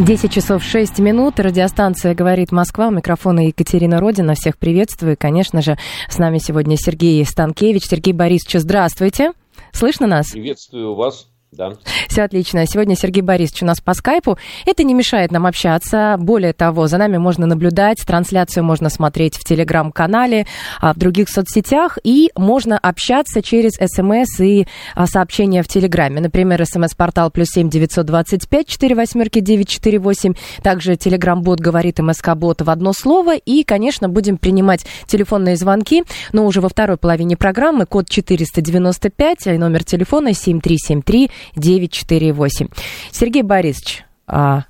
10 0.00 0.32
часов 0.32 0.64
6 0.64 0.98
минут. 1.00 1.38
Радиостанция 1.38 2.14
«Говорит 2.14 2.52
Москва». 2.52 2.88
У 2.88 2.90
микрофона 2.90 3.46
Екатерина 3.48 4.00
Родина. 4.00 4.34
Всех 4.34 4.56
приветствую. 4.56 5.14
Конечно 5.18 5.60
же, 5.60 5.76
с 6.08 6.16
нами 6.16 6.38
сегодня 6.38 6.78
Сергей 6.78 7.22
Станкевич. 7.26 7.84
Сергей 7.84 8.14
Борисович, 8.14 8.62
здравствуйте. 8.62 9.32
Слышно 9.72 10.06
нас? 10.06 10.30
Приветствую 10.30 10.94
вас. 10.94 11.29
Да. 11.52 11.72
Все 12.08 12.22
отлично. 12.22 12.64
Сегодня 12.64 12.94
Сергей 12.94 13.22
Борисович 13.22 13.64
у 13.64 13.66
нас 13.66 13.80
по 13.80 13.92
скайпу. 13.92 14.38
Это 14.66 14.84
не 14.84 14.94
мешает 14.94 15.32
нам 15.32 15.46
общаться. 15.46 16.14
Более 16.16 16.52
того, 16.52 16.86
за 16.86 16.96
нами 16.96 17.16
можно 17.16 17.44
наблюдать. 17.44 17.98
Трансляцию 18.06 18.62
можно 18.62 18.88
смотреть 18.88 19.36
в 19.36 19.42
телеграм-канале, 19.42 20.46
а, 20.80 20.94
в 20.94 20.98
других 20.98 21.28
соцсетях. 21.28 21.98
И 22.04 22.30
можно 22.36 22.78
общаться 22.78 23.42
через 23.42 23.72
смс 23.72 24.38
и 24.38 24.68
а, 24.94 25.08
сообщения 25.08 25.64
в 25.64 25.68
телеграме. 25.68 26.20
Например, 26.20 26.64
смс-портал 26.64 27.32
плюс 27.32 27.48
семь 27.48 27.68
девятьсот 27.68 28.06
двадцать 28.06 28.48
пять 28.48 28.68
четыре 28.68 28.94
восьмерки 28.94 29.40
девять 29.40 29.68
четыре 29.68 29.98
восемь. 29.98 30.34
Также 30.62 30.94
телеграм-бот 30.94 31.58
говорит 31.58 31.98
МСК-бот 31.98 32.62
в 32.62 32.70
одно 32.70 32.92
слово. 32.92 33.36
И, 33.36 33.64
конечно, 33.64 34.08
будем 34.08 34.36
принимать 34.36 34.86
телефонные 35.06 35.56
звонки. 35.56 36.04
Но 36.32 36.46
уже 36.46 36.60
во 36.60 36.68
второй 36.68 36.96
половине 36.96 37.36
программы 37.36 37.86
код 37.86 38.08
495, 38.08 39.46
номер 39.58 39.82
телефона 39.82 40.32
7373 40.32 41.30
948. 41.56 42.68
Сергей 43.10 43.42
Борисович, 43.42 44.04
а, 44.26 44.64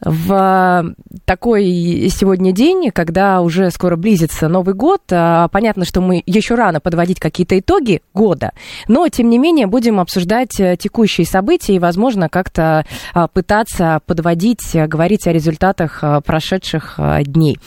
в 0.00 0.94
такой 1.24 2.08
сегодня 2.10 2.52
день, 2.52 2.90
когда 2.92 3.40
уже 3.40 3.70
скоро 3.70 3.96
близится 3.96 4.48
Новый 4.48 4.74
год, 4.74 5.02
а, 5.10 5.48
понятно, 5.48 5.84
что 5.84 6.00
мы 6.00 6.22
еще 6.24 6.54
рано 6.54 6.80
подводить 6.80 7.18
какие-то 7.18 7.58
итоги 7.58 8.02
года, 8.14 8.52
но, 8.86 9.08
тем 9.08 9.28
не 9.28 9.38
менее, 9.38 9.66
будем 9.66 9.98
обсуждать 9.98 10.58
э, 10.60 10.76
текущие 10.78 11.26
события 11.26 11.74
и, 11.74 11.78
возможно, 11.78 12.28
как-то 12.28 12.86
а, 13.12 13.26
пытаться 13.26 14.00
подводить, 14.06 14.74
э, 14.74 14.86
говорить 14.86 15.26
о 15.26 15.32
результатах 15.32 15.98
э, 16.02 16.20
прошедших 16.24 16.98
дней. 17.22 17.58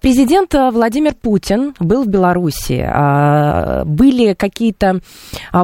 Президент 0.00 0.54
Владимир 0.54 1.14
Путин 1.14 1.74
был 1.80 2.04
в 2.04 2.08
Беларуси. 2.08 2.86
Были 3.84 4.34
какие-то 4.34 5.00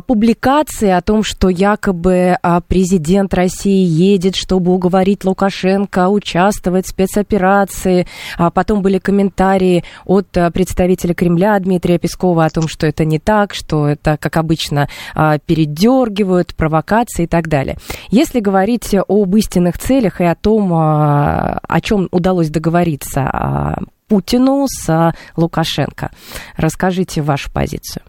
публикации 0.06 0.90
о 0.90 1.00
том, 1.00 1.22
что 1.22 1.48
якобы 1.48 2.36
президент 2.68 3.34
России 3.34 3.84
едет, 3.84 4.36
чтобы 4.36 4.72
уговорить 4.72 5.24
Лукашенко 5.24 5.41
Лукашенко 5.42 6.08
участвовать 6.08 6.86
в 6.86 6.90
спецоперации. 6.90 8.06
А 8.38 8.50
потом 8.50 8.80
были 8.80 8.98
комментарии 8.98 9.82
от 10.04 10.36
а, 10.36 10.50
представителя 10.50 11.14
Кремля 11.14 11.58
Дмитрия 11.58 11.98
Пескова 11.98 12.44
о 12.44 12.50
том, 12.50 12.68
что 12.68 12.86
это 12.86 13.04
не 13.04 13.18
так, 13.18 13.54
что 13.54 13.88
это, 13.88 14.16
как 14.16 14.36
обычно, 14.36 14.88
а, 15.14 15.38
передергивают, 15.38 16.54
провокации 16.54 17.24
и 17.24 17.26
так 17.26 17.48
далее. 17.48 17.76
Если 18.10 18.38
говорить 18.38 18.94
об 18.94 19.36
истинных 19.36 19.78
целях 19.78 20.20
и 20.20 20.24
о 20.24 20.36
том, 20.36 20.72
а, 20.74 21.58
о 21.66 21.80
чем 21.80 22.08
удалось 22.12 22.48
договориться 22.48 23.78
Путину 24.06 24.66
с 24.68 25.12
Лукашенко, 25.36 26.10
расскажите 26.56 27.20
вашу 27.20 27.50
позицию. 27.50 28.04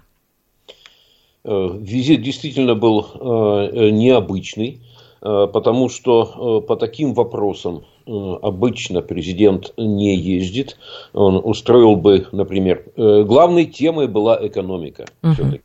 Э, 1.46 1.78
визит 1.80 2.22
действительно 2.22 2.76
был 2.76 3.06
э, 3.06 3.90
необычный. 3.90 4.83
Э, 5.24 5.48
потому 5.52 5.90
что 5.90 6.60
э, 6.64 6.68
по 6.68 6.76
таким 6.76 7.14
вопросам 7.14 7.86
э, 8.06 8.12
обычно 8.42 9.02
президент 9.02 9.74
не 9.78 10.16
ездит. 10.18 10.78
Он 11.14 11.40
устроил 11.44 11.96
бы, 11.96 12.28
например, 12.32 12.86
главной 12.98 13.66
темой 13.66 14.08
была 14.08 14.38
экономика. 14.46 15.06
Uh-huh. 15.22 15.34
Все-таки. 15.34 15.64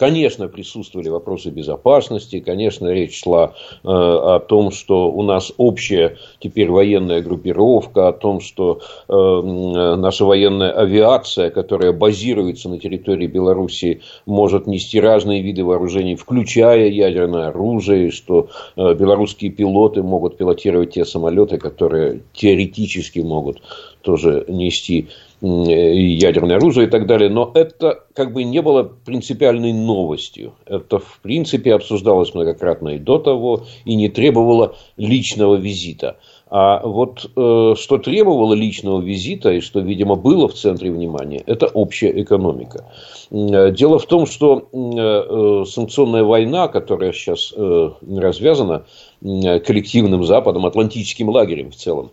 Конечно, 0.00 0.48
присутствовали 0.48 1.10
вопросы 1.10 1.50
безопасности, 1.50 2.40
конечно, 2.40 2.88
речь 2.88 3.20
шла 3.22 3.52
э, 3.84 3.86
о 3.86 4.38
том, 4.40 4.70
что 4.70 5.12
у 5.12 5.20
нас 5.20 5.52
общая 5.58 6.16
теперь 6.38 6.70
военная 6.70 7.20
группировка, 7.20 8.08
о 8.08 8.14
том, 8.14 8.40
что 8.40 8.80
э, 9.08 9.12
наша 9.12 10.24
военная 10.24 10.70
авиация, 10.70 11.50
которая 11.50 11.92
базируется 11.92 12.70
на 12.70 12.78
территории 12.78 13.26
Беларуси, 13.26 14.00
может 14.24 14.66
нести 14.66 14.98
разные 14.98 15.42
виды 15.42 15.64
вооружений, 15.64 16.14
включая 16.14 16.88
ядерное 16.88 17.48
оружие, 17.48 18.10
что 18.10 18.48
э, 18.76 18.94
белорусские 18.94 19.50
пилоты 19.50 20.02
могут 20.02 20.38
пилотировать 20.38 20.94
те 20.94 21.04
самолеты, 21.04 21.58
которые 21.58 22.22
теоретически 22.32 23.18
могут 23.18 23.60
тоже 24.00 24.46
нести 24.48 25.08
ядерное 25.42 26.56
оружие 26.56 26.86
и 26.86 26.90
так 26.90 27.06
далее. 27.06 27.30
Но 27.30 27.50
это 27.54 28.04
как 28.14 28.32
бы 28.32 28.44
не 28.44 28.60
было 28.60 28.82
принципиальной 28.82 29.72
новостью. 29.72 30.54
Это, 30.66 30.98
в 30.98 31.20
принципе, 31.22 31.74
обсуждалось 31.74 32.34
многократно 32.34 32.90
и 32.90 32.98
до 32.98 33.18
того, 33.18 33.64
и 33.84 33.94
не 33.94 34.08
требовало 34.08 34.76
личного 34.96 35.56
визита. 35.56 36.16
А 36.52 36.84
вот 36.84 37.30
э, 37.36 37.74
что 37.76 37.98
требовало 37.98 38.54
личного 38.54 39.00
визита 39.00 39.52
и 39.52 39.60
что, 39.60 39.78
видимо, 39.78 40.16
было 40.16 40.48
в 40.48 40.54
центре 40.54 40.90
внимания, 40.90 41.44
это 41.46 41.68
общая 41.68 42.20
экономика. 42.20 42.86
Э, 43.30 43.70
дело 43.70 44.00
в 44.00 44.06
том, 44.06 44.26
что 44.26 44.68
э, 44.72 45.64
санкционная 45.70 46.24
война, 46.24 46.66
которая 46.66 47.12
сейчас 47.12 47.54
э, 47.56 47.90
развязана 48.16 48.84
коллективным 49.22 50.24
Западом, 50.24 50.66
атлантическим 50.66 51.28
лагерем 51.28 51.70
в 51.70 51.76
целом, 51.76 52.10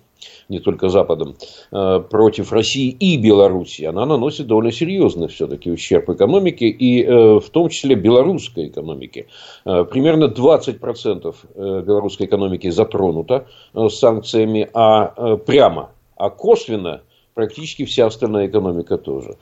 не 0.50 0.59
только 0.59 0.89
Западом, 0.89 1.35
э, 1.72 2.00
против 2.09 2.51
России 2.51 2.89
и 2.89 3.17
Белоруссии, 3.17 3.85
она 3.85 4.05
наносит 4.05 4.47
довольно 4.47 4.72
серьезный 4.72 5.28
все-таки 5.28 5.72
ущерб 5.72 6.09
экономике, 6.09 6.67
и 6.67 7.03
э, 7.03 7.39
в 7.39 7.50
том 7.50 7.69
числе 7.69 7.95
белорусской 7.95 8.67
экономике. 8.67 9.27
Э, 9.66 9.85
примерно 9.85 10.25
20% 10.25 11.35
белорусской 11.56 12.27
экономики 12.27 12.69
затронуто 12.69 13.47
санкциями, 13.89 14.69
а 14.73 15.38
прямо, 15.38 15.91
а 16.16 16.29
косвенно 16.29 17.01
практически 17.33 17.85
вся 17.85 18.07
остальная 18.07 18.47
экономика 18.47 18.97
тоже. 18.97 19.38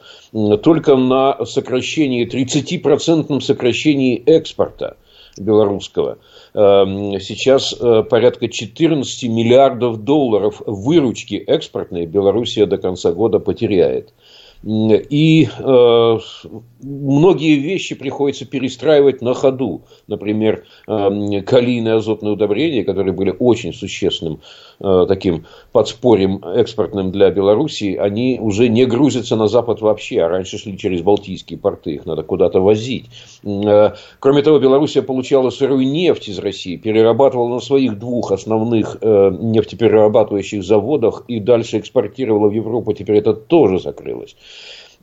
Только 0.64 0.96
на 0.98 1.46
сокращении, 1.46 2.28
30% 2.28 3.40
сокращении 3.40 4.22
экспорта 4.26 4.98
белорусского– 5.38 6.18
Эм, 6.56 7.20
сейчас 7.20 7.76
э, 7.78 8.04
порядка 8.10 8.48
14 8.48 9.30
миллиардов 9.30 10.06
долларов 10.06 10.62
выручки 10.66 11.36
экспортной 11.36 12.06
Белоруссия 12.06 12.66
до 12.66 12.78
конца 12.78 13.12
года 13.12 13.40
потеряет. 13.40 14.14
И 14.64 15.48
э, 15.60 16.20
многие 16.82 17.56
вещи 17.56 17.94
приходится 17.94 18.46
перестраивать 18.46 19.22
на 19.22 19.34
ходу. 19.34 19.84
Например, 20.08 20.64
э, 20.88 21.42
калийные 21.42 21.96
азотные 21.96 22.32
удобрения, 22.32 22.86
которые 22.86 23.14
были 23.14 23.36
очень 23.38 23.74
существенным 23.74 24.40
таким 24.80 25.46
подспорьем 25.72 26.44
экспортным 26.44 27.12
для 27.12 27.30
Белоруссии, 27.32 27.96
они 27.96 28.40
уже 28.42 28.68
не 28.68 28.86
грузятся 28.86 29.36
на 29.36 29.48
Запад 29.48 29.82
вообще, 29.82 30.22
а 30.22 30.30
раньше 30.30 30.58
шли 30.58 30.78
через 30.78 31.02
Балтийские 31.02 31.60
порты, 31.60 31.92
их 31.92 32.06
надо 32.06 32.24
куда-то 32.24 32.60
возить. 32.60 33.06
Э, 33.44 33.92
кроме 34.20 34.42
того, 34.42 34.60
Белоруссия 34.60 35.02
получала 35.02 35.50
сырую 35.50 35.88
нефть 35.88 36.30
из 36.30 36.40
России, 36.40 36.76
перерабатывала 36.76 37.56
на 37.56 37.60
своих 37.60 37.98
двух 38.00 38.32
основных 38.32 38.98
э, 39.02 39.32
нефтеперерабатывающих 39.40 40.64
заводах 40.64 41.24
и 41.28 41.40
дальше 41.40 41.80
экспортировала 41.80 42.50
в 42.50 42.54
Европу, 42.54 42.94
теперь 42.94 43.18
это 43.18 43.34
тоже 43.34 43.80
закрылось. 43.80 44.36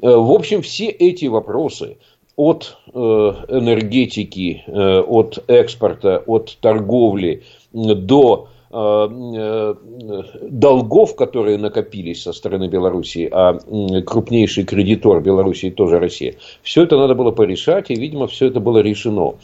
Э, 0.01 0.15
в 0.17 0.33
общем, 0.33 0.63
все 0.63 0.87
эти 0.87 1.27
вопросы 1.27 1.99
от 2.37 2.79
э, 2.93 2.99
энергетики, 2.99 4.65
э, 4.67 5.01
от 5.01 5.45
экспорта, 5.49 6.23
от 6.27 6.57
торговли 6.61 7.43
до 7.73 8.49
долгов, 10.51 11.15
которые 11.15 11.59
накопились 11.59 12.23
со 12.23 12.33
стороны 12.33 12.69
Белоруссии, 12.69 13.29
а 13.31 13.59
крупнейший 14.03 14.65
кредитор 14.65 15.21
Белоруссии 15.21 15.69
тоже 15.71 15.99
Россия. 15.99 16.37
Все 16.63 16.85
это 16.85 16.97
надо 16.97 17.15
было 17.15 17.33
порешать, 17.33 17.91
и, 17.91 17.95
видимо, 17.95 18.27
все 18.29 18.47
это 18.47 18.61
было 18.61 18.79
решено. 18.79 19.35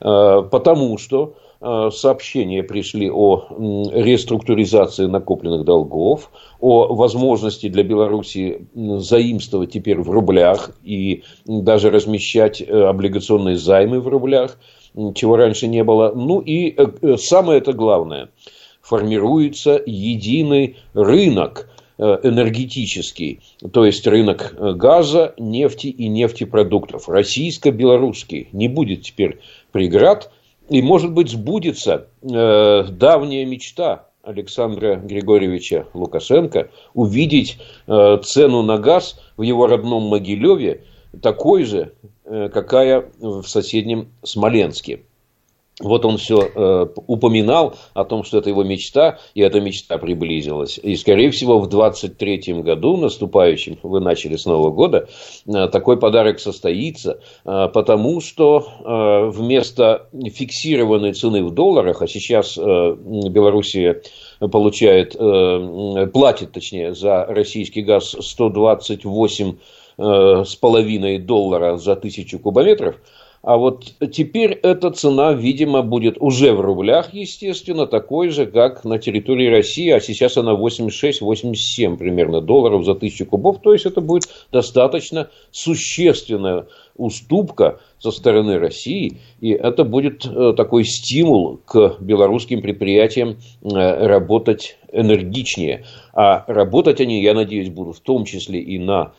Потому 0.00 0.96
что 0.96 1.34
Э, 1.62 1.90
сообщения 1.92 2.62
пришли 2.62 3.10
о 3.10 3.44
реструктуризации 3.92 5.04
накопленных 5.04 5.64
долгов, 5.64 6.30
о 6.58 6.94
возможности 6.94 7.68
для 7.68 7.82
Беларуси 7.82 8.66
заимствовать 8.74 9.72
теперь 9.72 10.00
в 10.00 10.10
рублях 10.10 10.70
и 10.82 11.22
даже 11.44 11.90
размещать 11.90 12.62
э, 12.62 12.64
облигационные 12.66 13.56
займы 13.56 14.00
в 14.00 14.08
рублях, 14.08 14.58
чего 15.14 15.36
раньше 15.36 15.68
не 15.68 15.84
было. 15.84 16.12
Ну 16.14 16.40
и 16.40 16.74
э, 16.74 17.16
самое 17.18 17.58
это 17.58 17.74
главное, 17.74 18.30
формируется 18.82 19.80
единый 19.84 20.76
рынок 20.94 21.68
энергетический, 21.98 23.40
то 23.72 23.84
есть 23.84 24.06
рынок 24.06 24.54
газа, 24.58 25.34
нефти 25.36 25.88
и 25.88 26.08
нефтепродуктов, 26.08 27.10
российско-белорусский, 27.10 28.48
не 28.52 28.68
будет 28.68 29.02
теперь 29.02 29.40
преград, 29.70 30.30
и, 30.70 30.82
может 30.82 31.12
быть, 31.12 31.30
сбудется 31.30 32.06
э, 32.22 32.84
давняя 32.88 33.44
мечта 33.44 34.06
Александра 34.22 34.96
Григорьевича 34.96 35.88
Лукашенко 35.94 36.70
увидеть 36.94 37.58
э, 37.88 38.18
цену 38.22 38.62
на 38.62 38.78
газ 38.78 39.20
в 39.36 39.42
его 39.42 39.66
родном 39.66 40.04
Могилеве 40.04 40.84
такой 41.22 41.64
же, 41.64 41.92
э, 42.24 42.48
какая 42.50 43.10
в 43.18 43.42
соседнем 43.42 44.12
Смоленске. 44.22 45.02
Вот 45.80 46.04
он 46.04 46.18
все 46.18 46.42
э, 46.42 46.86
упоминал 47.06 47.74
о 47.94 48.04
том, 48.04 48.22
что 48.22 48.38
это 48.38 48.50
его 48.50 48.62
мечта, 48.62 49.18
и 49.34 49.40
эта 49.40 49.60
мечта 49.60 49.98
приблизилась. 49.98 50.78
И, 50.82 50.94
скорее 50.96 51.30
всего, 51.30 51.58
в 51.58 51.68
23 51.68 52.60
году, 52.62 52.96
наступающем, 52.96 53.78
вы 53.82 54.00
начали 54.00 54.36
с 54.36 54.44
Нового 54.44 54.70
года, 54.70 55.08
э, 55.46 55.68
такой 55.68 55.98
подарок 55.98 56.38
состоится, 56.38 57.20
э, 57.44 57.68
потому 57.72 58.20
что 58.20 58.66
э, 58.84 59.30
вместо 59.30 60.08
фиксированной 60.12 61.14
цены 61.14 61.42
в 61.42 61.52
долларах, 61.52 62.02
а 62.02 62.06
сейчас 62.06 62.58
э, 62.58 62.62
Белоруссия 62.62 64.02
получает, 64.38 65.16
э, 65.18 66.06
платит, 66.12 66.52
точнее, 66.52 66.94
за 66.94 67.24
российский 67.24 67.82
газ 67.82 68.16
128 68.20 69.54
э, 69.98 70.44
с 70.46 70.56
половиной 70.56 71.18
доллара 71.18 71.78
за 71.78 71.96
тысячу 71.96 72.38
кубометров– 72.38 72.96
а 73.42 73.56
вот 73.56 73.94
теперь 74.12 74.52
эта 74.52 74.90
цена, 74.90 75.32
видимо, 75.32 75.80
будет 75.80 76.16
уже 76.20 76.52
в 76.52 76.60
рублях, 76.60 77.14
естественно, 77.14 77.86
такой 77.86 78.28
же, 78.28 78.44
как 78.44 78.84
на 78.84 78.98
территории 78.98 79.48
России, 79.48 79.88
а 79.88 80.00
сейчас 80.00 80.36
она 80.36 80.52
86-87 80.52 81.96
примерно 81.96 82.42
долларов 82.42 82.84
за 82.84 82.94
тысячу 82.94 83.24
кубов. 83.24 83.60
То 83.62 83.72
есть 83.72 83.86
это 83.86 84.02
будет 84.02 84.28
достаточно 84.52 85.30
существенная 85.52 86.66
уступка 86.96 87.80
со 87.98 88.10
стороны 88.10 88.58
России, 88.58 89.16
и 89.40 89.52
это 89.52 89.84
будет 89.84 90.26
э, 90.26 90.52
такой 90.54 90.84
стимул 90.84 91.60
к 91.64 91.96
белорусским 91.98 92.60
предприятиям 92.60 93.38
э, 93.62 94.06
работать 94.06 94.76
энергичнее. 94.92 95.86
А 96.12 96.44
работать 96.46 97.00
они, 97.00 97.22
я 97.22 97.32
надеюсь, 97.32 97.70
будут 97.70 97.96
в 97.96 98.00
том 98.00 98.26
числе 98.26 98.60
и 98.60 98.78
на 98.78 99.12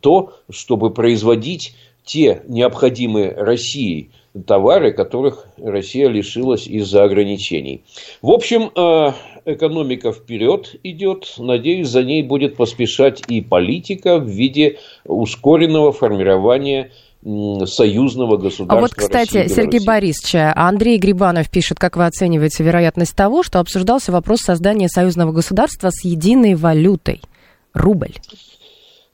то, 0.00 0.32
чтобы 0.50 0.92
производить 0.92 1.74
те 2.08 2.42
необходимые 2.48 3.32
России 3.32 4.10
товары, 4.46 4.92
которых 4.92 5.46
Россия 5.62 6.08
лишилась 6.08 6.66
из-за 6.66 7.04
ограничений. 7.04 7.84
В 8.22 8.30
общем, 8.30 8.70
э, 8.74 9.12
экономика 9.44 10.12
вперед 10.12 10.74
идет. 10.82 11.34
Надеюсь, 11.38 11.88
за 11.88 12.02
ней 12.02 12.22
будет 12.22 12.56
поспешать 12.56 13.22
и 13.28 13.40
политика 13.42 14.18
в 14.18 14.26
виде 14.26 14.78
ускоренного 15.04 15.92
формирования 15.92 16.90
союзного 17.24 18.36
государства. 18.36 18.78
А 18.78 18.80
вот, 18.80 18.94
кстати, 18.94 19.38
России, 19.38 19.54
Сергей 19.54 19.84
Борисович, 19.84 20.52
Андрей 20.54 20.98
Грибанов 20.98 21.50
пишет, 21.50 21.78
как 21.78 21.96
вы 21.96 22.06
оцениваете 22.06 22.62
вероятность 22.62 23.14
того, 23.16 23.42
что 23.42 23.58
обсуждался 23.58 24.12
вопрос 24.12 24.40
создания 24.40 24.88
союзного 24.88 25.32
государства 25.32 25.90
с 25.90 26.04
единой 26.04 26.54
валютой– 26.54 27.20
рубль. 27.74 28.14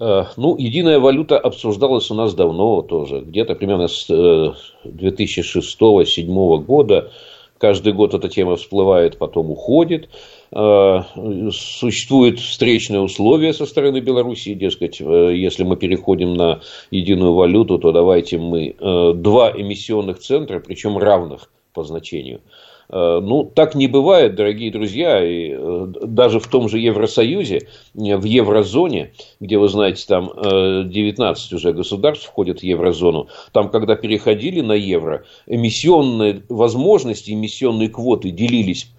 Э, 0.00 0.24
ну, 0.36 0.56
единая 0.56 0.98
валюта 0.98 1.38
обсуждалась 1.38 2.10
у 2.10 2.14
нас 2.14 2.34
давно 2.34 2.82
тоже, 2.82 3.20
где-то 3.20 3.54
примерно 3.54 3.88
с 3.88 4.10
2006-2007 4.84 6.24
э, 6.26 6.58
года. 6.58 7.12
Каждый 7.58 7.92
год 7.92 8.12
эта 8.14 8.28
тема 8.28 8.56
всплывает, 8.56 9.16
потом 9.16 9.50
уходит. 9.50 10.08
Э, 10.50 11.02
существуют 11.52 12.40
встречные 12.40 13.00
условия 13.00 13.52
со 13.52 13.66
стороны 13.66 14.00
Беларуси, 14.00 14.54
дескать, 14.54 15.00
если 15.00 15.62
мы 15.62 15.76
переходим 15.76 16.34
на 16.34 16.60
единую 16.90 17.34
валюту, 17.34 17.78
то 17.78 17.92
давайте 17.92 18.38
мы 18.38 18.74
два 18.80 19.52
эмиссионных 19.52 20.18
центра, 20.18 20.58
причем 20.58 20.98
равных 20.98 21.50
по 21.72 21.84
значению– 21.84 22.40
ну, 22.90 23.44
так 23.44 23.74
не 23.74 23.86
бывает, 23.88 24.34
дорогие 24.34 24.70
друзья, 24.70 25.24
и 25.24 25.52
э, 25.52 25.86
даже 26.02 26.38
в 26.38 26.46
том 26.48 26.68
же 26.68 26.78
Евросоюзе, 26.78 27.56
э, 27.58 28.16
в 28.16 28.24
еврозоне, 28.24 29.12
где, 29.40 29.58
вы 29.58 29.68
знаете, 29.68 30.04
там 30.06 30.30
19 30.34 31.52
уже 31.52 31.72
государств 31.72 32.26
входят 32.26 32.60
в 32.60 32.62
еврозону, 32.62 33.28
там, 33.52 33.70
когда 33.70 33.96
переходили 33.96 34.60
на 34.60 34.74
евро, 34.74 35.24
эмиссионные 35.46 36.42
возможности, 36.48 37.30
эмиссионные 37.30 37.88
квоты 37.88 38.30
делились 38.30 38.90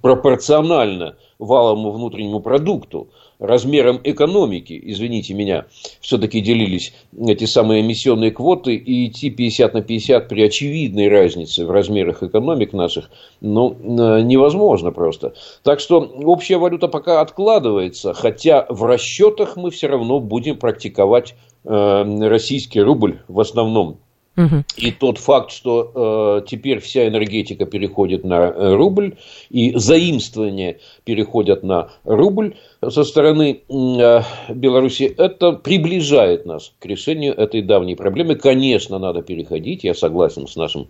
пропорционально 0.00 1.16
валовому 1.38 1.90
внутреннему 1.90 2.40
продукту 2.40 3.08
размером 3.42 4.00
экономики, 4.04 4.80
извините 4.82 5.34
меня, 5.34 5.66
все-таки 6.00 6.40
делились 6.40 6.94
эти 7.18 7.44
самые 7.44 7.82
эмиссионные 7.82 8.30
квоты, 8.30 8.74
и 8.74 9.08
идти 9.08 9.30
50 9.30 9.74
на 9.74 9.82
50 9.82 10.28
при 10.28 10.42
очевидной 10.42 11.08
разнице 11.08 11.66
в 11.66 11.70
размерах 11.70 12.22
экономик 12.22 12.72
наших, 12.72 13.10
ну, 13.40 13.72
э, 13.72 14.22
невозможно 14.22 14.92
просто. 14.92 15.34
Так 15.64 15.80
что 15.80 16.00
общая 16.00 16.56
валюта 16.56 16.88
пока 16.88 17.20
откладывается, 17.20 18.14
хотя 18.14 18.64
в 18.68 18.84
расчетах 18.84 19.56
мы 19.56 19.70
все 19.70 19.88
равно 19.88 20.20
будем 20.20 20.56
практиковать 20.56 21.34
э, 21.64 22.28
российский 22.28 22.80
рубль 22.80 23.22
в 23.26 23.40
основном. 23.40 23.98
И 24.76 24.90
тот 24.92 25.18
факт, 25.18 25.52
что 25.52 26.40
э, 26.42 26.48
теперь 26.48 26.80
вся 26.80 27.06
энергетика 27.06 27.66
переходит 27.66 28.24
на 28.24 28.46
э, 28.48 28.74
рубль, 28.74 29.16
и 29.50 29.76
заимствования 29.76 30.78
переходят 31.04 31.62
на 31.62 31.90
рубль 32.04 32.56
со 32.88 33.04
стороны 33.04 33.60
э, 33.68 34.20
Беларуси, 34.48 35.02
это 35.04 35.52
приближает 35.52 36.46
нас 36.46 36.72
к 36.78 36.86
решению 36.86 37.34
этой 37.34 37.60
давней 37.60 37.94
проблемы. 37.94 38.36
Конечно, 38.36 38.98
надо 38.98 39.20
переходить, 39.22 39.84
я 39.84 39.92
согласен 39.92 40.46
с 40.46 40.56
нашим 40.56 40.88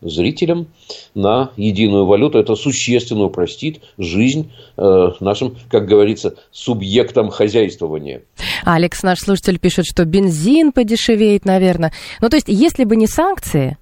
зрителям, 0.00 0.68
на 1.14 1.50
единую 1.56 2.06
валюту. 2.06 2.38
Это 2.38 2.54
существенно 2.56 3.24
упростит 3.24 3.80
жизнь 3.98 4.52
э, 4.76 5.08
нашим, 5.20 5.56
как 5.70 5.86
говорится, 5.86 6.36
субъектам 6.50 7.30
хозяйствования. 7.30 8.22
Алекс, 8.64 9.02
наш 9.02 9.20
слушатель, 9.20 9.58
пишет, 9.58 9.86
что 9.86 10.04
бензин 10.04 10.72
подешевеет, 10.72 11.44
наверное. 11.44 11.92
Ну, 12.20 12.28
то 12.28 12.36
есть, 12.36 12.48
если 12.48 12.84
бы 12.84 12.96
не 12.96 13.06
санкции, 13.06 13.76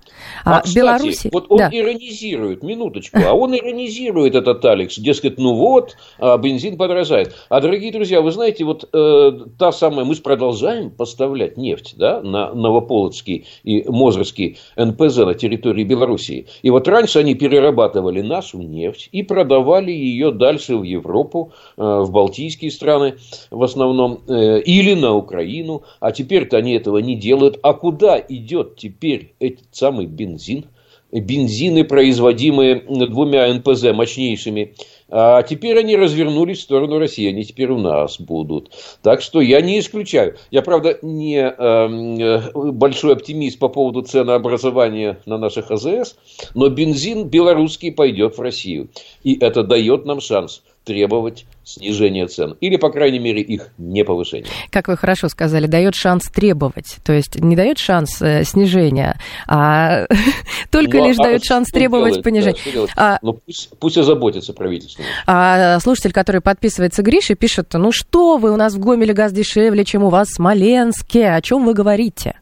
а, 0.45 0.59
а 0.59 0.61
кстати, 0.61 0.77
Беларуси... 0.77 1.31
вот 1.33 1.47
он 1.51 1.59
да. 1.59 1.71
иронизирует, 1.73 2.63
минуточку, 2.63 3.19
а 3.25 3.33
он 3.33 3.55
иронизирует 3.57 4.35
этот 4.35 4.65
Алекс, 4.65 4.99
дескать, 4.99 5.39
ну 5.39 5.55
вот, 5.55 5.97
а 6.19 6.37
бензин 6.39 6.77
подорожает. 6.77 7.35
А, 7.49 7.61
дорогие 7.61 7.93
друзья, 7.93 8.21
вы 8.21 8.31
знаете, 8.31 8.65
вот 8.65 8.89
э, 8.93 9.33
та 9.59 9.73
самая, 9.73 10.05
мы 10.05 10.15
продолжаем 10.17 10.91
поставлять 10.91 11.57
нефть, 11.57 11.95
да, 11.97 12.23
на 12.23 12.55
Новополоцкий 12.55 13.47
и 13.65 13.85
Мозырский 13.89 14.59
НПЗ 14.77 15.19
на 15.19 15.35
территории 15.35 15.85
Белоруссии. 15.85 16.47
И 16.63 16.71
вот 16.71 16.89
раньше 16.89 17.19
они 17.19 17.35
перерабатывали 17.35 18.23
нашу 18.23 18.59
нефть 18.63 19.09
и 19.13 19.23
продавали 19.23 19.91
ее 19.91 20.31
дальше 20.31 20.77
в 20.77 20.83
Европу, 20.83 21.53
э, 21.77 21.83
в 21.83 22.11
Балтийские 22.11 22.71
страны 22.71 23.17
в 23.51 23.63
основном, 23.63 24.21
э, 24.29 24.61
или 24.61 24.95
на 24.95 25.15
Украину. 25.15 25.83
А 26.01 26.13
теперь-то 26.13 26.57
они 26.57 26.73
этого 26.75 26.99
не 26.99 27.17
делают. 27.17 27.59
А 27.63 27.75
куда 27.75 28.19
идет 28.19 28.77
теперь 28.77 29.35
этот 29.41 29.67
самый 29.73 30.07
бензин, 30.13 30.67
бензины, 31.13 31.85
производимые 31.85 32.77
двумя 33.09 33.53
НПЗ 33.53 33.93
мощнейшими. 33.93 34.75
А 35.15 35.43
теперь 35.43 35.79
они 35.79 35.95
развернулись 35.95 36.61
в 36.61 36.63
сторону 36.63 36.99
России, 36.99 37.29
они 37.29 37.45
теперь 37.45 37.71
у 37.71 37.79
нас 37.79 38.19
будут. 38.19 38.71
Так 39.03 39.21
что 39.21 39.43
я 39.43 39.61
не 39.61 39.79
исключаю. 39.79 40.37
Я, 40.51 40.63
правда, 40.63 40.99
не 41.03 41.37
э, 41.37 42.51
большой 42.55 43.13
оптимист 43.13 43.59
по 43.59 43.69
поводу 43.69 44.01
ценообразования 44.01 45.19
на 45.27 45.37
наших 45.37 45.71
АЗС, 45.71 46.17
но 46.55 46.71
бензин 46.71 47.29
белорусский 47.29 47.93
пойдет 47.93 48.39
в 48.39 48.41
Россию. 48.41 48.89
И 49.23 49.39
это 49.39 49.63
дает 49.63 50.07
нам 50.07 50.23
шанс 50.23 50.63
требовать 50.85 51.47
снижения 51.65 52.27
цен. 52.27 52.57
Или, 52.61 52.77
по 52.77 52.91
крайней 52.91 53.19
мере, 53.19 53.41
их 53.41 53.69
не 53.79 54.05
повышения. 54.05 54.47
Как 54.71 54.89
вы 54.89 54.97
хорошо 54.97 55.29
сказали, 55.29 55.67
дает 55.67 55.95
шанс 55.95 56.25
требовать. 56.25 56.97
То 57.05 57.13
есть 57.13 57.41
не 57.41 57.55
дает 57.55 57.79
шанс 57.79 58.21
э, 58.21 58.45
снижения, 58.45 59.19
а 59.47 60.07
только 60.71 60.99
ну, 60.99 61.09
лишь 61.09 61.19
а 61.19 61.25
дает 61.25 61.45
шанс 61.45 61.69
требовать 61.69 62.15
делает, 62.15 62.25
понижения. 62.25 62.57
Да, 62.75 62.87
а, 62.97 63.19
ну, 63.23 63.35
пусть, 63.35 63.71
пусть 63.79 63.99
озаботится 63.99 64.53
правительство. 64.53 65.05
А 65.27 65.79
слушатель, 65.81 66.13
который 66.13 66.41
подписывается 66.41 67.03
Гриша, 67.03 67.35
пишет, 67.35 67.69
ну 67.75 67.93
что 67.93 68.39
вы, 68.39 68.51
у 68.51 68.57
нас 68.57 68.75
в 68.75 68.81
Гомеле 68.81 69.15
газ 69.15 69.33
дешевле, 69.33 69.85
чем 69.85 70.03
у 70.03 70.09
вас 70.09 70.29
в 70.29 70.35
Смоленске. 70.35 71.31
О 71.31 71.41
чем 71.41 71.65
вы 71.65 71.75
говорите? 71.75 72.42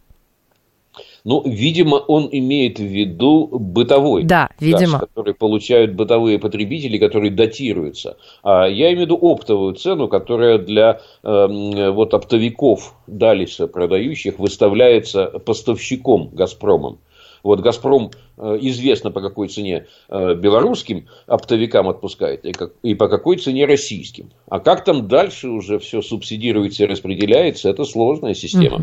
Ну, 1.25 1.43
видимо, 1.45 1.97
он 1.97 2.29
имеет 2.31 2.79
в 2.79 2.85
виду 2.85 3.47
бытовой 3.47 4.25
да, 4.25 4.51
видимо. 4.59 4.99
газ, 4.99 5.01
который 5.01 5.35
получают 5.35 5.95
бытовые 5.95 6.39
потребители, 6.39 6.99
которые 6.99 7.31
датируются. 7.31 8.17
А 8.43 8.67
я 8.67 8.87
имею 8.93 8.99
в 8.99 9.01
виду 9.03 9.19
оптовую 9.21 9.75
цену, 9.75 10.09
которая 10.09 10.59
для 10.59 11.01
э, 11.23 11.91
вот 11.91 12.15
оптовиков 12.15 12.95
Далиса, 13.07 13.67
продающих, 13.67 14.39
выставляется 14.39 15.27
поставщиком 15.45 16.31
«Газпромом». 16.33 16.99
Вот 17.43 17.61
«Газпром» 17.61 18.11
э, 18.39 18.59
известно 18.61 19.11
по 19.11 19.21
какой 19.21 19.49
цене 19.49 19.87
э, 20.09 20.35
белорусским 20.35 21.07
оптовикам 21.27 21.89
отпускает 21.89 22.45
и, 22.45 22.53
как, 22.53 22.73
и 22.83 22.95
по 22.95 23.09
какой 23.09 23.37
цене 23.37 23.67
российским. 23.67 24.31
А 24.49 24.61
как 24.61 24.85
там 24.85 25.09
дальше 25.09 25.49
уже 25.49 25.79
все 25.79 26.03
субсидируется 26.03 26.85
и 26.85 26.87
распределяется, 26.87 27.71
это 27.71 27.85
сложная 27.85 28.35
система. 28.35 28.83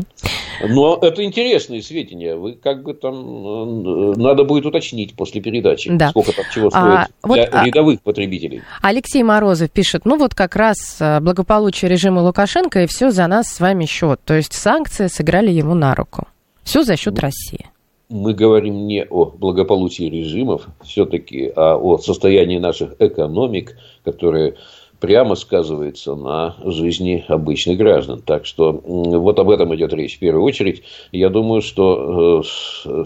Но 0.68 0.98
это 1.00 1.24
интересные 1.24 1.82
сведения. 1.82 2.34
Вы 2.34 2.54
как 2.54 2.82
бы 2.82 2.94
там 2.94 3.14
э, 3.14 4.14
надо 4.16 4.44
будет 4.44 4.66
уточнить 4.66 5.14
после 5.14 5.40
передачи, 5.40 5.90
да. 5.92 6.10
сколько 6.10 6.34
там 6.34 6.44
чего 6.52 6.68
а, 6.68 6.70
стоит 6.70 7.08
а, 7.22 7.28
для 7.32 7.60
вот, 7.60 7.66
рядовых 7.66 8.02
потребителей. 8.02 8.62
Алексей 8.82 9.22
Морозов 9.22 9.70
пишет, 9.70 10.04
ну 10.04 10.16
вот 10.16 10.34
как 10.34 10.56
раз 10.56 10.98
благополучие 11.20 11.88
режима 11.90 12.20
Лукашенко 12.20 12.82
и 12.82 12.86
все 12.86 13.10
за 13.10 13.26
нас 13.26 13.46
с 13.48 13.60
вами 13.60 13.86
счет. 13.86 14.20
То 14.24 14.34
есть 14.34 14.52
санкции 14.52 15.06
сыграли 15.06 15.50
ему 15.50 15.74
на 15.74 15.94
руку. 15.94 16.26
Все 16.64 16.82
за 16.82 16.96
счет 16.96 17.18
России. 17.18 17.70
Мы 18.08 18.32
говорим 18.32 18.86
не 18.86 19.04
о 19.04 19.26
благополучии 19.26 20.04
режимов 20.04 20.68
все-таки, 20.82 21.52
а 21.54 21.76
о 21.76 21.98
состоянии 21.98 22.58
наших 22.58 22.94
экономик, 23.00 23.76
которые 24.02 24.54
прямо 24.98 25.34
сказывается 25.34 26.14
на 26.14 26.56
жизни 26.64 27.24
обычных 27.28 27.76
граждан. 27.78 28.22
Так 28.24 28.46
что 28.46 28.80
вот 28.84 29.38
об 29.38 29.50
этом 29.50 29.74
идет 29.74 29.92
речь 29.92 30.16
в 30.16 30.20
первую 30.20 30.44
очередь. 30.44 30.82
Я 31.12 31.28
думаю, 31.28 31.60
что 31.60 32.42
э, 32.86 33.04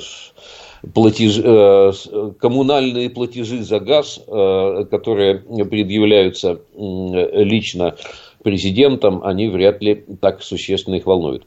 платеж, 0.95 1.41
э, 1.43 1.93
коммунальные 2.39 3.11
платежи 3.11 3.63
за 3.63 3.81
газ, 3.81 4.21
э, 4.27 4.85
которые 4.91 5.39
предъявляются 5.39 6.61
лично 6.77 7.97
президентом, 8.43 9.23
они 9.25 9.49
вряд 9.49 9.83
ли 9.83 10.05
так 10.21 10.43
существенно 10.43 10.97
их 10.97 11.07
волнуют. 11.07 11.47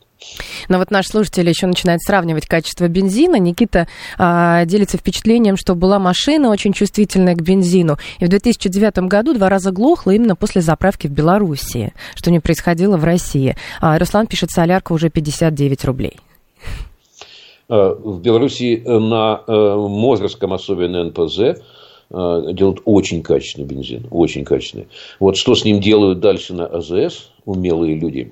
Но 0.69 0.77
вот 0.77 0.91
наш 0.91 1.07
слушатель 1.07 1.47
еще 1.47 1.67
начинает 1.67 2.01
сравнивать 2.01 2.47
качество 2.47 2.87
бензина. 2.87 3.37
Никита 3.37 3.87
а, 4.17 4.65
делится 4.65 4.97
впечатлением, 4.97 5.57
что 5.57 5.75
была 5.75 5.99
машина 5.99 6.49
очень 6.49 6.73
чувствительная 6.73 7.35
к 7.35 7.41
бензину. 7.41 7.97
И 8.19 8.25
в 8.25 8.29
2009 8.29 8.99
году 9.09 9.33
два 9.33 9.49
раза 9.49 9.71
глохла 9.71 10.11
именно 10.11 10.35
после 10.35 10.61
заправки 10.61 11.07
в 11.07 11.11
Белоруссии, 11.11 11.93
что 12.15 12.31
не 12.31 12.39
происходило 12.39 12.97
в 12.97 13.03
России. 13.03 13.55
А 13.81 13.99
Руслан 13.99 14.27
пишет, 14.27 14.51
солярка 14.51 14.93
уже 14.93 15.09
59 15.09 15.85
рублей. 15.85 16.17
А, 17.67 17.93
в 17.93 18.21
Беларуси 18.21 18.81
на 18.85 19.41
э, 19.45 19.75
Мозырском, 19.75 20.53
особенно 20.53 21.03
НПЗ, 21.03 21.39
Э, 21.39 21.59
делают 22.09 22.81
очень 22.85 23.23
качественный 23.23 23.67
бензин, 23.67 24.07
очень 24.11 24.45
качественный. 24.45 24.87
Вот 25.19 25.37
что 25.37 25.55
с 25.55 25.65
ним 25.65 25.79
делают 25.79 26.19
дальше 26.19 26.53
на 26.53 26.65
АЗС, 26.65 27.31
умелые 27.45 27.95
люди, 27.95 28.31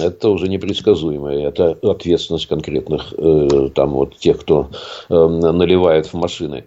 это 0.00 0.30
уже 0.30 0.48
непредсказуемо. 0.48 1.32
Это 1.32 1.78
ответственность 1.82 2.46
конкретных 2.46 3.12
э, 3.16 3.70
там 3.74 3.90
вот 3.90 4.16
тех, 4.18 4.40
кто 4.40 4.70
э, 5.08 5.14
наливает 5.14 6.06
в 6.06 6.14
машины. 6.14 6.64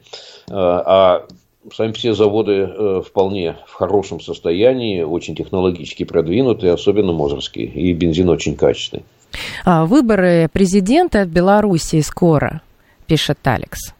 А 0.49 1.25
сами 1.73 1.91
все 1.93 2.13
заводы 2.13 3.01
вполне 3.07 3.55
в 3.67 3.73
хорошем 3.73 4.19
состоянии, 4.19 5.03
очень 5.03 5.35
технологически 5.35 6.03
продвинутые, 6.03 6.73
особенно 6.73 7.13
мозырские, 7.13 7.67
и 7.67 7.93
бензин 7.93 8.29
очень 8.29 8.55
качественный. 8.55 9.03
А 9.63 9.85
выборы 9.85 10.49
президента 10.51 11.23
в 11.23 11.29
Белоруссии 11.29 12.01
скоро, 12.01 12.61
пишет 13.07 13.37
Алекс. 13.43 13.93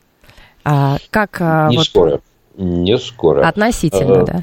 А 0.63 0.97
как, 1.09 1.39
Не 1.69 1.77
вот... 1.77 1.85
скоро. 1.85 2.21
Не 2.57 2.97
скоро. 2.97 3.47
Относительно, 3.47 4.23
э, 4.23 4.25
да. 4.25 4.41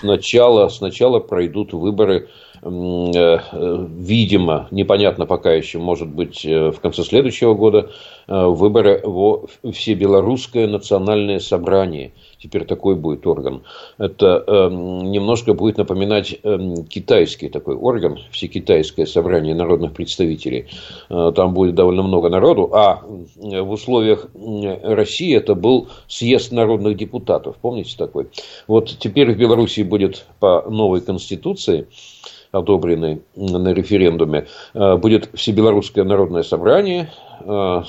Сначала, 0.00 0.68
сначала 0.68 1.18
пройдут 1.18 1.72
выборы, 1.72 2.28
э, 2.62 2.68
видимо, 2.68 4.68
непонятно 4.70 5.26
пока 5.26 5.52
еще, 5.52 5.78
может 5.78 6.08
быть, 6.08 6.44
э, 6.44 6.70
в 6.70 6.80
конце 6.80 7.02
следующего 7.02 7.54
года, 7.54 7.90
выборы 8.28 9.00
во 9.02 9.46
Всебелорусское 9.64 10.68
национальное 10.68 11.40
собрание– 11.40 12.12
теперь 12.42 12.64
такой 12.64 12.96
будет 12.96 13.26
орган. 13.26 13.62
Это 13.98 14.42
э, 14.46 14.68
немножко 14.70 15.54
будет 15.54 15.78
напоминать 15.78 16.38
э, 16.42 16.58
китайский 16.88 17.48
такой 17.48 17.76
орган, 17.76 18.18
всекитайское 18.30 19.06
собрание 19.06 19.54
народных 19.54 19.92
представителей. 19.92 20.68
Э, 21.08 21.32
там 21.34 21.54
будет 21.54 21.74
довольно 21.74 22.02
много 22.02 22.28
народу, 22.28 22.70
а 22.72 23.02
в 23.36 23.70
условиях 23.70 24.26
России 24.82 25.34
это 25.34 25.54
был 25.54 25.88
съезд 26.08 26.52
народных 26.52 26.96
депутатов, 26.96 27.56
помните 27.60 27.94
такой? 27.96 28.28
Вот 28.66 28.96
теперь 28.98 29.32
в 29.32 29.38
Беларуси 29.38 29.82
будет 29.82 30.26
по 30.38 30.64
новой 30.68 31.00
конституции 31.00 31.86
одобренный 32.52 33.22
на 33.36 33.72
референдуме, 33.72 34.46
э, 34.74 34.96
будет 34.96 35.30
Всебелорусское 35.34 36.04
народное 36.04 36.42
собрание, 36.42 37.02
э, 37.02 37.29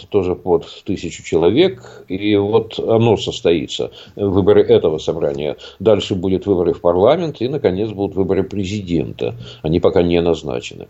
тоже 0.09 0.35
под 0.35 0.65
тысячу 0.85 1.23
человек, 1.23 2.05
и 2.07 2.35
вот 2.35 2.79
оно 2.79 3.17
состоится, 3.17 3.91
выборы 4.15 4.63
этого 4.63 4.97
собрания. 4.97 5.57
Дальше 5.79 6.15
будут 6.15 6.45
выборы 6.45 6.73
в 6.73 6.81
парламент, 6.81 7.41
и, 7.41 7.47
наконец, 7.47 7.89
будут 7.91 8.15
выборы 8.15 8.43
президента. 8.43 9.35
Они 9.61 9.79
пока 9.79 10.01
не 10.01 10.21
назначены. 10.21 10.87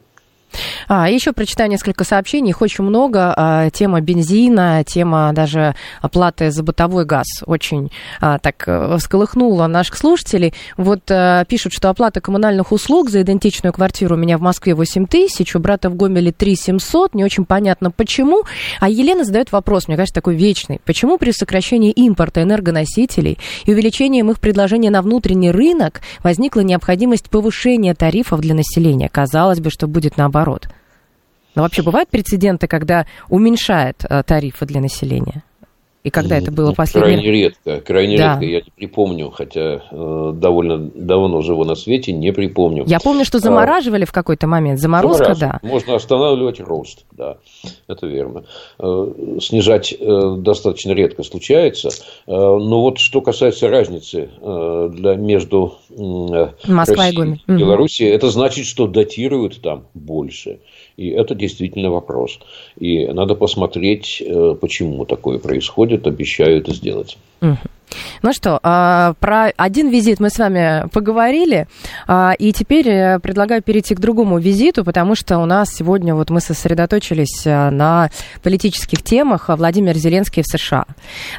А, 0.93 1.10
еще 1.10 1.31
прочитаю 1.31 1.69
несколько 1.69 2.03
сообщений, 2.03 2.50
их 2.50 2.62
очень 2.62 2.83
много. 2.83 3.33
А, 3.38 3.69
тема 3.69 4.01
бензина, 4.01 4.83
тема 4.86 5.31
даже 5.33 5.74
оплаты 6.01 6.51
за 6.51 6.63
бытовой 6.63 7.05
газ 7.05 7.27
очень 7.45 7.93
а, 8.19 8.39
так 8.39 8.67
э, 8.67 8.98
всколыхнула 8.98 9.67
наших 9.67 9.95
слушателей. 9.95 10.53
Вот 10.75 11.10
а, 11.10 11.45
пишут, 11.45 11.71
что 11.71 11.89
оплата 11.89 12.19
коммунальных 12.19 12.74
услуг 12.74 13.10
за 13.10 13.21
идентичную 13.21 13.71
квартиру 13.71 14.15
у 14.15 14.19
меня 14.19 14.38
в 14.38 14.41
Москве 14.41 14.75
8 14.75 15.07
тысяч, 15.07 15.55
у 15.55 15.60
брата 15.60 15.89
в 15.89 15.95
Гомеле 15.95 16.33
3 16.33 16.57
700. 16.57 17.15
Не 17.15 17.24
очень 17.24 17.45
понятно, 17.45 17.89
почему. 17.89 18.43
А 18.81 18.89
Елена 18.89 19.24
задает 19.24 19.53
вопрос, 19.53 19.88
мне 19.88 19.95
кажется, 19.95 20.15
такой 20.15 20.36
вечный. 20.36 20.81
Почему 20.83 21.17
при 21.17 21.31
сокращении 21.31 21.91
импорта 21.91 22.43
энергоносителей 22.43 23.39
и 23.63 23.71
увеличении 23.71 24.29
их 24.29 24.41
предложения 24.41 24.89
на 24.89 25.01
внутренний 25.01 25.51
рынок 25.51 26.01
возникла 26.21 26.60
необходимость 26.60 27.29
повышения 27.29 27.93
тарифов 27.95 28.41
для 28.41 28.55
населения? 28.55 29.07
Казалось 29.07 29.62
бы, 29.62 29.69
что 29.69 29.88
будет 29.88 30.17
наоборот. 30.17 30.67
Но 31.55 31.63
вообще 31.63 31.81
бывают 31.81 32.10
прецеденты, 32.10 32.67
когда 32.67 33.05
уменьшает 33.29 34.05
э, 34.10 34.24
тарифы 34.24 34.65
для 34.65 34.81
населения? 34.81 35.43
И 36.03 36.10
когда 36.10 36.38
это 36.38 36.51
было 36.51 36.74
последнее? 36.74 37.13
Крайне 37.13 37.31
редко, 37.31 37.81
крайне 37.81 38.17
да. 38.17 38.31
редко, 38.31 38.46
я 38.46 38.62
не 38.62 38.72
припомню, 38.75 39.29
хотя 39.29 39.84
э, 39.91 40.31
довольно 40.34 40.79
давно 40.79 41.41
живу 41.41 41.63
на 41.63 41.75
свете, 41.75 42.12
не 42.12 42.34
припомню. 42.34 42.86
Я 42.88 43.00
помню, 43.00 43.24
что 43.24 43.38
а, 43.38 43.41
замораживали 43.41 44.03
а, 44.03 44.05
в 44.08 44.12
какой-то 44.12 44.48
момент, 44.48 44.79
заморозка, 44.79 45.36
да. 45.39 45.60
Можно 45.62 45.96
останавливать 45.96 46.60
рост, 46.60 47.05
да, 47.12 47.38
это 47.88 48.08
верно. 48.08 48.46
Э, 48.79 49.13
снижать 49.41 49.93
э, 49.93 50.36
достаточно 50.39 50.93
редко 50.93 51.22
случается, 51.22 51.89
э, 51.89 51.91
но 52.25 52.81
вот 52.81 52.98
что 52.98 53.22
касается 53.22 53.70
разницы 53.70 54.29
э, 54.41 54.89
для, 54.91 55.13
между 55.13 55.75
э, 55.91 56.50
Москва 56.65 57.05
Россией 57.05 57.43
и 57.48 57.51
Белоруссией, 57.51 58.10
угу. 58.10 58.15
это 58.15 58.31
значит, 58.31 58.65
что 58.65 58.88
датируют 58.88 59.62
там 59.62 59.86
больше. 59.93 60.62
И 61.01 61.10
это 61.10 61.34
действительно 61.34 61.89
вопрос. 61.89 62.39
И 62.77 63.08
надо 63.08 63.34
посмотреть, 63.34 64.22
э, 64.24 64.55
почему 64.62 65.05
такое 65.05 65.39
происходит, 65.39 66.05
обещаю 66.05 66.60
это 66.60 66.74
сделать. 66.75 67.17
Угу. 67.41 67.58
Ну 68.21 68.33
что, 68.33 68.60
а, 68.63 69.13
про 69.19 69.51
один 69.57 69.89
визит 69.89 70.19
мы 70.19 70.29
с 70.29 70.38
вами 70.38 70.88
поговорили, 70.89 71.67
а, 72.07 72.33
и 72.38 72.53
теперь 72.53 72.88
э, 72.88 73.19
предлагаю 73.19 73.62
перейти 73.62 73.95
к 73.95 74.00
другому 74.00 74.39
визиту, 74.39 74.83
потому 74.83 75.15
что 75.15 75.39
у 75.39 75.45
нас 75.45 75.69
сегодня 75.69 76.15
вот 76.15 76.29
мы 76.29 76.39
сосредоточились 76.39 77.45
э, 77.45 77.69
на 77.69 78.10
политических 78.43 79.01
темах. 79.03 79.50
Владимир 79.50 79.95
Зеленский 79.95 80.43
в 80.43 80.48
США. 80.48 80.86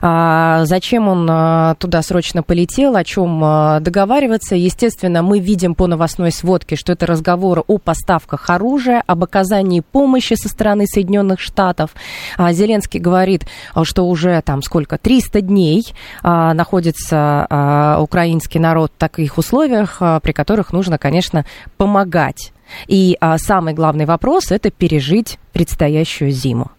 А, 0.00 0.64
зачем 0.64 1.08
он 1.08 1.28
э, 1.30 1.74
туда 1.78 2.02
срочно 2.02 2.42
полетел, 2.42 2.96
о 2.96 3.04
чем 3.04 3.40
договариваться? 3.80 4.54
Естественно, 4.54 5.22
мы 5.22 5.38
видим 5.38 5.74
по 5.74 5.86
новостной 5.86 6.32
сводке, 6.32 6.76
что 6.76 6.92
это 6.92 7.06
разговоры 7.06 7.62
о 7.66 7.78
поставках 7.78 8.50
оружия, 8.50 9.02
об 9.06 9.22
оказании 9.24 9.80
помощи 9.80 10.34
со 10.34 10.48
стороны 10.48 10.86
Соединенных 10.86 11.40
Штатов. 11.40 11.90
Зеленский 12.38 13.00
говорит, 13.00 13.46
что 13.84 14.06
уже 14.06 14.42
там 14.42 14.62
сколько, 14.62 14.98
300 14.98 15.40
дней 15.40 15.84
а, 16.22 16.41
находится 16.54 17.46
а, 17.48 17.98
украинский 18.00 18.60
народ 18.60 18.92
в 18.94 18.98
таких 18.98 19.38
условиях, 19.38 19.98
а, 20.00 20.20
при 20.20 20.32
которых 20.32 20.72
нужно, 20.72 20.98
конечно, 20.98 21.44
помогать. 21.76 22.52
И 22.86 23.18
самый 23.36 23.74
главный 23.74 24.06
вопрос– 24.06 24.44
это 24.50 24.70
пережить 24.70 25.38
предстоящую 25.52 26.30
зиму. 26.30 26.70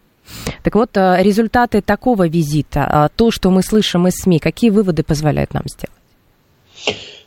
Так 0.64 0.74
вот, 0.74 0.92
результаты 0.96 1.82
такого 1.82 2.28
визита, 2.28 3.12
то, 3.16 3.30
что 3.30 3.52
мы 3.52 3.62
слышим 3.62 4.08
из 4.08 4.16
СМИ, 4.16 4.40
какие 4.40 4.72
выводы 4.72 5.04
позволяют 5.04 5.54
нам 5.54 5.64
сделать? 5.68 6.03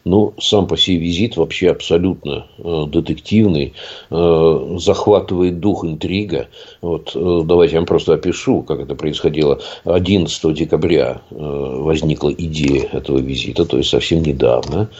Ну, 0.06 0.34
сам 0.38 0.68
по 0.68 0.76
себе 0.76 0.98
визит 0.98 1.36
вообще 1.36 1.68
абсолютно 1.68 2.46
э, 2.58 2.84
детективный, 2.86 3.74
э, 4.08 4.76
захватывает 4.78 5.58
дух 5.58 5.84
интрига. 5.84 6.46
Вот, 6.80 7.10
э, 7.16 7.40
давайте 7.44 7.74
я 7.74 7.80
вам 7.80 7.86
просто 7.86 8.14
опишу, 8.14 8.62
как 8.62 8.78
это 8.78 8.94
происходило. 8.94 9.60
11 9.84 10.54
декабря 10.54 11.22
э, 11.28 11.34
возникла 11.34 12.32
идея 12.32 12.88
этого 12.92 13.18
визита, 13.18 13.64
то 13.64 13.78
есть 13.78 13.90
совсем 13.90 14.22
недавно. 14.22 14.90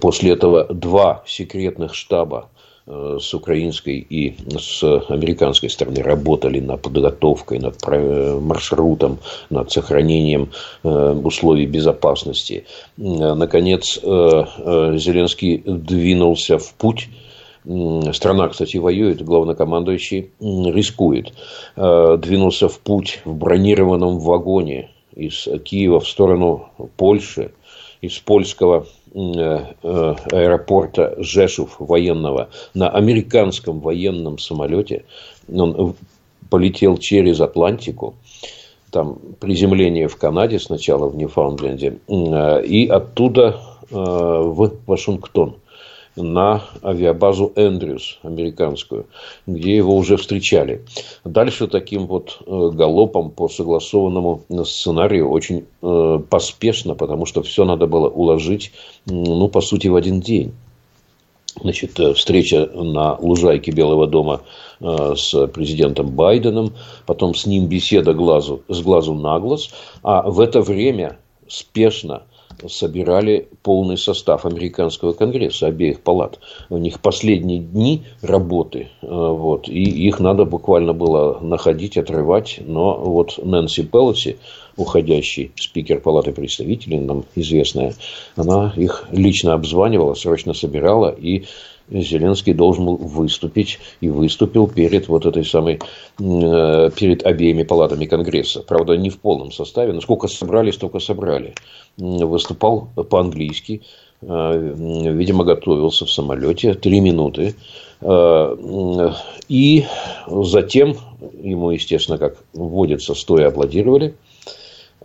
После 0.00 0.32
этого 0.32 0.64
два 0.64 1.22
секретных 1.24 1.94
штаба 1.94 2.48
с 2.86 3.32
украинской 3.32 3.98
и 3.98 4.34
с 4.58 4.82
американской 5.08 5.70
стороны 5.70 6.02
работали 6.02 6.58
над 6.58 6.82
подготовкой, 6.82 7.60
над 7.60 7.76
маршрутом, 8.42 9.18
над 9.50 9.70
сохранением 9.70 10.50
э, 10.82 10.88
условий 10.88 11.66
безопасности. 11.66 12.64
Э, 12.98 13.34
наконец, 13.34 14.00
Зеленский 14.02 15.62
двинулся 15.64 16.58
в 16.58 16.74
путь 16.74 17.08
Страна, 18.12 18.48
кстати, 18.48 18.76
воюет, 18.76 19.22
главнокомандующий 19.22 20.32
рискует. 20.40 21.32
Двинулся 21.76 22.66
в 22.66 22.80
путь 22.80 23.20
в 23.24 23.36
бронированном 23.36 24.18
вагоне 24.18 24.90
из 25.14 25.46
Киева 25.62 26.00
в 26.00 26.08
сторону 26.08 26.70
Польши, 26.96 27.52
из 28.00 28.18
польского 28.18 28.84
Э, 28.84 29.01
э, 29.01 29.01
аэропорта 29.14 31.14
Жешув 31.18 31.76
военного 31.78 32.48
на 32.74 32.88
американском 32.88 33.80
военном 33.80 34.38
самолете. 34.38 35.04
Он 35.52 35.94
полетел 36.50 36.98
через 36.98 37.40
Атлантику. 37.40 38.14
Там 38.90 39.18
приземление 39.40 40.08
в 40.08 40.16
Канаде 40.16 40.58
сначала, 40.58 41.08
в 41.08 41.16
Ньюфаундленде. 41.16 41.98
Э, 42.08 42.64
и 42.64 42.86
оттуда 42.86 43.60
в 43.90 44.72
Вашингтон 44.86 45.56
на 46.16 46.62
авиабазу 46.82 47.52
Эндрюс 47.56 48.18
американскую, 48.22 49.06
где 49.46 49.76
его 49.76 49.96
уже 49.96 50.16
встречали. 50.16 50.84
Дальше 51.24 51.66
таким 51.68 52.06
вот 52.06 52.38
э, 52.46 52.70
галопом 52.74 53.30
по 53.30 53.48
согласованному 53.48 54.42
сценарию 54.64 55.30
очень 55.30 55.64
э, 55.82 56.20
поспешно, 56.28 56.94
потому 56.94 57.24
что 57.24 57.42
все 57.42 57.64
надо 57.64 57.86
было 57.86 58.08
уложить, 58.08 58.72
ну, 59.06 59.48
по 59.48 59.60
сути, 59.60 59.88
в 59.88 59.96
один 59.96 60.20
день. 60.20 60.52
Значит, 61.60 61.98
э, 61.98 62.12
встреча 62.12 62.66
на 62.74 63.16
лужайке 63.16 63.72
Белого 63.72 64.06
дома 64.06 64.40
с 64.80 65.46
президентом 65.46 66.08
Байденом, 66.10 66.72
потом 67.06 67.36
с 67.36 67.46
ним 67.46 67.68
беседа 67.68 68.14
глазу, 68.14 68.62
с 68.66 68.80
глазу 68.80 69.14
на 69.14 69.38
глаз, 69.38 69.70
а 70.02 70.28
в 70.28 70.40
это 70.40 70.60
время 70.60 71.18
спешно 71.46 72.24
собирали 72.68 73.48
полный 73.62 73.96
состав 73.96 74.44
американского 74.46 75.12
конгресса, 75.12 75.66
обеих 75.66 76.00
палат. 76.00 76.38
У 76.70 76.78
них 76.78 77.00
последние 77.00 77.60
дни 77.60 78.02
работы, 78.22 78.88
э, 79.02 79.06
вот, 79.08 79.68
и 79.68 79.82
их 79.82 80.20
надо 80.20 80.44
буквально 80.44 80.92
было 80.92 81.38
находить, 81.40 81.96
отрывать, 81.96 82.60
но 82.64 82.98
вот 82.98 83.38
Нэнси 83.42 83.84
Пелоси, 83.84 84.38
уходящий 84.76 85.52
спикер 85.56 86.00
Палаты 86.00 86.32
представителей, 86.32 86.98
нам 86.98 87.24
известная, 87.34 87.94
она 88.36 88.72
их 88.76 89.06
лично 89.10 89.54
обзванивала, 89.54 90.14
срочно 90.14 90.54
собирала 90.54 91.10
и 91.10 91.44
Зеленский 92.00 92.54
должен 92.54 92.86
был 92.86 92.96
выступить 92.96 93.78
и 94.00 94.08
выступил 94.08 94.66
перед 94.66 95.08
вот 95.08 95.26
этой 95.26 95.44
самой, 95.44 95.80
э, 96.18 96.90
перед 96.96 97.26
обеими 97.26 97.62
палатами 97.62 98.06
Конгресса. 98.06 98.62
Правда, 98.62 98.96
не 98.96 99.10
в 99.10 99.18
полном 99.18 99.52
составе, 99.52 99.92
но 99.92 100.00
сколько 100.00 100.28
собрали, 100.28 100.70
столько 100.70 100.98
собрали. 101.00 101.54
Выступал 101.98 102.88
по-английски, 103.10 103.82
э, 104.22 105.12
видимо, 105.12 105.44
готовился 105.44 106.06
в 106.06 106.10
самолете 106.10 106.74
три 106.74 107.00
минуты. 107.00 107.54
Э, 108.00 109.12
и 109.48 109.84
затем 110.26 110.96
ему, 111.42 111.70
естественно, 111.70 112.18
как 112.18 112.36
вводится, 112.54 113.14
стоя 113.14 113.48
аплодировали– 113.48 114.14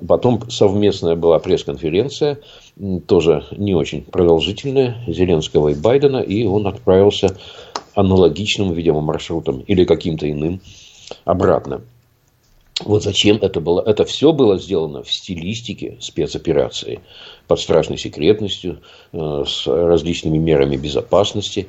Потом 0.05 0.49
совместная 0.49 1.15
была 1.15 1.39
пресс-конференция, 1.39 2.39
тоже 3.07 3.43
не 3.51 3.73
очень 3.73 4.03
продолжительная, 4.03 4.97
Зеленского 5.07 5.69
и 5.69 5.75
Байдена, 5.75 6.17
и 6.17 6.45
он 6.45 6.67
отправился 6.67 7.35
аналогичным, 7.95 8.73
видимо, 8.73 9.01
маршрутом 9.01 9.61
или 9.61 9.85
каким-то 9.85 10.29
иным 10.29 10.61
обратно. 11.25 11.81
Вот 12.85 13.03
зачем 13.03 13.37
это 13.37 13.59
было? 13.59 13.81
Это 13.81 14.05
все 14.05 14.31
было 14.33 14.59
сделано 14.59 15.01
в 15.01 15.11
стилистике 15.11 15.97
спецоперации 15.99 17.01
под 17.47 17.59
страшной 17.59 17.97
секретностью, 17.97 18.79
э, 19.13 19.43
с 19.47 19.65
различными 19.67 20.37
мерами 20.37 20.75
безопасности. 20.75 21.67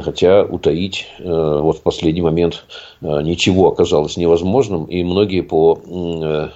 Хотя 0.00 0.42
утаить 0.42 1.06
э, 1.18 1.24
вот 1.24 1.78
в 1.78 1.82
последний 1.82 2.22
момент 2.22 2.64
э, 3.00 3.22
ничего 3.22 3.68
оказалось 3.68 4.16
невозможным. 4.16 4.86
И 4.86 5.04
многие 5.04 5.42
по 5.42 5.78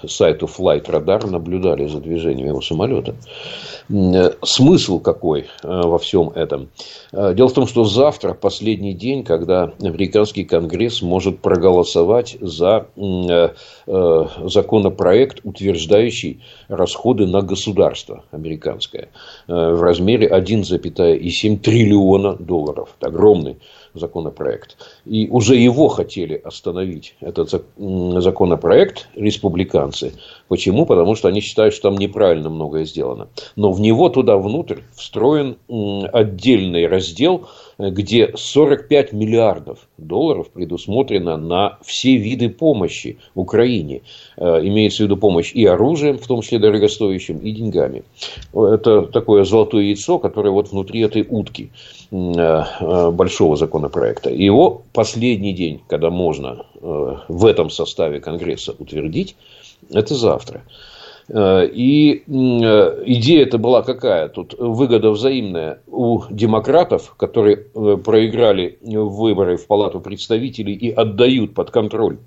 сайту 0.08 0.46
Flight 0.46 0.86
Radar 0.86 1.28
наблюдали 1.28 1.86
за 1.86 2.00
движением 2.00 2.48
его 2.48 2.60
самолета. 2.60 3.14
Смысл 4.42 4.98
какой 5.00 5.46
во 5.62 5.98
всем 5.98 6.30
этом? 6.30 6.70
Дело 7.12 7.48
в 7.48 7.52
том, 7.52 7.66
что 7.66 7.84
завтра 7.84 8.34
последний 8.34 8.94
день, 8.94 9.24
когда 9.24 9.72
американский 9.80 10.44
конгресс 10.44 11.02
может 11.02 11.40
проголосовать 11.40 12.36
за 12.40 12.86
законопроект, 14.44 15.40
утверждающий 15.44 16.40
расходы 16.68 17.26
на 17.26 17.42
государство 17.42 18.24
американское 18.30 19.08
э, 19.48 19.52
в 19.52 19.82
размере 19.82 20.28
1,7 20.28 21.58
триллиона 21.58 22.34
долларов. 22.34 22.94
Это 22.98 23.08
огромный 23.08 23.58
законопроект. 23.94 24.76
И 25.04 25.28
уже 25.28 25.56
его 25.56 25.88
хотели 25.88 26.34
остановить, 26.34 27.14
этот 27.20 27.50
законопроект, 27.76 29.08
республиканцы. 29.14 30.14
Почему? 30.48 30.86
Потому 30.86 31.14
что 31.14 31.28
они 31.28 31.40
считают, 31.40 31.74
что 31.74 31.90
там 31.90 31.98
неправильно 31.98 32.48
многое 32.48 32.84
сделано. 32.84 33.28
Но 33.56 33.72
в 33.72 33.80
него 33.80 34.08
туда 34.08 34.36
внутрь 34.36 34.80
встроен 34.94 35.56
отдельный 36.12 36.86
раздел, 36.86 37.48
где 37.90 38.32
45 38.34 39.12
миллиардов 39.12 39.88
долларов 39.98 40.50
предусмотрено 40.50 41.36
на 41.36 41.78
все 41.82 42.16
виды 42.16 42.48
помощи 42.48 43.18
Украине. 43.34 44.02
Э, 44.36 44.60
имеется 44.62 45.02
в 45.02 45.06
виду 45.06 45.16
помощь 45.16 45.52
и 45.52 45.64
оружием, 45.64 46.18
в 46.18 46.26
том 46.26 46.42
числе 46.42 46.58
дорогостоящим, 46.58 47.38
и 47.38 47.52
деньгами. 47.52 48.04
Это 48.52 49.02
такое 49.02 49.44
золотое 49.44 49.84
яйцо, 49.84 50.18
которое 50.18 50.50
вот 50.50 50.70
внутри 50.70 51.00
этой 51.00 51.26
утки 51.28 51.70
э, 52.10 52.16
э, 52.16 53.10
большого 53.10 53.56
законопроекта. 53.56 54.30
Его 54.30 54.82
последний 54.92 55.52
день, 55.52 55.80
когда 55.88 56.10
можно 56.10 56.66
в 56.80 57.46
этом 57.46 57.70
составе 57.70 58.20
Конгресса 58.20 58.74
утвердить, 58.76 59.36
это 59.90 60.14
завтра. 60.14 60.62
Э, 61.32 61.66
и 61.66 62.24
э, 62.26 63.02
идея 63.06 63.44
это 63.44 63.56
была 63.58 63.82
какая? 63.82 64.28
Тут 64.28 64.54
выгода 64.58 65.10
взаимная 65.10 65.80
у 65.86 66.20
демократов, 66.30 67.14
которые 67.16 67.56
э, 67.74 67.96
проиграли 67.96 68.78
выборы 68.82 69.56
в 69.56 69.66
Палату 69.66 70.00
представителей 70.00 70.74
и 70.74 70.90
отдают 70.90 71.54
под 71.54 71.70
контроль 71.70 72.18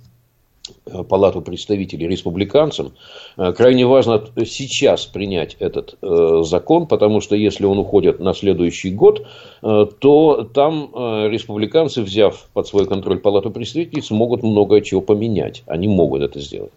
Палату 1.10 1.42
представителей 1.42 2.08
республиканцам, 2.08 2.94
э, 3.38 3.54
крайне 3.54 3.86
важно 3.86 4.24
сейчас 4.46 5.06
принять 5.06 5.56
этот 5.60 5.98
э, 6.02 6.42
закон, 6.44 6.88
потому 6.88 7.22
что 7.22 7.36
если 7.36 7.66
он 7.66 7.78
уходит 7.80 8.20
на 8.20 8.34
следующий 8.34 8.92
год, 8.92 9.28
то 9.62 10.48
там 10.54 10.92
республиканцы, 10.94 12.02
взяв 12.02 12.48
под 12.54 12.68
свой 12.68 12.86
контроль 12.86 13.20
Палату 13.20 13.50
представителей, 13.50 14.02
смогут 14.02 14.44
много 14.44 14.82
чего 14.82 15.02
поменять. 15.02 15.64
Они 15.66 15.88
могут 15.88 16.22
это 16.22 16.40
сделать. 16.40 16.72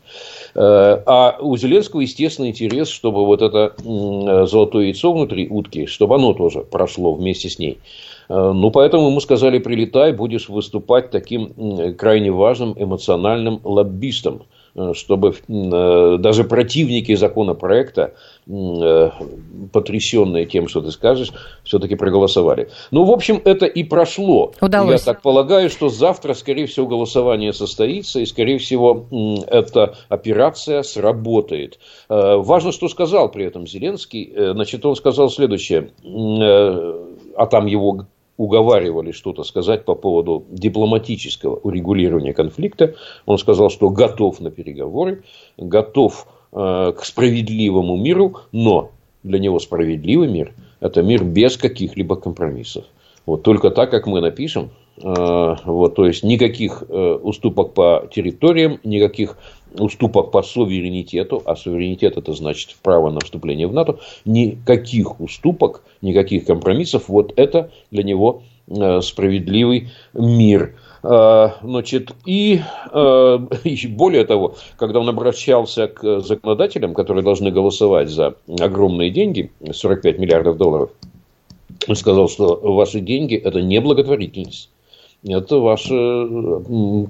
А 0.54 1.36
у 1.40 1.56
Зеленского, 1.56 2.00
естественно, 2.00 2.46
интерес, 2.46 2.88
чтобы 2.88 3.26
вот 3.26 3.42
это 3.42 3.74
золотое 4.46 4.86
яйцо 4.86 5.12
внутри 5.12 5.48
утки, 5.48 5.86
чтобы 5.86 6.14
оно 6.14 6.32
тоже 6.32 6.60
прошло 6.60 7.12
вместе 7.12 7.50
с 7.50 7.58
ней. 7.58 7.78
Э, 8.28 8.52
ну, 8.54 8.70
поэтому 8.70 9.08
ему 9.08 9.20
сказали, 9.20 9.58
прилетай, 9.58 10.12
будешь 10.12 10.48
выступать 10.48 11.10
таким 11.10 11.94
крайне 11.96 12.30
важным 12.30 12.74
эмоциональным 12.76 13.60
лоббистом 13.64 14.42
э, 14.74 14.92
чтобы 14.94 15.34
э, 15.48 16.16
даже 16.18 16.44
противники 16.44 17.14
законопроекта, 17.14 18.14
потрясенные 19.72 20.46
тем, 20.46 20.68
что 20.68 20.80
ты 20.80 20.90
скажешь, 20.90 21.32
все-таки 21.64 21.96
проголосовали. 21.96 22.70
Ну, 22.90 23.04
в 23.04 23.10
общем, 23.10 23.42
это 23.44 23.66
и 23.66 23.84
прошло. 23.84 24.52
Удалось. 24.60 25.00
Я 25.00 25.12
так 25.12 25.20
полагаю, 25.20 25.68
что 25.68 25.90
завтра, 25.90 26.32
скорее 26.32 26.66
всего, 26.66 26.86
голосование 26.86 27.52
состоится, 27.52 28.20
и, 28.20 28.26
скорее 28.26 28.56
всего, 28.56 29.06
эта 29.48 29.96
операция 30.08 30.82
сработает. 30.82 31.78
Важно, 32.08 32.72
что 32.72 32.88
сказал 32.88 33.30
при 33.30 33.44
этом 33.44 33.66
Зеленский. 33.66 34.32
Значит, 34.52 34.86
он 34.86 34.96
сказал 34.96 35.28
следующее, 35.28 35.90
а 37.36 37.46
там 37.46 37.66
его 37.66 38.06
уговаривали 38.38 39.12
что-то 39.12 39.42
сказать 39.42 39.84
по 39.84 39.94
поводу 39.94 40.46
дипломатического 40.48 41.56
урегулирования 41.56 42.32
конфликта. 42.32 42.94
Он 43.26 43.36
сказал, 43.36 43.68
что 43.68 43.90
готов 43.90 44.40
на 44.40 44.50
переговоры, 44.50 45.24
готов 45.58 46.26
э, 46.52 46.92
к 46.96 47.04
справедливому 47.04 47.96
миру, 47.96 48.38
но 48.52 48.92
для 49.22 49.38
него 49.38 49.58
справедливый 49.58 50.28
мир– 50.28 50.54
это 50.80 51.02
мир 51.02 51.24
без 51.24 51.56
каких-либо 51.56 52.16
компромиссов. 52.16 52.84
Вот 53.26 53.42
только 53.42 53.70
так, 53.70 53.90
как 53.90 54.06
мы 54.06 54.20
напишем, 54.20 54.70
э, 54.96 55.56
вот, 55.64 55.96
то 55.96 56.06
есть 56.06 56.22
никаких 56.22 56.84
э, 56.88 57.18
уступок 57.20 57.74
по 57.74 58.08
территориям, 58.14 58.78
никаких 58.84 59.36
уступок 59.74 60.30
по 60.30 60.42
суверенитету, 60.42 61.42
а 61.44 61.56
суверенитет 61.56 62.16
это 62.16 62.32
значит 62.32 62.76
право 62.82 63.10
на 63.10 63.20
вступление 63.20 63.66
в 63.66 63.72
НАТО, 63.72 63.98
никаких 64.24 65.20
уступок, 65.20 65.82
никаких 66.02 66.44
компромиссов, 66.46 67.08
вот 67.08 67.32
это 67.36 67.70
для 67.90 68.02
него 68.02 68.42
справедливый 69.00 69.88
мир. 70.12 70.74
Значит, 71.02 72.12
и 72.26 72.60
более 72.92 74.24
того, 74.24 74.56
когда 74.76 75.00
он 75.00 75.08
обращался 75.08 75.88
к 75.88 76.20
законодателям, 76.20 76.94
которые 76.94 77.24
должны 77.24 77.50
голосовать 77.50 78.10
за 78.10 78.34
огромные 78.60 79.10
деньги, 79.10 79.50
45 79.70 80.18
миллиардов 80.18 80.56
долларов, 80.56 80.90
он 81.86 81.96
сказал, 81.96 82.28
что 82.28 82.56
ваши 82.56 83.00
деньги– 83.00 83.36
это 83.36 83.62
не 83.62 83.80
благотворительность. 83.80 84.70
Это 85.26 85.58
ваша 85.58 86.28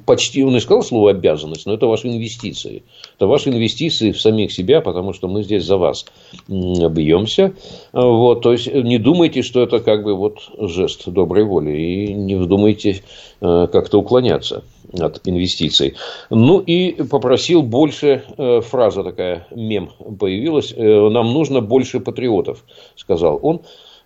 почти, 0.06 0.42
он 0.42 0.54
не 0.54 0.60
сказал 0.60 0.82
слово 0.82 1.10
обязанность, 1.10 1.66
но 1.66 1.74
это 1.74 1.86
ваши 1.86 2.08
инвестиции. 2.08 2.82
Это 3.16 3.26
ваши 3.26 3.50
инвестиции 3.50 4.12
в 4.12 4.20
самих 4.20 4.50
себя, 4.50 4.80
потому 4.80 5.12
что 5.12 5.28
мы 5.28 5.42
здесь 5.42 5.64
за 5.64 5.76
вас 5.76 6.06
бьемся. 6.48 7.52
Вот, 7.92 8.40
то 8.40 8.52
есть 8.52 8.72
не 8.72 8.98
думайте, 8.98 9.42
что 9.42 9.62
это 9.62 9.80
как 9.80 10.04
бы 10.04 10.14
вот 10.14 10.38
жест 10.58 11.06
доброй 11.06 11.44
воли, 11.44 11.76
и 11.76 12.14
не 12.14 12.36
вздумайте 12.36 13.02
э, 13.42 13.66
как-то 13.70 13.98
уклоняться 13.98 14.64
от 14.98 15.20
инвестиций. 15.28 15.94
Ну 16.30 16.60
и 16.60 17.02
попросил 17.02 17.62
больше, 17.62 18.24
э, 18.38 18.62
фраза 18.62 19.04
такая, 19.04 19.46
мем 19.50 19.90
появилась, 20.18 20.72
э, 20.74 21.08
нам 21.10 21.34
нужно 21.34 21.60
больше 21.60 22.00
патриотов, 22.00 22.64
сказал 22.96 23.38
он. 23.42 23.60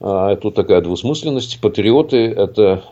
А, 0.04 0.34
тут 0.34 0.56
такая 0.56 0.80
двусмысленность. 0.80 1.60
Патриоты– 1.60 2.16
это, 2.36 2.82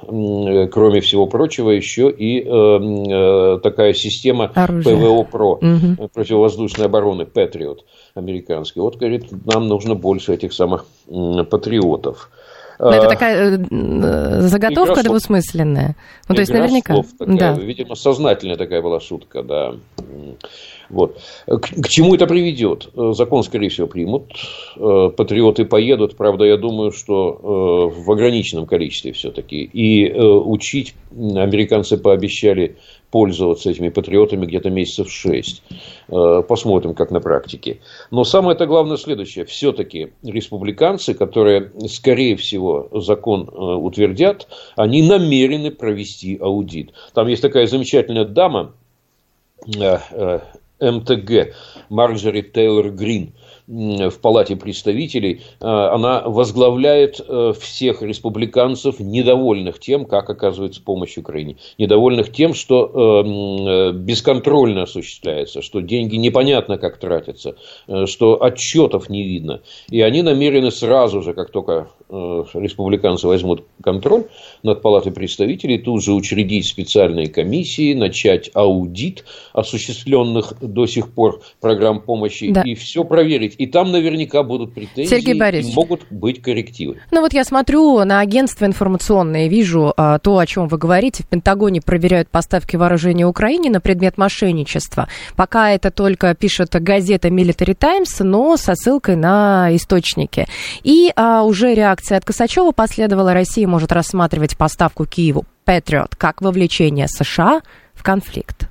кроме 0.73 1.01
всего 1.01 1.27
прочего, 1.27 1.70
еще 1.70 2.09
и 2.09 2.40
э, 2.40 2.44
э, 2.46 3.59
такая 3.64 3.94
система 3.94 4.53
Оружие. 4.55 4.96
ПВО-ПРО, 4.96 5.55
угу. 5.55 6.09
противовоздушной 6.14 6.87
обороны, 6.87 7.27
Патриот 7.27 7.85
американский. 8.14 8.79
Вот, 8.79 8.96
говорит, 8.96 9.27
нам 9.44 9.66
нужно 9.66 9.96
больше 9.96 10.35
этих 10.35 10.53
самых 10.53 10.87
патриотов. 11.09 12.31
Но 12.79 12.92
это 12.92 13.07
а, 13.07 13.11
такая 13.11 13.59
э, 13.59 14.40
заготовка 14.42 15.01
Игра 15.01 15.03
двусмысленная. 15.03 15.96
Ну, 16.29 16.35
то 16.35 16.40
есть, 16.40 16.53
наверняка. 16.53 16.94
Такая, 17.18 17.37
да. 17.37 17.53
Видимо, 17.55 17.94
сознательная 17.94 18.57
такая 18.57 18.81
была 18.81 19.01
шутка, 19.01 19.42
да. 19.42 19.75
Вот. 20.90 21.18
К, 21.46 21.61
к 21.61 21.88
чему 21.88 22.14
это 22.14 22.26
приведет? 22.26 22.90
Э, 22.96 23.12
закон, 23.12 23.42
скорее 23.42 23.68
всего, 23.68 23.87
примут. 23.87 24.33
Э, 24.76 25.11
патриоты 25.16 25.64
поедут. 25.64 26.16
Правда, 26.16 26.44
я 26.44 26.57
думаю, 26.57 26.92
что 26.92 27.90
в 27.90 28.11
ограниченном 28.11 28.66
количестве 28.66 29.12
все-таки. 29.12 29.62
И 29.62 30.11
учить 30.12 30.94
американцы 31.12 31.96
пообещали 31.96 32.76
пользоваться 33.11 33.70
этими 33.70 33.88
патриотами 33.88 34.46
где-то 34.46 34.70
месяцев 34.70 35.11
шесть. 35.11 35.62
Э, 36.09 36.42
посмотрим, 36.46 36.94
как 36.94 37.11
на 37.11 37.20
практике. 37.20 37.81
Но 38.11 38.24
самое-то 38.24 38.66
главное 38.66 38.96
следующее. 38.96 39.44
Все-таки 39.44 40.12
республиканцы, 40.22 41.14
которые, 41.14 41.72
скорее 41.88 42.37
всего, 42.37 42.88
закон 42.92 43.48
э, 43.48 43.53
утвердят, 43.53 44.48
они 44.76 45.03
намерены 45.03 45.70
провести 45.70 46.38
аудит. 46.40 46.92
Там 47.14 47.29
есть 47.29 47.42
такая 47.42 47.66
замечательная 47.66 48.24
дама, 48.24 48.72
э, 49.66 50.40
МТГ, 50.81 51.55
Марджори 51.88 52.43
Тейлор 52.43 52.90
Грин– 52.90 53.35
в 53.71 54.19
Палате 54.21 54.57
представителей, 54.57 55.43
э, 55.61 55.64
она 55.64 56.23
возглавляет 56.27 57.21
э, 57.21 57.53
всех 57.59 58.03
республиканцев, 58.03 58.99
недовольных 58.99 59.79
тем, 59.79 60.07
как 60.07 60.29
оказывается 60.29 60.83
помощь 60.83 61.16
Украине. 61.16 61.57
Недовольных 61.79 62.33
тем, 62.33 62.53
что 62.53 63.23
э, 63.23 63.93
бесконтрольно 63.93 64.83
осуществляется, 64.83 65.62
что 65.62 65.81
деньги 65.81 66.16
непонятно 66.16 66.79
как 66.79 66.99
тратятся, 66.99 67.57
что 68.07 68.43
отчетов 68.43 69.09
не 69.09 69.23
видно. 69.23 69.62
И 69.88 70.01
они 70.01 70.23
намерены 70.23 70.73
сразу 70.73 71.23
же, 71.23 71.33
как 71.33 71.51
только 71.51 71.88
республиканцы 72.11 73.27
возьмут 73.27 73.64
контроль 73.83 74.25
над 74.62 74.83
Палатой 74.83 75.12
представителей, 75.12 75.79
тут 75.79 76.03
же 76.03 76.12
учредить 76.12 76.66
специальные 76.68 77.29
комиссии, 77.29 77.94
начать 77.94 78.51
аудит 78.55 79.25
осуществленных 79.53 80.55
до 80.61 80.87
сих 80.87 81.12
пор 81.12 81.42
программ 81.61 82.01
помощи 82.01 82.53
да. 82.53 82.62
и 82.62 82.75
все 82.75 83.05
проверить 83.05 83.55
и 83.59 83.66
там 83.66 83.92
наверняка 83.92 84.42
будут 84.42 84.75
претензии. 84.75 85.11
Сергей 85.11 85.35
Борисович. 85.35 85.73
И 85.73 85.77
могут 85.77 86.01
быть 86.11 86.42
коррективы. 86.42 86.99
Ну 87.11 87.20
вот 87.20 87.33
я 87.33 87.44
смотрю 87.44 88.05
на 88.05 88.20
агентство 88.20 88.64
информационное, 88.64 89.49
вижу 89.49 89.92
а, 89.96 90.18
то, 90.18 90.38
о 90.38 90.46
чем 90.46 90.68
вы 90.68 90.79
говорите. 90.79 91.23
В 91.23 91.29
Пентагоне 91.29 91.81
проверяют 91.81 92.29
поставки 92.29 92.77
вооружения 92.77 93.27
Украине 93.27 93.70
на 93.70 93.81
предмет 93.81 94.18
мошенничества. 94.18 95.09
Пока 95.37 95.70
это 95.70 95.90
только 95.90 96.35
пишет 96.35 96.70
газета 96.73 97.29
Military 97.29 97.75
Times, 97.75 98.18
но 98.20 98.57
со 98.57 98.75
ссылкой 98.75 99.16
на 99.16 99.75
источники. 99.75 100.46
И 100.83 101.12
а, 101.16 101.44
уже 101.44 101.75
реакция 101.75 102.00
от 102.09 102.25
Косачева 102.25 102.73
последовала. 102.73 103.35
Россия 103.35 103.67
может 103.67 103.93
рассматривать 103.93 104.57
поставку 104.57 105.07
Киеву 105.07 105.45
Patriot 105.67 106.13
как 106.17 106.41
вовлечение 106.43 107.09
США 107.09 107.61
в 107.95 108.03
конфликт. 108.03 108.69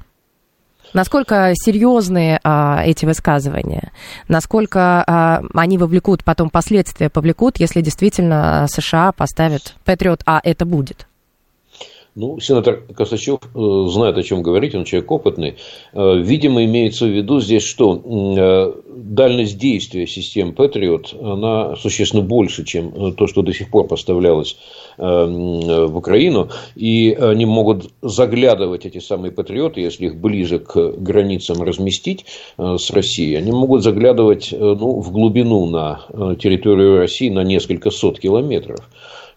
Насколько 0.94 1.52
серьезные 1.54 2.40
а, 2.44 2.82
эти 2.84 3.06
высказывания? 3.06 3.92
Насколько 4.28 5.04
а, 5.06 5.44
они 5.54 5.78
вовлекут, 5.78 6.24
потом 6.24 6.50
последствия 6.50 7.10
повлекут, 7.10 7.60
если 7.60 7.82
действительно 7.82 8.66
США 8.68 9.12
поставят 9.12 9.76
Патриот, 9.86 10.22
а 10.26 10.42
это 10.44 10.66
будет? 10.66 11.09
Ну, 12.16 12.40
сенатор 12.40 12.82
Косачев 12.96 13.40
э, 13.54 13.86
знает, 13.90 14.18
о 14.18 14.24
чем 14.24 14.42
говорить, 14.42 14.74
он 14.74 14.84
человек 14.84 15.12
опытный. 15.12 15.56
Э, 15.94 16.18
видимо, 16.18 16.66
имеется 16.66 17.06
в 17.06 17.10
виду 17.10 17.40
здесь 17.40 17.64
что? 17.64 18.02
Э, 18.04 18.74
дальность 18.88 19.58
действия 19.60 20.08
систем 20.08 20.50
Patriot, 20.50 21.18
она 21.22 21.76
существенно 21.76 22.24
больше, 22.24 22.66
чем 22.66 23.14
то, 23.14 23.28
что 23.28 23.42
до 23.44 23.54
сих 23.54 23.70
пор 23.70 23.88
поставлялось 23.88 24.58
в 24.98 25.98
Украину. 25.98 26.50
И 26.76 27.14
они 27.14 27.46
могут 27.46 27.92
заглядывать, 28.02 28.86
эти 28.86 29.00
самые 29.00 29.32
патриоты, 29.32 29.80
если 29.80 30.08
их 30.08 30.20
ближе 30.20 30.60
к 30.60 30.76
границам 30.98 31.62
разместить 31.62 32.26
с 32.58 32.92
Россией, 32.92 33.36
они 33.36 33.52
могут 33.52 33.84
заглядывать 33.84 34.50
ну, 34.52 35.00
в 35.00 35.12
глубину 35.12 35.66
на 35.68 36.02
территорию 36.38 36.98
России 36.98 37.30
на 37.30 37.44
несколько 37.44 37.92
сот 37.92 38.20
километров. 38.20 38.80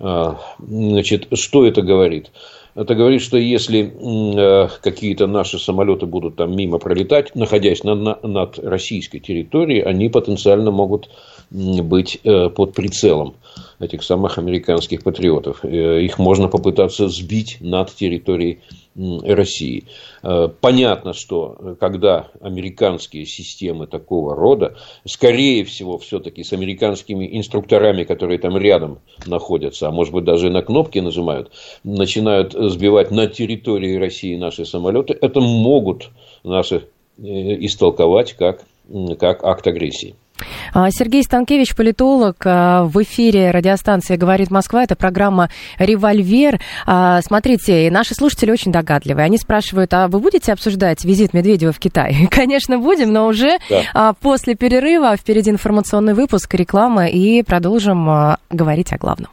Значит, 0.02 1.28
что 1.34 1.64
это 1.64 1.82
говорит? 1.82 2.32
Это 2.74 2.94
говорит, 2.94 3.20
что 3.20 3.36
если 3.36 3.82
э, 3.84 4.68
какие-то 4.82 5.26
наши 5.26 5.58
самолеты 5.58 6.06
будут 6.06 6.36
там 6.36 6.56
мимо 6.56 6.78
пролетать, 6.78 7.34
находясь 7.34 7.84
на, 7.84 7.94
на, 7.94 8.18
над 8.22 8.58
российской 8.58 9.18
территорией, 9.18 9.82
они 9.82 10.08
потенциально 10.08 10.70
могут 10.70 11.10
быть 11.52 12.18
э, 12.24 12.48
под 12.48 12.72
прицелом 12.72 13.34
этих 13.78 14.02
самых 14.02 14.38
американских 14.38 15.02
патриотов. 15.02 15.64
Э, 15.64 16.00
их 16.00 16.18
можно 16.18 16.48
попытаться 16.48 17.08
сбить 17.08 17.58
над 17.60 17.94
территорией 17.94 18.60
России. 18.94 19.84
Э, 20.22 20.48
понятно, 20.60 21.12
что 21.12 21.76
когда 21.78 22.28
американские 22.40 23.26
системы 23.26 23.86
такого 23.86 24.34
рода, 24.34 24.76
скорее 25.06 25.64
всего, 25.64 25.98
все-таки 25.98 26.42
с 26.42 26.54
американскими 26.54 27.36
инструкторами, 27.36 28.04
которые 28.04 28.38
там 28.38 28.56
рядом 28.56 29.00
находятся, 29.26 29.88
а 29.88 29.90
может 29.90 30.14
быть 30.14 30.24
даже 30.24 30.48
на 30.48 30.62
кнопки 30.62 31.00
нажимают, 31.00 31.52
начинают 31.84 32.54
сбивать 32.54 33.10
на 33.10 33.26
территории 33.26 33.96
России 33.96 34.36
наши 34.36 34.64
самолеты, 34.64 35.16
это 35.20 35.40
могут 35.40 36.10
наши 36.44 36.88
истолковать 37.18 38.32
как, 38.32 38.64
как 39.18 39.44
акт 39.44 39.66
агрессии. 39.66 40.16
А, 40.72 40.90
Сергей 40.90 41.22
Станкевич, 41.22 41.74
политолог, 41.74 42.36
а, 42.44 42.84
в 42.84 43.02
эфире 43.02 43.50
радиостанции 43.50 44.16
«Говорит 44.16 44.50
Москва». 44.50 44.82
Это 44.82 44.96
программа 44.96 45.50
«Револьвер». 45.78 46.60
А, 46.86 47.20
смотрите, 47.22 47.90
наши 47.90 48.14
слушатели 48.14 48.50
очень 48.50 48.72
догадливые. 48.72 49.24
Они 49.24 49.38
спрашивают, 49.38 49.92
а 49.94 50.08
вы 50.08 50.20
будете 50.20 50.52
обсуждать 50.52 51.04
визит 51.04 51.34
Медведева 51.34 51.72
в 51.72 51.78
Китай? 51.78 52.26
Конечно, 52.30 52.78
будем, 52.78 53.12
но 53.12 53.26
уже 53.26 53.58
да. 53.68 54.14
после 54.20 54.54
перерыва 54.54 55.16
впереди 55.16 55.50
информационный 55.50 56.14
выпуск, 56.14 56.54
реклама 56.54 57.06
и 57.06 57.42
продолжим 57.42 58.36
говорить 58.50 58.92
о 58.92 58.98
главном. 58.98 59.30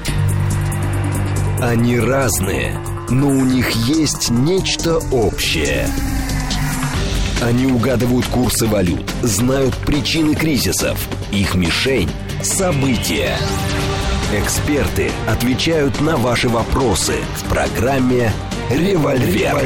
Они 1.61 1.99
разные, 1.99 2.73
но 3.09 3.27
у 3.27 3.43
них 3.43 3.69
есть 3.71 4.29
нечто 4.29 4.99
общее– 5.11 5.87
они 7.41 7.67
угадывают 7.67 8.25
курсы 8.27 8.67
валют, 8.67 9.09
знают 9.21 9.75
причины 9.77 10.35
кризисов. 10.35 11.07
Их 11.31 11.55
мишень– 11.55 12.09
события. 12.43 13.35
Эксперты 14.33 15.09
отвечают 15.27 16.01
на 16.01 16.17
ваши 16.17 16.49
вопросы 16.49 17.15
в 17.37 17.49
программе 17.49 18.31
«Револьвер». 18.69 19.57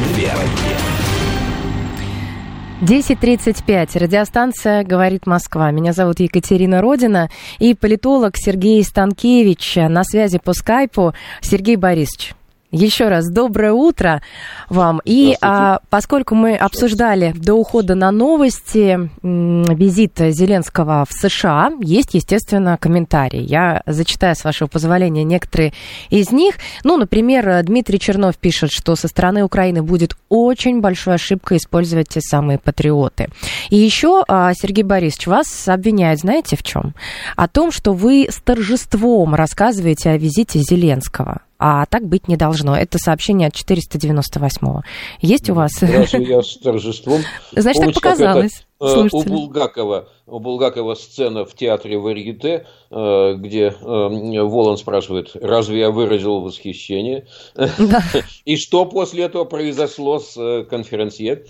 10.35. 2.81 3.99
Радиостанция 3.99 4.83
«Говорит 4.83 5.25
Москва». 5.25 5.71
Меня 5.71 5.93
зовут 5.93 6.19
Екатерина 6.19 6.81
Родина 6.81 7.29
и 7.59 7.75
политолог 7.75 8.33
Сергей 8.36 8.83
Станкевич 8.83 9.75
на 9.75 10.03
связи 10.03 10.38
по 10.38 10.53
скайпу. 10.53 11.13
Сергей 11.41 11.77
Борисович, 11.77 12.33
Еще 12.73 13.07
раз 13.07 13.29
доброе 13.29 13.71
утро 13.71 14.23
вам. 14.67 14.99
И 15.05 15.38
а, 15.41 15.81
поскольку 15.91 16.33
мы 16.33 16.55
обсуждали 16.55 17.31
до 17.36 17.53
ухода 17.53 17.93
на 17.93 18.09
новости 18.09 19.12
визит 19.21 20.13
Зеленского 20.17 21.05
в 21.07 21.13
США, 21.13 21.71
есть, 21.81 22.15
естественно, 22.15 22.79
комментарии. 22.81 23.41
Я 23.41 23.83
зачитаю, 23.86 24.36
с 24.36 24.43
вашего 24.43 24.67
позволения, 24.67 25.23
некоторые 25.23 25.71
из 26.09 26.31
них. 26.31 26.55
Ну, 26.83 26.97
например, 26.97 27.62
Дмитрий 27.62 27.99
Чернов 27.99 28.38
пишет, 28.38 28.71
что 28.71 28.95
со 28.95 29.07
стороны 29.07 29.43
Украины 29.43 29.83
будет 29.83 30.17
очень 30.29 30.81
большой 30.81 31.13
ошибкой 31.13 31.57
использовать 31.57 32.09
те 32.09 32.21
самые 32.21 32.57
патриоты. 32.57 33.29
И 33.69 33.75
еще 33.75 34.23
а, 34.27 34.51
Сергей 34.55 34.83
Борисович 34.83 35.27
вас 35.27 35.67
обвиняет, 35.67 36.21
знаете, 36.21 36.55
в 36.55 36.63
чем? 36.63 36.95
О 37.36 37.47
том, 37.47 37.71
что 37.71 37.93
вы 37.93 38.25
с 38.31 38.41
торжеством 38.41 39.36
рассказываете 39.36 40.09
о 40.09 40.17
визите 40.17 40.57
Зеленского 40.57 41.41
а 41.59 41.85
так 41.85 42.07
быть 42.07 42.27
не 42.27 42.35
должно. 42.35 42.75
Это 42.75 42.97
сообщение 42.97 43.47
от 43.47 43.55
498-го. 43.55 44.81
Есть 45.21 45.49
у 45.49 45.53
вас? 45.53 45.71
Разве 45.81 46.23
я 46.23 46.41
с 46.41 46.57
торжеством? 46.57 47.21
Значит, 47.51 47.85
так 47.85 47.93
показалось. 47.93 48.65
Э, 48.83 49.07
у 49.11 49.23
Булгакова, 49.23 50.09
у 50.27 50.39
Булгакова 50.39 50.95
сцена 50.95 51.45
в 51.45 51.53
театре 51.53 51.97
Варьете, 51.97 52.65
э, 52.91 53.33
где 53.37 53.67
э, 53.67 53.73
Волан 53.81 54.77
спрашивает, 54.77 55.31
разве 55.35 55.79
я 55.79 55.91
выразил 55.91 56.41
восхищение? 56.41 57.27
Да. 57.55 58.03
И 58.45 58.57
что 58.57 58.85
после 58.85 59.23
этого 59.23 59.45
произошло 59.45 60.19
с 60.19 60.65
конференцией? 60.69 61.45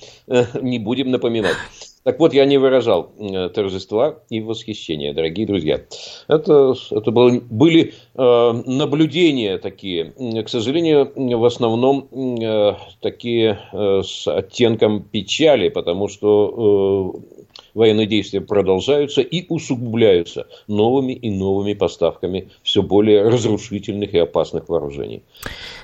Не 0.61 0.77
будем 0.77 1.09
напоминать. 1.09 1.57
Так 2.03 2.19
вот, 2.19 2.33
я 2.33 2.45
не 2.45 2.57
выражал 2.57 3.13
э, 3.17 3.49
торжества 3.49 4.19
и 4.29 4.41
восхищения, 4.41 5.13
дорогие 5.13 5.47
друзья. 5.47 5.81
Это, 6.27 6.75
это 6.91 7.11
было, 7.11 7.39
были 7.39 7.93
э, 8.13 8.63
наблюдения 8.65 9.57
такие, 9.57 10.11
к 10.43 10.49
сожалению, 10.49 11.11
в 11.15 11.45
основном 11.45 12.09
э, 12.11 12.73
такие 12.99 13.59
э, 13.71 14.01
с 14.03 14.27
оттенком 14.27 15.01
печали, 15.03 15.69
потому 15.69 16.09
что 16.09 17.15
э, 17.15 17.53
военные 17.73 18.07
действия 18.07 18.41
продолжаются 18.41 19.21
и 19.21 19.45
усугубляются 19.47 20.47
новыми 20.67 21.13
и 21.13 21.29
новыми 21.29 21.73
поставками 21.73 22.49
все 22.63 22.83
более 22.83 23.23
разрушительных 23.29 24.13
и 24.13 24.17
опасных 24.17 24.67
вооружений. 24.67 25.23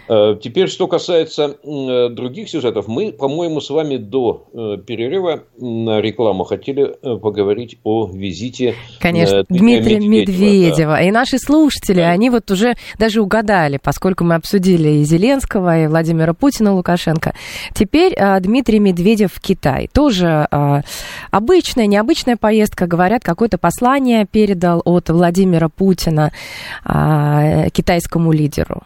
Э, 0.10 0.36
теперь, 0.41 0.69
что 0.69 0.88
касается 0.88 1.58
э, 1.63 2.10
других 2.10 2.50
сюжетов, 2.50 2.88
мы, 2.88 3.12
по-моему, 3.12 3.62
с 3.62 3.69
вами 3.69 3.98
до 3.98 4.48
э, 4.52 4.78
перерыва 4.84 5.43
на 5.60 6.02
рекламу 6.02 6.45
хотели 6.45 6.95
поговорить 7.19 7.78
о 7.84 8.10
визите 8.12 8.74
Конечно, 9.00 9.45
Дмитрия, 9.50 10.00
Дмитрия 10.00 10.00
Медведева. 10.00 10.93
Да. 10.93 11.02
И 11.04 11.12
наши 11.12 11.38
слушатели, 11.38 11.98
да. 11.98 12.10
они 12.10 12.32
вот 12.32 12.50
уже 12.50 12.74
даже 12.98 13.22
угадали, 13.22 13.80
поскольку 13.82 14.24
мы 14.24 14.34
обсудили 14.34 14.89
и 14.89 15.04
Зеленского, 15.04 15.84
и 15.84 15.88
Владимира 15.88 16.34
Путина, 16.34 16.74
Лукашенко. 16.74 17.36
Теперь 17.76 18.15
Дмитрий 18.39 18.80
Медведев 18.80 19.34
в 19.34 19.39
Китай. 19.39 19.89
Тоже 19.93 20.48
обычная, 21.30 21.86
необычная 21.86 22.36
поездка. 22.36 22.88
Говорят, 22.88 23.24
какое-то 23.24 23.60
послание 23.60 24.26
передал 24.26 24.82
от 24.86 25.10
Владимира 25.10 25.69
Путина 25.69 26.32
китайскому 26.84 28.32
лидеру. 28.32 28.84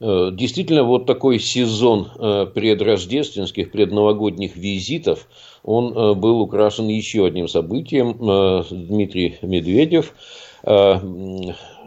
Э, 0.00 0.30
действительно, 0.32 0.84
вот 0.84 1.06
такой 1.06 1.40
сезон 1.40 2.08
э, 2.18 2.46
предрождественских, 2.54 3.72
предновогодних 3.72 4.56
визитов, 4.56 5.28
он 5.64 5.96
э, 5.96 6.14
был 6.14 6.40
украшен 6.40 6.86
еще 6.88 7.26
одним 7.26 7.48
событием. 7.48 8.16
Дмитрий 8.70 9.38
Медведев, 9.42 10.14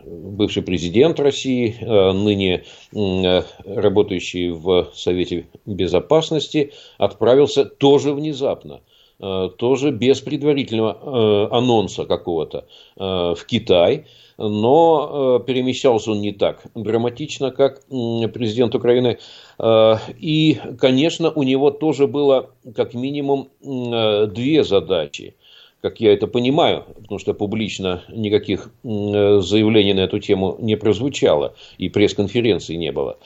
бывший 0.06 0.64
президент 0.64 1.20
России, 1.20 1.76
ныне 1.82 2.64
работающий 2.92 4.50
в 4.50 4.90
Совете 4.94 5.48
Безопасности, 5.66 6.74
отправился 6.98 7.66
тоже 7.66 8.14
внезапно 8.14 8.82
тоже 9.20 9.92
без 9.92 10.20
предварительного 10.22 11.56
анонса 11.56 12.06
какого-то 12.06 12.66
в 12.96 13.38
Китай– 13.46 14.06
но 14.42 15.40
э, 15.42 15.46
перемещался 15.46 16.12
он 16.12 16.22
не 16.22 16.32
так 16.32 16.64
драматично, 16.74 17.52
как 17.52 17.84
президент 17.88 18.74
Украины. 18.76 19.20
Э, 19.60 19.96
и, 20.18 20.60
конечно, 20.80 21.32
у 21.32 21.44
него 21.44 21.72
тоже 21.72 22.08
было 22.08 22.50
как 22.76 22.94
минимум 22.94 23.50
э, 23.62 24.28
две 24.28 24.64
задачи 24.64 25.36
как 25.82 26.00
я 26.00 26.14
это 26.14 26.28
понимаю, 26.28 26.86
потому 26.96 27.18
что 27.18 27.34
публично 27.34 28.04
никаких 28.08 28.70
заявлений 28.84 29.96
на 29.96 30.02
эту 30.02 30.20
тему 30.20 30.56
не 30.60 30.78
прозвучало, 30.78 31.56
и 31.80 31.90
пресс-конференции 31.90 32.76
не 32.76 32.92
было 32.92 33.18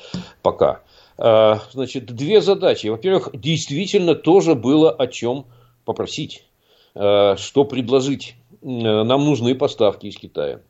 пока. 0.41 0.79
Значит, 1.17 2.05
две 2.05 2.39
задачи. 2.39 2.87
Во-первых, 2.87 3.31
действительно 3.33 4.15
тоже 4.15 4.55
было 4.55 4.89
о 4.89 5.07
чем 5.07 5.47
попросить, 5.83 6.45
что 6.93 7.65
предложить. 7.69 8.37
Нам 8.61 9.25
нужны 9.25 9.53
поставки 9.53 10.07
из 10.07 10.15
Китая 10.15 10.61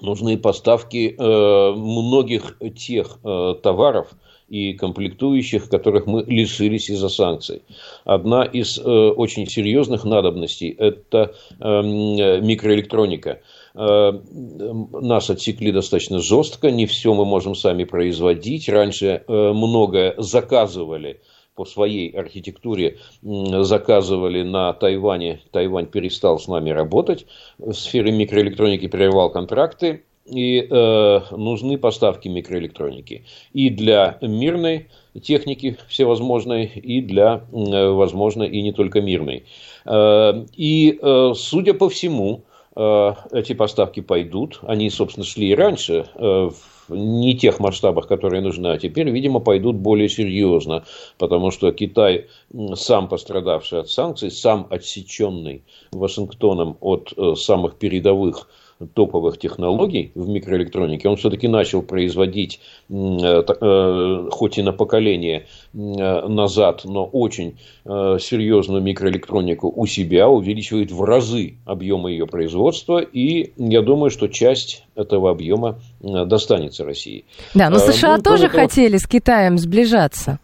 нужны 0.00 0.36
поставки 0.36 1.14
э, 1.18 1.72
многих 1.72 2.58
тех 2.76 3.18
э, 3.24 3.54
товаров 3.62 4.08
и 4.48 4.72
комплектующих, 4.72 5.68
которых 5.68 6.06
мы 6.06 6.24
лишились 6.24 6.88
из-за 6.90 7.08
санкций. 7.08 7.62
Одна 8.04 8.44
из 8.44 8.78
э, 8.78 8.82
очень 8.82 9.46
серьезных 9.46 10.04
надобностей– 10.04 10.70
это 10.78 11.34
эм, 11.60 12.16
микроэлектроника. 12.46 13.40
Нас 13.74 15.30
отсекли 15.30 15.70
достаточно 15.70 16.18
жестко, 16.18 16.70
не 16.70 16.86
все 16.86 17.14
мы 17.14 17.24
можем 17.24 17.54
сами 17.54 17.84
производить. 17.84 18.68
Раньше 18.68 19.22
многое 19.28 20.14
заказывали 20.16 21.20
по 21.58 21.64
своей 21.64 22.10
архитектуре 22.10 22.98
заказывали 23.20 24.44
на 24.44 24.72
Тайване. 24.74 25.40
Тайвань 25.50 25.86
перестал 25.86 26.38
с 26.38 26.46
нами 26.46 26.70
работать. 26.70 27.26
В 27.58 27.72
сфере 27.72 28.12
микроэлектроники 28.12 28.86
прервал 28.86 29.30
контракты. 29.30 30.04
И 30.30 30.68
э, 30.70 31.20
нужны 31.30 31.78
поставки 31.78 32.28
микроэлектроники 32.28 33.24
и 33.54 33.70
для 33.70 34.18
мирной 34.20 34.88
техники 35.22 35.78
всевозможной, 35.88 36.66
и 36.66 37.00
для, 37.00 37.40
э, 37.50 37.88
возможно, 37.88 38.42
и 38.42 38.60
не 38.60 38.72
только 38.72 39.00
мирной. 39.00 39.46
Э, 39.86 40.44
и, 40.54 40.98
э, 41.00 41.32
судя 41.34 41.72
по 41.72 41.88
всему, 41.88 42.42
э, 42.76 43.12
эти 43.32 43.54
поставки 43.54 44.00
пойдут. 44.00 44.60
Они, 44.62 44.90
собственно, 44.90 45.24
шли 45.24 45.48
и 45.48 45.54
раньше 45.54 46.04
э, 46.14 46.50
в 46.50 46.77
не 46.88 47.36
тех 47.36 47.60
масштабах, 47.60 48.06
которые 48.06 48.40
нужны, 48.40 48.68
а 48.68 48.78
теперь, 48.78 49.10
видимо, 49.10 49.40
пойдут 49.40 49.76
более 49.76 50.08
серьезно, 50.08 50.84
потому 51.18 51.50
что 51.50 51.72
Китай, 51.72 52.26
сам 52.74 53.08
пострадавший 53.08 53.80
от 53.80 53.90
санкций, 53.90 54.30
сам 54.30 54.66
отсеченный 54.70 55.64
Вашингтоном 55.92 56.76
от 56.80 57.12
э, 57.16 57.34
самых 57.34 57.76
передовых 57.76 58.48
топовых 58.94 59.38
технологий 59.38 60.12
в 60.14 60.28
микроэлектронике, 60.28 61.08
он 61.08 61.16
все-таки 61.16 61.48
начал 61.48 61.82
производить, 61.82 62.60
э, 62.88 62.94
э, 62.94 64.28
хоть 64.30 64.58
и 64.58 64.62
на 64.62 64.72
поколение 64.72 65.46
э, 65.74 66.28
назад, 66.28 66.82
но 66.84 67.04
очень 67.04 67.58
серьезную 67.84 68.82
микроэлектронику 68.82 69.72
у 69.74 69.86
себя, 69.86 70.28
увеличивает 70.28 70.92
в 70.92 71.02
разы 71.02 71.54
объемы 71.64 72.10
ее 72.10 72.26
производства, 72.26 72.98
и 72.98 73.52
я 73.56 73.80
думаю, 73.80 74.10
что 74.10 74.28
часть 74.28 74.84
этого 74.94 75.30
объема 75.30 75.78
достанется 76.00 76.84
России. 76.84 77.24
Да, 77.54 77.70
но 77.70 77.78
США 77.78 78.18
ну, 78.18 78.22
тоже 78.22 78.48
того... 78.48 78.60
хотели 78.60 78.98
с 78.98 79.06
Китаем 79.06 79.56
сближаться. 79.56 80.38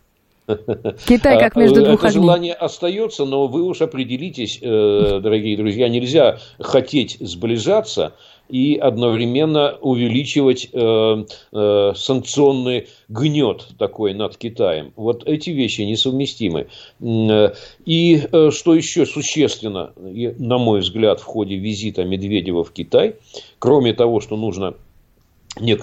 Китай 1.06 1.38
как 1.38 1.56
между 1.56 1.82
двух 1.84 2.04
Это 2.04 2.12
желание 2.12 2.52
остается, 2.52 3.24
но 3.24 3.46
вы 3.46 3.62
уж 3.62 3.80
определитесь, 3.80 4.58
э, 4.60 5.20
дорогие 5.22 5.56
друзья, 5.56 5.88
нельзя 5.88 6.38
хотеть 6.58 7.16
сближаться 7.20 8.12
и 8.50 8.76
одновременно 8.76 9.78
увеличивать 9.80 10.68
э, 10.70 11.24
э, 11.52 11.92
санкционный 11.96 12.88
гнет 13.08 13.68
такой 13.78 14.12
над 14.12 14.36
Китаем. 14.36 14.92
Вот 14.96 15.26
эти 15.26 15.48
вещи 15.48 15.80
несовместимы. 15.80 16.66
И 17.00 18.22
что 18.50 18.74
еще 18.74 19.06
существенно, 19.06 19.92
на 19.96 20.58
мой 20.58 20.80
взгляд, 20.80 21.20
в 21.20 21.24
ходе 21.24 21.56
визита 21.56 22.04
Медведева 22.04 22.64
в 22.64 22.72
Китай, 22.72 23.16
кроме 23.58 23.94
того, 23.94 24.20
что 24.20 24.36
нужно 24.36 24.74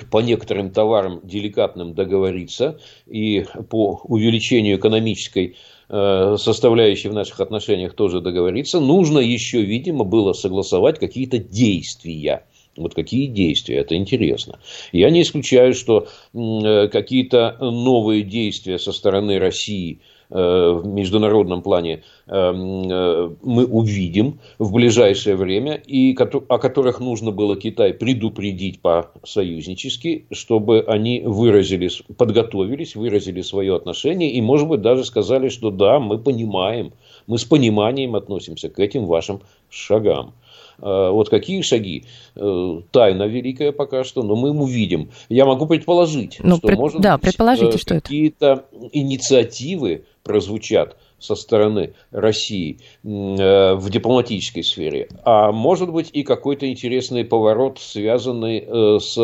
по 0.10 0.18
некоторым 0.20 0.72
товарам 0.72 1.22
деликатным 1.24 1.94
договориться 1.94 2.80
и 3.08 3.46
по 3.70 4.02
увеличению 4.04 4.78
экономической 4.78 5.56
э, 5.90 6.36
составляющей 6.38 7.10
в 7.10 7.14
наших 7.14 7.40
отношениях 7.40 7.94
тоже 7.94 8.22
договориться, 8.22 8.80
нужно 8.80 9.20
еще, 9.20 9.62
видимо, 9.62 10.04
было 10.04 10.34
согласовать 10.34 11.00
какие-то 11.00 11.38
действия. 11.38 12.46
Вот 12.78 12.96
какие 12.96 13.28
действия, 13.28 13.78
это 13.78 13.96
интересно. 13.96 14.60
Я 14.92 15.10
не 15.10 15.24
исключаю, 15.24 15.74
что 15.74 16.08
э, 16.34 16.88
какие-то 16.88 17.58
новые 17.60 18.24
действия 18.24 18.80
со 18.80 18.92
стороны 18.92 19.40
России 19.40 20.00
в 20.32 20.88
международном 20.88 21.62
плане 21.62 22.04
мы 22.28 23.66
увидим 23.66 24.40
в 24.60 24.74
ближайшее 24.74 25.36
время, 25.36 25.74
и 25.74 26.16
о 26.16 26.58
которых 26.58 27.02
нужно 27.02 27.32
было 27.32 27.58
Китай 27.58 27.94
предупредить 27.94 28.80
по-союзнически, 28.82 30.26
чтобы 30.32 30.86
они 30.88 31.22
выразили, 31.26 31.90
подготовились, 32.16 32.96
выразили 32.96 33.42
свое 33.42 33.76
отношение 33.76 34.32
и, 34.32 34.42
может 34.42 34.68
быть, 34.68 34.82
даже 34.82 35.04
сказали, 35.04 35.50
что 35.50 35.70
да, 35.70 36.00
мы 36.00 36.18
понимаем, 36.18 36.94
мы 37.28 37.38
с 37.38 37.44
пониманием 37.44 38.16
относимся 38.16 38.70
к 38.70 38.80
этим 38.80 39.06
вашим 39.06 39.42
шагам. 39.70 40.34
А, 40.80 41.12
вот 41.12 41.30
какие 41.30 41.62
шаги? 41.62 42.06
Э, 42.36 42.82
тайна 42.92 43.24
великая 43.24 43.72
пока 43.72 44.04
что, 44.04 44.24
но 44.24 44.36
мы 44.36 44.52
увидим. 44.52 45.12
Я 45.30 45.46
могу 45.46 45.68
предположить, 45.68 46.40
ну, 46.42 46.58
что, 46.58 46.68
пред... 46.68 46.80
может 46.80 47.02
да, 47.02 47.18
быть, 47.18 47.24
предположите, 47.24 47.78
что 47.78 47.96
какие-то 47.96 48.66
инициативы 48.92 50.06
прозвучат 50.24 50.98
со 51.20 51.36
стороны 51.36 51.94
России 52.12 52.80
э, 53.04 53.76
в 53.76 53.90
дипломатической 53.90 54.64
сфере, 54.64 55.08
а 55.24 55.52
может 55.52 55.92
быть 55.92 56.10
и 56.12 56.24
какой-то 56.24 56.70
интересный 56.70 57.24
поворот, 57.24 57.80
связанный 57.80 58.60
э, 58.60 59.00
с 59.00 59.18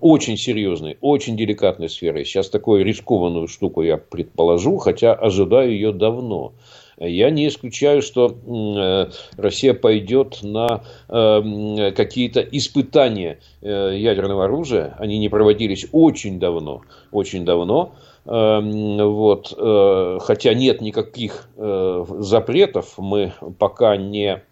очень 0.00 0.36
серьезной, 0.36 0.96
очень 1.00 1.36
деликатной 1.36 1.90
сферой. 1.90 2.24
Сейчас 2.24 2.48
такую 2.48 2.84
рискованную 2.84 3.46
штуку 3.46 3.82
я 3.82 3.98
предположу, 3.98 4.78
хотя 4.78 5.12
ожидаю 5.12 5.72
ее 5.72 5.92
давно. 5.92 6.54
Я 7.00 7.30
не 7.30 7.46
исключаю, 7.48 8.02
что 8.02 8.26
э, 8.28 9.10
Россия 9.36 9.72
пойдет 9.74 10.40
на 10.42 10.82
э, 11.08 11.92
какие-то 11.92 12.40
испытания 12.40 13.38
э, 13.62 13.94
ядерного 13.96 14.46
оружия. 14.46 14.96
Они 14.98 15.18
не 15.18 15.28
проводились 15.28 15.86
очень 15.92 16.38
давно, 16.40 16.82
очень 17.12 17.44
давно. 17.44 17.92
Вот, 18.24 19.54
хотя 20.20 20.52
нет 20.52 20.82
никаких 20.82 21.48
запретов, 21.56 22.98
мы 22.98 23.32
пока 23.58 23.96
не 23.96 24.42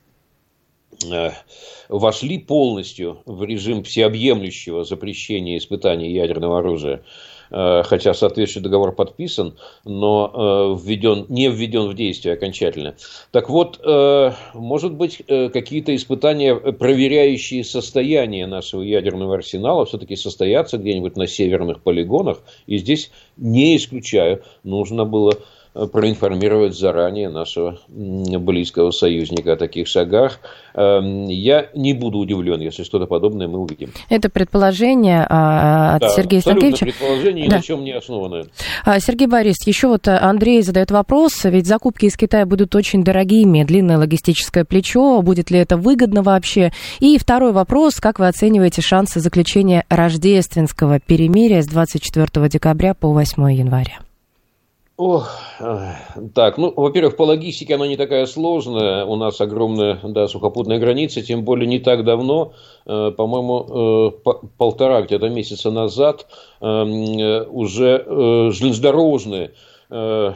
вошли 1.91 2.39
полностью 2.39 3.19
в 3.27 3.43
режим 3.45 3.83
всеобъемлющего 3.83 4.85
запрещения 4.85 5.59
испытаний 5.59 6.11
ядерного 6.11 6.61
оружия. 6.61 7.03
Э, 7.51 7.83
хотя 7.85 8.15
соответствующий 8.15 8.61
договор 8.61 8.93
подписан, 8.93 9.57
но 9.85 10.31
э, 10.35 10.85
введен, 10.85 11.27
не 11.29 11.49
введен 11.49 11.89
в 11.89 11.95
действие 11.95 12.35
окончательно. 12.35 12.97
Так 13.31 13.49
вот, 13.49 13.81
э, 13.85 14.33
может 14.55 14.93
быть, 14.95 15.23
какие-то 15.27 15.95
испытания, 15.95 16.55
проверяющие 16.55 17.65
состояние 17.65 18.47
нашего 18.47 18.83
ядерного 18.83 19.35
арсенала, 19.35 19.87
все-таки 19.87 20.17
состоятся 20.17 20.79
где-нибудь 20.79 21.17
на 21.17 21.27
северных 21.27 21.83
полигонах, 21.83 22.43
и 22.67 22.79
здесь 22.79 23.11
не 23.37 23.77
исключаю, 23.77 24.43
нужно 24.63 25.05
было 25.05 25.35
проинформировать 25.93 26.77
заранее 26.77 27.29
нашего 27.29 27.79
близкого 27.89 28.91
союзника 28.91 29.53
о 29.53 29.57
таких 29.57 29.87
шагах. 29.87 30.41
Эм, 30.75 31.29
я 31.29 31.69
не 31.75 31.93
буду 31.93 32.19
удивлен, 32.19 32.61
если 32.61 32.83
что-то 32.83 33.07
подобное 33.07 33.49
мы 33.49 33.59
увидим. 33.59 33.93
Это 34.09 34.29
предположение 34.29 35.27
а, 35.29 35.97
от 35.97 36.01
да, 36.03 36.09
Сергея 36.11 36.41
Станкевича. 36.41 36.87
предположение, 36.87 37.49
да. 37.49 37.57
на 37.57 37.63
чем 37.63 37.85
не 37.85 37.93
основанное. 37.93 38.47
А, 38.85 39.01
Сергей 39.01 39.27
Борис, 39.27 39.67
еще 39.67 39.89
вот 39.89 40.09
Андрей 40.09 40.63
задает 40.63 40.91
вопрос, 40.91 41.45
ведь 41.45 41.67
закупки 41.67 42.07
из 42.07 42.17
Китая 42.17 42.47
будут 42.47 42.75
очень 42.75 43.05
дорогими, 43.05 43.65
длинное 43.65 43.99
логистическое 43.99 44.65
плечо, 44.65 45.21
будет 45.23 45.51
ли 45.51 45.59
это 45.59 45.77
выгодно 45.77 46.23
вообще? 46.23 46.73
И 47.01 47.19
второй 47.19 47.53
вопрос, 47.53 47.97
как 47.97 48.19
вы 48.19 48.29
оцениваете 48.29 48.83
шансы 48.83 49.21
заключения 49.21 49.85
рождественского 49.89 51.01
перемирия 51.01 51.63
с 51.63 51.67
24 51.67 52.49
декабря 52.49 52.95
по 52.95 53.13
8 53.13 53.53
января? 53.53 54.06
Ох, 54.99 55.31
так, 56.35 56.57
ну, 56.57 56.73
во-первых, 56.75 57.17
по 57.17 57.25
логистике 57.25 57.75
она 57.75 57.87
не 57.87 57.99
такая 57.99 58.25
сложная. 58.25 59.05
У 59.05 59.17
нас 59.17 59.39
огромная 59.43 60.01
да, 60.03 60.27
сухопутная 60.27 60.79
граница, 60.79 61.21
тем 61.21 61.45
более 61.45 61.67
не 61.67 61.81
так 61.81 62.03
давно, 62.03 62.55
э, 62.87 63.13
по-моему, 63.15 64.11
э, 64.25 64.39
полтора 64.57 65.03
где-то 65.03 65.29
месяца 65.29 65.71
назад 65.71 66.27
эм, 66.63 67.19
э, 67.19 67.45
уже 67.45 68.05
э, 68.07 68.51
железнодорожные 68.53 69.49
Э, 69.49 69.53
связи 69.89 70.35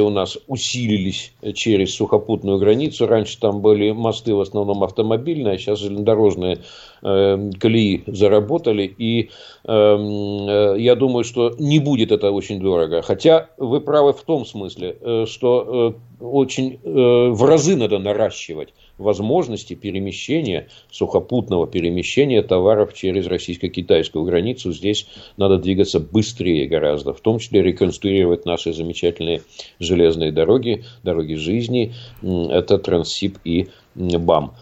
у 0.00 0.10
нас 0.10 0.38
усилились 0.46 1.32
через 1.54 1.94
сухопутную 1.94 2.58
границу. 2.58 3.06
Раньше 3.06 3.38
там 3.40 3.60
были 3.60 3.90
мосты 3.90 4.34
в 4.34 4.40
основном 4.40 4.84
автомобильные, 4.84 5.54
а 5.54 5.58
сейчас 5.58 5.80
железнодорожные 5.80 6.58
э, 7.02 7.50
колеи 7.58 8.04
заработали. 8.06 8.94
И 8.98 9.30
э, 9.64 10.74
я 10.78 10.94
думаю, 10.94 11.24
что 11.24 11.54
не 11.58 11.80
будет 11.80 12.12
это 12.12 12.30
очень 12.30 12.60
дорого. 12.60 13.02
Хотя 13.02 13.48
вы 13.58 13.80
правы 13.80 14.12
в 14.12 14.22
том 14.22 14.46
смысле, 14.46 15.26
что 15.26 15.96
очень 16.20 16.78
в 16.84 17.44
разы 17.44 17.76
надо 17.76 17.98
наращивать 17.98 18.72
возможности 19.02 19.74
перемещения, 19.74 20.68
сухопутного 20.90 21.66
перемещения 21.66 22.42
товаров 22.42 22.94
через 22.94 23.26
российско-китайскую 23.26 24.24
границу. 24.24 24.72
Здесь 24.72 25.06
надо 25.36 25.58
двигаться 25.58 26.00
быстрее 26.00 26.66
гораздо, 26.66 27.12
в 27.12 27.20
том 27.20 27.38
числе 27.38 27.62
реконструировать 27.62 28.46
наши 28.46 28.72
замечательные 28.72 29.42
железные 29.78 30.32
дороги, 30.32 30.84
дороги 31.02 31.34
жизни. 31.34 31.92
Это 32.22 32.78
Транссиб 32.78 33.38
и 33.44 33.68
БАМ. 33.94 34.54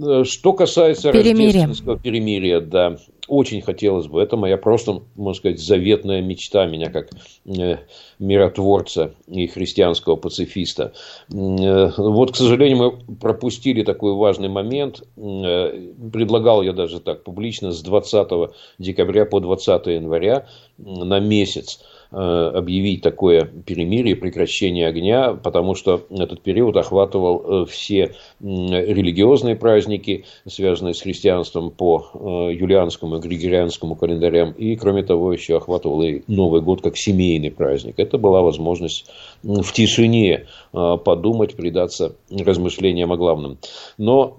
А, 0.00 0.24
что 0.24 0.52
касается 0.52 1.12
Перемирие. 1.12 1.46
рождественского 1.46 1.98
перемирия, 1.98 2.60
да, 2.60 2.96
очень 3.28 3.62
хотелось 3.62 4.06
бы. 4.06 4.20
Это 4.20 4.36
моя 4.36 4.56
просто, 4.56 5.02
можно 5.16 5.38
сказать, 5.38 5.60
заветная 5.60 6.22
мечта 6.22 6.66
меня 6.66 6.90
как 6.90 7.10
э, 7.46 7.76
миротворца 8.18 9.14
и 9.28 9.46
христианского 9.46 10.16
пацифиста. 10.16 10.92
Э, 11.32 11.90
вот, 11.96 12.32
к 12.32 12.36
сожалению, 12.36 12.78
мы 12.78 13.16
пропустили 13.16 13.82
такой 13.82 14.14
важный 14.14 14.48
момент. 14.48 15.02
Э, 15.16 15.92
предлагал 16.12 16.62
я 16.62 16.72
даже 16.72 17.00
так 17.00 17.22
публично 17.24 17.72
с 17.72 17.82
20 17.82 18.50
декабря 18.78 19.24
по 19.24 19.40
20 19.40 19.86
января 19.86 20.46
на 20.78 21.20
месяц 21.20 21.80
Э, 21.80 21.91
объявить 22.12 23.02
такое 23.02 23.44
перемирие, 23.44 24.16
прекращение 24.16 24.86
огня, 24.86 25.32
потому 25.32 25.74
что 25.74 26.02
этот 26.10 26.42
период 26.42 26.76
охватывал 26.76 27.62
э, 27.62 27.66
все 27.66 28.14
религиозные 28.40 29.56
праздники, 29.56 30.24
связанные 30.46 30.94
с 30.94 31.00
христианством 31.00 31.70
по 31.70 32.04
э, 32.12 32.54
юлианскому 32.54 33.16
и 33.16 33.20
григорианскому 33.20 33.96
календарям, 33.96 34.52
и, 34.52 34.76
кроме 34.76 35.02
того, 35.02 35.32
еще 35.32 35.56
охватывал 35.56 36.02
и 36.02 36.22
Новый 36.26 36.60
год 36.60 36.82
как 36.82 36.96
семейный 36.96 37.50
праздник. 37.50 37.94
Это 37.98 38.18
была 38.18 38.42
возможность 38.42 39.06
в 39.42 39.72
тишине 39.72 40.46
подумать, 40.72 41.54
предаться 41.54 42.16
размышлениям 42.30 43.12
о 43.12 43.16
главном. 43.16 43.58
Но 43.98 44.36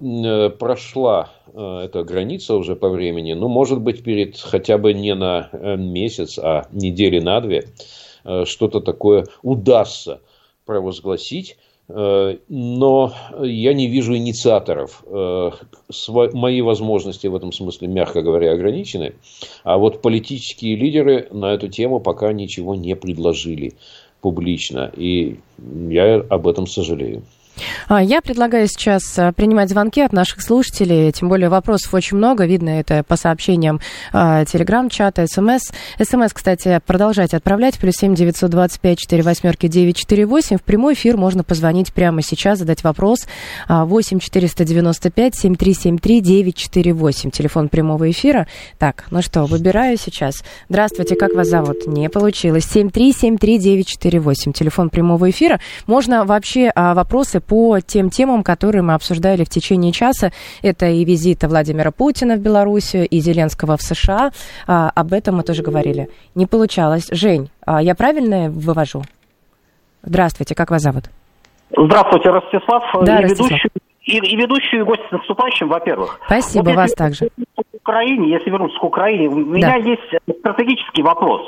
прошла 0.58 1.30
эта 1.52 2.04
граница 2.04 2.54
уже 2.54 2.76
по 2.76 2.88
времени, 2.88 3.32
ну, 3.34 3.48
может 3.48 3.80
быть, 3.80 4.02
перед 4.02 4.36
хотя 4.38 4.78
бы 4.78 4.94
не 4.94 5.14
на 5.14 5.50
месяц, 5.76 6.38
а 6.38 6.66
недели 6.72 7.20
на 7.20 7.40
две, 7.40 7.64
Э, 8.24 8.44
что-то 8.46 8.80
такое 8.80 9.26
удастся 9.42 10.20
провозгласить. 10.64 11.56
Э, 11.88 12.38
но 12.48 13.12
я 13.40 13.74
не 13.74 13.86
вижу 13.88 14.16
инициаторов. 14.16 15.04
Э, 15.06 15.50
мои 16.32 16.62
возможности 16.62 17.26
в 17.26 17.34
этом 17.34 17.52
смысле, 17.52 17.88
мягко 17.88 18.22
говоря, 18.22 18.52
ограничены. 18.52 19.14
А 19.62 19.76
вот 19.76 20.02
политические 20.02 20.76
лидеры 20.76 21.28
на 21.30 21.52
эту 21.52 21.68
тему 21.68 22.00
пока 22.00 22.32
ничего 22.32 22.74
не 22.74 22.96
предложили 22.96 23.74
публично. 24.20 24.90
И 24.96 25.38
я 25.88 26.16
об 26.16 26.48
этом 26.48 26.66
сожалею. 26.66 27.22
А, 27.88 28.02
я 28.02 28.20
предлагаю 28.20 28.66
сейчас 28.66 29.18
а, 29.18 29.32
принимать 29.32 29.70
звонки 29.70 30.00
от 30.00 30.12
наших 30.12 30.42
слушателей, 30.42 31.12
тем 31.12 31.28
более 31.28 31.48
вопросов 31.48 31.94
очень 31.94 32.16
много, 32.16 32.46
видно 32.46 32.70
это 32.70 33.02
по 33.04 33.16
сообщениям 33.16 33.80
а, 34.12 34.44
телеграм-чата, 34.44 35.26
смс. 35.26 35.70
СМС, 36.02 36.32
кстати, 36.32 36.80
продолжать 36.86 37.34
отправлять, 37.34 37.78
плюс 37.78 37.94
семь 37.96 38.14
девятьсот 38.14 38.50
двадцать 38.50 38.80
пять 38.80 38.98
четыре 38.98 39.22
восьмерки 39.22 39.68
девять 39.68 39.96
четыре 39.96 40.26
восемь. 40.26 40.58
В 40.58 40.62
прямой 40.62 40.94
эфир 40.94 41.16
можно 41.16 41.44
позвонить 41.44 41.92
прямо 41.92 42.22
сейчас, 42.22 42.58
задать 42.58 42.82
вопрос. 42.84 43.26
Восемь 43.68 44.18
четыреста 44.18 44.64
девяносто 44.64 45.10
пять 45.10 45.36
семь 45.36 45.54
три 45.54 45.74
семь 45.74 45.98
три 45.98 46.20
девять 46.20 46.56
четыре 46.56 46.92
восемь. 46.92 47.30
Телефон 47.30 47.68
прямого 47.68 48.10
эфира. 48.10 48.46
Так, 48.78 49.04
ну 49.10 49.22
что, 49.22 49.44
выбираю 49.44 49.96
сейчас. 49.96 50.42
Здравствуйте, 50.68 51.16
как 51.16 51.34
вас 51.34 51.48
зовут? 51.48 51.86
Не 51.86 52.08
получилось. 52.08 52.64
Семь 52.64 52.90
три 52.90 53.12
семь 53.12 53.38
три 53.38 53.58
девять 53.58 53.88
четыре 53.88 54.20
восемь. 54.20 54.52
Телефон 54.52 54.90
прямого 54.90 55.30
эфира. 55.30 55.60
Можно 55.86 56.24
вообще 56.24 56.72
вопросы 56.74 57.40
по 57.46 57.80
тем 57.80 58.10
темам, 58.10 58.42
которые 58.42 58.82
мы 58.82 58.94
обсуждали 58.94 59.44
в 59.44 59.48
течение 59.48 59.92
часа. 59.92 60.30
Это 60.62 60.86
и 60.86 61.04
визит 61.04 61.44
Владимира 61.44 61.90
Путина 61.90 62.36
в 62.36 62.40
Белоруссию, 62.40 63.06
и 63.06 63.18
Зеленского 63.20 63.76
в 63.76 63.82
США. 63.82 64.30
А, 64.66 64.90
об 64.94 65.12
этом 65.12 65.36
мы 65.36 65.42
тоже 65.42 65.62
говорили. 65.62 66.08
Не 66.34 66.46
получалось. 66.46 67.08
Жень, 67.10 67.50
а 67.66 67.82
я 67.82 67.94
правильно 67.94 68.50
вывожу? 68.50 69.02
Здравствуйте, 70.02 70.54
как 70.54 70.70
вас 70.70 70.82
зовут? 70.82 71.04
Здравствуйте, 71.70 72.30
Ростислав. 72.30 72.82
Да, 73.04 73.16
я 73.16 73.22
Ростислав. 73.22 73.50
ведущий 73.50 73.70
и, 74.04 74.18
и 74.18 74.36
ведущую, 74.36 74.82
и 74.82 74.84
гости 74.84 75.04
с 75.08 75.12
наступающим, 75.12 75.68
во-первых. 75.68 76.20
Спасибо, 76.26 76.68
вот 76.70 76.76
вас 76.76 76.92
также. 76.92 77.28
К 77.28 77.74
Украине, 77.80 78.30
если 78.30 78.50
вернуться 78.50 78.78
к 78.78 78.84
Украине, 78.84 79.28
у 79.28 79.36
меня 79.36 79.68
да. 79.68 79.76
есть 79.76 80.02
стратегический 80.40 81.02
вопрос. 81.02 81.42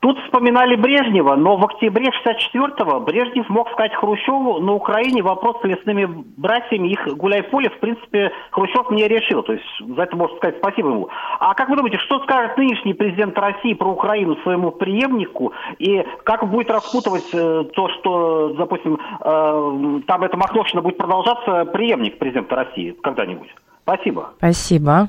Тут 0.00 0.18
вспоминали 0.24 0.76
Брежнева, 0.76 1.36
но 1.36 1.56
в 1.58 1.64
октябре 1.64 2.06
64-го 2.24 3.00
Брежнев 3.00 3.46
мог 3.50 3.70
сказать 3.72 3.94
Хрущеву, 3.94 4.58
на 4.58 4.72
Украине 4.72 5.22
вопрос 5.22 5.60
с 5.60 5.64
лесными 5.64 6.06
братьями, 6.38 6.88
их 6.88 7.06
гуляй-поле, 7.06 7.68
в 7.68 7.78
принципе, 7.80 8.32
Хрущев 8.50 8.90
не 8.90 9.06
решил. 9.06 9.42
То 9.42 9.52
есть 9.52 9.64
за 9.78 10.02
это 10.02 10.16
можно 10.16 10.36
сказать 10.38 10.56
спасибо 10.56 10.88
ему. 10.88 11.08
А 11.38 11.52
как 11.52 11.68
вы 11.68 11.76
думаете, 11.76 11.98
что 11.98 12.18
скажет 12.20 12.56
нынешний 12.56 12.94
президент 12.94 13.38
России 13.38 13.74
про 13.74 13.90
Украину 13.90 14.36
своему 14.36 14.70
преемнику? 14.70 15.52
И 15.78 16.02
как 16.24 16.48
будет 16.48 16.70
распутывать 16.70 17.28
э, 17.34 17.64
то, 17.74 17.88
что, 17.90 18.54
допустим, 18.56 18.94
э, 18.94 20.00
там 20.06 20.24
эта 20.24 20.36
махновщина 20.38 20.80
будет 20.80 20.96
продолжаться, 20.96 21.66
преемник 21.66 22.18
президента 22.18 22.56
России 22.56 22.96
когда-нибудь? 23.02 23.54
Спасибо. 23.82 24.30
Спасибо. 24.38 25.08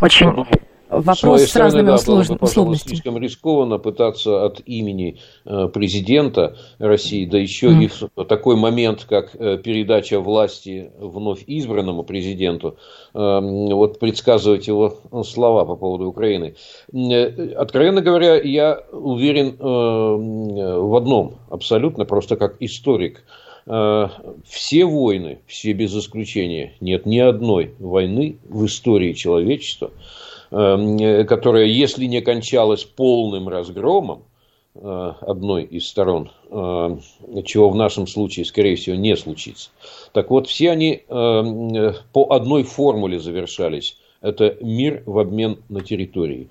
Очень 0.00 0.46
вопрос 0.92 1.42
с, 1.42 1.56
разными 1.56 1.86
да, 1.86 1.94
условностями. 1.94 2.76
слишком 2.76 3.18
рискованно 3.18 3.78
пытаться 3.78 4.44
от 4.44 4.60
имени 4.66 5.18
э, 5.44 5.68
президента 5.68 6.56
России, 6.78 7.24
да 7.24 7.38
еще 7.38 7.68
mm. 7.68 7.84
и 7.84 7.90
в 8.16 8.24
такой 8.24 8.56
момент, 8.56 9.06
как 9.08 9.34
э, 9.34 9.58
передача 9.58 10.20
власти 10.20 10.92
вновь 10.98 11.42
избранному 11.46 12.02
президенту, 12.02 12.76
э, 13.14 13.18
вот 13.40 13.98
предсказывать 13.98 14.68
его 14.68 14.98
слова 15.24 15.64
по 15.64 15.76
поводу 15.76 16.06
Украины. 16.06 16.54
Откровенно 17.56 18.02
говоря, 18.02 18.40
я 18.40 18.82
уверен 18.92 19.56
в 19.58 20.96
одном, 20.96 21.38
абсолютно, 21.50 22.04
просто 22.04 22.36
как 22.36 22.56
историк– 22.60 23.24
все 23.64 24.84
войны, 24.84 25.38
все 25.46 25.72
без 25.72 25.96
исключения, 25.96 26.74
нет 26.80 27.06
ни 27.06 27.18
одной 27.18 27.74
войны 27.78 28.38
в 28.48 28.66
истории 28.66 29.12
человечества, 29.12 29.92
Эм, 29.92 29.92
э, 29.92 30.31
которая, 30.52 31.64
если 31.64 32.04
не 32.04 32.20
кончалась 32.20 32.84
полным 32.84 33.48
разгромом 33.48 34.24
э, 34.74 35.12
одной 35.22 35.64
из 35.64 35.88
сторон, 35.88 36.30
э, 36.50 36.96
чего 37.46 37.70
в 37.70 37.74
нашем 37.74 38.06
случае, 38.06 38.44
скорее 38.44 38.76
всего, 38.76 38.94
не 38.94 39.16
случится. 39.16 39.70
Так 40.12 40.30
вот, 40.30 40.48
все 40.48 40.70
они 40.70 41.04
эм, 41.08 41.94
по 42.12 42.34
одной 42.34 42.64
формуле 42.64 43.18
завершались. 43.18 43.96
Это 44.20 44.58
мир 44.60 45.02
в 45.06 45.18
обмен 45.18 45.58
на 45.70 45.80
территории. 45.80 46.50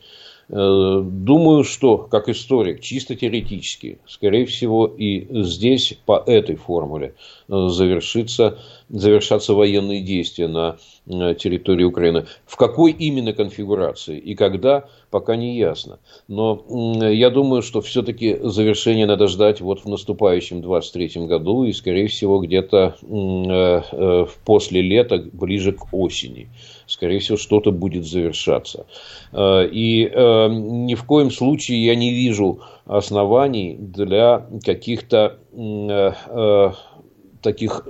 Думаю, 0.50 1.64
что, 1.64 1.98
как 1.98 2.28
историк, 2.28 2.82
чисто 2.82 3.16
теоретически, 3.16 4.00
скорее 4.06 4.46
всего, 4.46 4.86
и 4.86 5.26
здесь 5.44 5.98
по 6.06 6.22
этой 6.28 6.58
формуле 6.58 7.14
завершится, 7.48 8.60
завершатся 8.92 9.54
военные 9.54 10.02
действия 10.02 10.48
на 10.48 10.78
территории 11.36 11.84
Украины. 11.84 12.26
В 12.46 12.58
какой 12.58 12.92
именно 12.92 13.34
конфигурации 13.34 14.20
и 14.20 14.36
когда, 14.36 14.86
пока 15.10 15.36
не 15.36 15.58
ясно. 15.58 16.00
Но 16.28 16.64
я 17.10 17.30
думаю, 17.30 17.62
что 17.62 17.82
все-таки 17.82 18.38
завершение 18.42 19.06
надо 19.06 19.28
ждать 19.28 19.62
вот 19.62 19.84
в 19.84 19.90
наступающем 19.90 20.62
23 20.62 21.26
году 21.26 21.64
и, 21.64 21.74
скорее 21.74 22.08
всего, 22.08 22.40
где-то 22.40 22.96
э, 23.02 23.82
э, 23.92 24.26
после 24.46 24.82
лета, 24.82 25.24
ближе 25.34 25.72
к 25.74 25.94
осени. 25.94 26.50
Скорее 26.86 27.20
всего, 27.20 27.38
что-то 27.38 27.72
будет 27.72 28.06
завершаться. 28.06 28.86
Э, 29.32 29.68
и 29.72 30.04
ни 30.04 30.96
в 30.96 31.04
коем 31.06 31.32
случае 31.32 31.84
я 31.86 31.96
не 31.96 32.12
вижу 32.12 32.60
оснований 32.86 33.76
для 33.80 34.48
каких-то 34.64 35.38
таких 37.42 37.88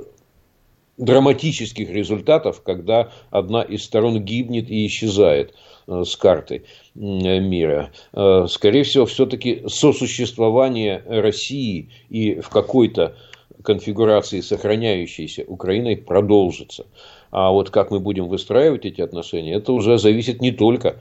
драматических 1.01 1.89
результатов, 1.89 2.61
когда 2.63 3.11
одна 3.31 3.63
из 3.63 3.83
сторон 3.83 4.23
гибнет 4.23 4.69
и 4.69 4.85
исчезает 4.85 5.53
э, 5.87 6.03
с 6.05 6.15
карты 6.15 6.63
мира. 6.93 7.91
Э, 8.13 8.45
скорее 8.47 8.83
всего, 8.83 9.05
все-таки 9.07 9.63
сосуществование 9.67 11.03
России 11.07 11.89
и 12.09 12.35
в 12.39 12.49
какой-то 12.49 13.15
конфигурации 13.63 14.41
сохраняющейся 14.41 15.43
Украиной 15.47 15.97
продолжится. 15.97 16.85
А 17.31 17.51
вот 17.51 17.69
как 17.69 17.91
мы 17.91 17.99
будем 17.99 18.27
выстраивать 18.27 18.85
эти 18.85 19.01
отношения, 19.01 19.53
это 19.55 19.73
уже 19.73 19.97
зависит 19.97 20.41
не 20.41 20.51
только 20.51 20.97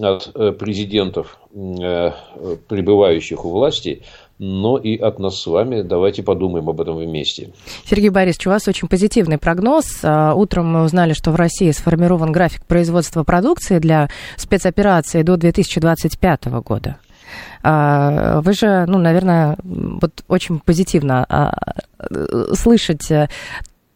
от 0.00 0.30
э, 0.34 0.52
президентов, 0.52 1.40
пребывающих 1.52 3.44
у 3.44 3.50
власти, 3.50 4.02
но 4.40 4.78
и 4.78 4.96
от 4.96 5.18
нас 5.18 5.38
с 5.38 5.46
вами. 5.46 5.82
Давайте 5.82 6.22
подумаем 6.22 6.68
об 6.70 6.80
этом 6.80 6.96
вместе. 6.96 7.52
Сергей 7.84 8.08
Борисович, 8.08 8.46
у 8.46 8.50
вас 8.50 8.66
очень 8.66 8.88
позитивный 8.88 9.36
прогноз. 9.36 10.00
А, 10.02 10.34
утром 10.34 10.72
мы 10.72 10.82
узнали, 10.82 11.12
что 11.12 11.30
в 11.30 11.36
России 11.36 11.70
сформирован 11.72 12.32
график 12.32 12.64
производства 12.64 13.22
продукции 13.22 13.78
для 13.78 14.08
спецоперации 14.36 15.22
до 15.22 15.36
2025 15.36 16.46
года. 16.64 16.96
А, 17.62 18.40
вы 18.40 18.54
же, 18.54 18.86
ну, 18.88 18.98
наверное, 18.98 19.58
вот 19.62 20.24
очень 20.26 20.58
позитивно 20.58 21.26
а, 21.28 21.52
слышать 22.54 23.12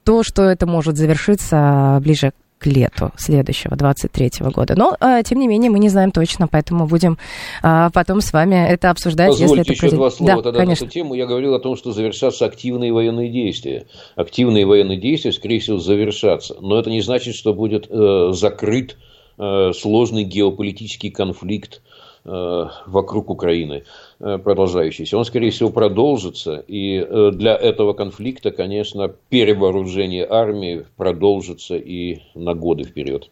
то, 0.05 0.23
что 0.23 0.43
это 0.43 0.67
может 0.67 0.99
завершиться 0.99 1.99
ближе 2.03 2.35
к 2.65 2.67
лету 2.67 3.13
следующего, 3.19 3.77
23 3.77 4.31
года. 4.51 4.75
Но, 4.75 4.97
а, 4.99 5.23
тем 5.23 5.39
не 5.39 5.49
менее, 5.49 5.71
мы 5.71 5.79
не 5.79 5.91
знаем 5.91 6.11
точно, 6.11 6.49
поэтому 6.49 6.87
будем 6.87 7.19
а, 7.63 7.91
потом 7.91 8.23
с 8.23 8.33
вами 8.33 8.55
это 8.55 8.89
обсуждать, 8.89 9.29
Позвольте 9.29 9.45
если 9.45 9.63
это 9.63 9.73
еще 9.73 9.81
произойдет. 9.81 9.99
два 9.99 10.11
слова 10.11 10.37
да, 10.37 10.43
тогда 10.43 10.59
конечно. 10.61 10.85
на 10.85 10.89
эту 10.89 10.95
тему. 10.95 11.15
Я 11.15 11.27
говорил 11.27 11.55
о 11.55 11.61
том, 11.61 11.77
что 11.77 11.93
завершатся 11.93 12.47
активные 12.47 12.91
военные 12.91 13.29
действия. 13.29 13.87
Активные 14.17 14.65
военные 14.65 14.99
действия, 14.99 15.33
скорее 15.33 15.61
всего, 15.61 15.79
завершатся. 15.79 16.57
Но 16.61 16.79
это 16.79 16.89
не 16.89 17.03
значит, 17.03 17.35
что 17.35 17.53
будет 17.53 17.87
э, 17.91 18.31
закрыт 18.33 18.97
э, 19.37 19.73
сложный 19.75 20.25
геополитический 20.25 21.11
конфликт 21.11 21.83
вокруг 22.25 23.31
Украины 23.31 23.85
э, 24.21 24.39
продолжающийся, 24.39 25.19
он, 25.19 25.25
скорее 25.25 25.51
всего, 25.51 25.71
продолжится. 25.71 26.65
И 26.67 26.99
э, 26.99 27.31
для 27.33 27.55
этого 27.55 27.93
конфликта, 27.93 28.51
конечно, 28.51 29.09
перевооружение 29.29 30.27
армии 30.29 30.87
продолжится 30.97 31.77
и 31.77 32.21
на 32.35 32.55
годы 32.55 32.85
вперед. 32.85 33.31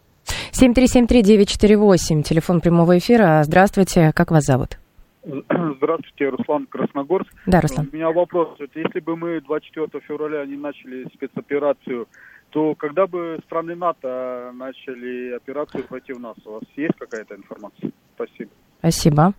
7373948, 0.51 2.21
телефон 2.21 2.61
прямого 2.61 2.97
эфира. 2.97 3.41
Здравствуйте, 3.43 4.11
как 4.13 4.31
вас 4.31 4.45
зовут? 4.45 4.77
Здравствуйте, 5.23 6.29
Руслан 6.29 6.67
Красногорск. 6.67 7.33
Да, 7.47 7.61
Руслан. 7.61 7.89
У 7.91 7.95
меня 7.95 8.11
вопрос. 8.11 8.49
Вот 8.59 8.69
если 8.75 8.99
бы 8.99 9.15
мы 9.15 9.41
24 9.41 9.87
февраля 10.07 10.45
не 10.45 10.57
начали 10.57 11.07
спецоперацию, 11.13 12.07
то 12.49 12.75
когда 12.75 13.07
бы 13.07 13.39
страны 13.45 13.75
НАТО 13.75 14.51
начали 14.53 15.33
операцию 15.35 15.85
против 15.85 16.19
нас? 16.19 16.35
У 16.45 16.51
вас 16.51 16.63
есть 16.75 16.95
какая-то 16.99 17.35
информация? 17.35 17.91
Спасибо. 18.15 18.51
Спасибо. 18.83 19.33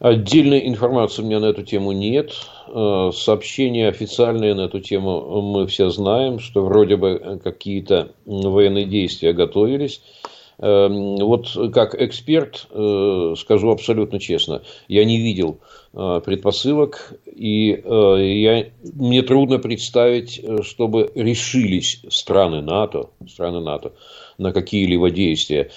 Отдельной 0.00 0.68
информации 0.68 1.22
у 1.22 1.24
меня 1.24 1.40
на 1.40 1.46
эту 1.46 1.62
тему 1.62 1.92
нет. 1.92 2.32
Э, 2.66 3.10
сообщения 3.14 3.88
официальные 3.88 4.52
на 4.52 4.66
эту 4.66 4.80
тему 4.80 5.40
мы 5.40 5.66
все 5.66 5.88
знаем, 5.88 6.40
что 6.40 6.62
вроде 6.62 6.96
бы 6.96 7.40
какие-то 7.42 8.12
военные 8.26 8.84
действия 8.84 9.32
готовились. 9.32 10.02
Эм, 10.58 11.16
вот 11.16 11.56
как 11.72 11.94
эксперт 11.94 12.66
э, 12.70 13.34
скажу 13.38 13.70
абсолютно 13.70 14.20
честно, 14.20 14.60
я 14.86 15.06
не 15.06 15.16
видел 15.16 15.60
э, 15.60 15.77
предпосылок, 15.92 17.14
и 17.26 17.82
я, 17.84 18.66
мне 18.94 19.22
трудно 19.22 19.58
представить, 19.58 20.44
чтобы 20.62 21.10
решились 21.14 22.02
страны 22.08 22.60
НАТО, 22.60 23.10
страны 23.26 23.60
НАТО 23.60 23.92
на 24.38 24.52
какие-либо 24.52 25.10
действия. 25.10 25.70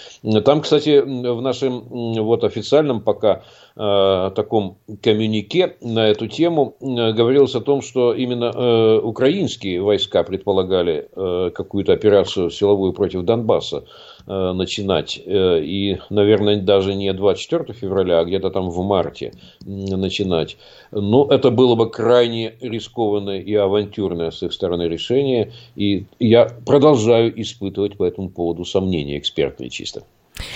Там, 0.45 0.61
кстати, 0.61 1.01
в 1.01 1.41
нашем 1.41 1.81
вот 1.81 2.43
официальном 2.43 3.01
пока 3.01 3.43
э, 3.75 4.31
таком 4.35 4.77
коммюнике 5.01 5.75
на 5.81 6.07
эту 6.07 6.27
тему 6.27 6.75
э, 6.79 7.11
говорилось 7.11 7.55
о 7.55 7.61
том, 7.61 7.81
что 7.81 8.13
именно 8.13 8.51
э, 8.53 8.99
украинские 8.99 9.81
войска 9.81 10.23
предполагали 10.23 11.09
э, 11.13 11.51
какую-то 11.53 11.93
операцию 11.93 12.51
силовую 12.51 12.93
против 12.93 13.23
Донбасса 13.23 13.85
э, 14.27 14.53
начинать. 14.53 15.21
Э, 15.25 15.59
и, 15.61 15.99
наверное, 16.09 16.61
даже 16.61 16.95
не 16.95 17.13
24 17.13 17.73
февраля, 17.73 18.19
а 18.19 18.25
где-то 18.25 18.49
там 18.49 18.69
в 18.69 18.83
марте 18.83 19.33
начинать. 19.65 20.57
Но 20.91 21.27
это 21.29 21.51
было 21.51 21.75
бы 21.75 21.89
крайне 21.89 22.53
рискованное 22.61 23.39
и 23.39 23.53
авантюрное 23.55 24.31
с 24.31 24.43
их 24.43 24.53
стороны 24.53 24.83
решение. 24.83 25.51
И 25.75 26.05
я 26.19 26.47
продолжаю 26.65 27.39
испытывать 27.41 27.97
по 27.97 28.05
этому 28.05 28.29
поводу 28.29 28.65
сомнений 28.65 29.17
экспертные 29.17 29.69
чисто. 29.69 30.03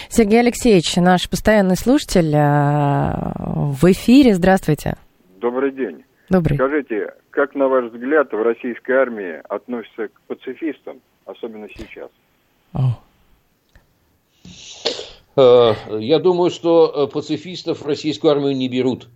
Сергей 0.09 0.39
Алексеевич, 0.39 0.95
наш 0.97 1.29
постоянный 1.29 1.75
слушатель 1.75 2.33
э, 2.33 3.11
в 3.71 3.83
эфире. 3.91 4.33
Здравствуйте. 4.33 4.95
Добрый 5.39 5.71
день. 5.71 6.03
Добрый. 6.29 6.55
Скажите, 6.55 7.13
как 7.29 7.53
на 7.55 7.67
ваш 7.67 7.91
взгляд 7.91 8.31
в 8.31 8.41
российской 8.41 8.93
армии 8.93 9.41
относятся 9.47 10.07
к 10.07 10.21
пацифистам, 10.27 11.01
особенно 11.25 11.67
сейчас? 11.75 12.09
Э, 12.73 12.79
я 15.37 16.19
думаю, 16.19 16.49
что 16.49 16.91
э, 16.95 17.07
пацифистов 17.11 17.81
в 17.81 17.85
российскую 17.85 18.31
армию 18.31 18.55
не 18.55 18.69
берут. 18.69 19.09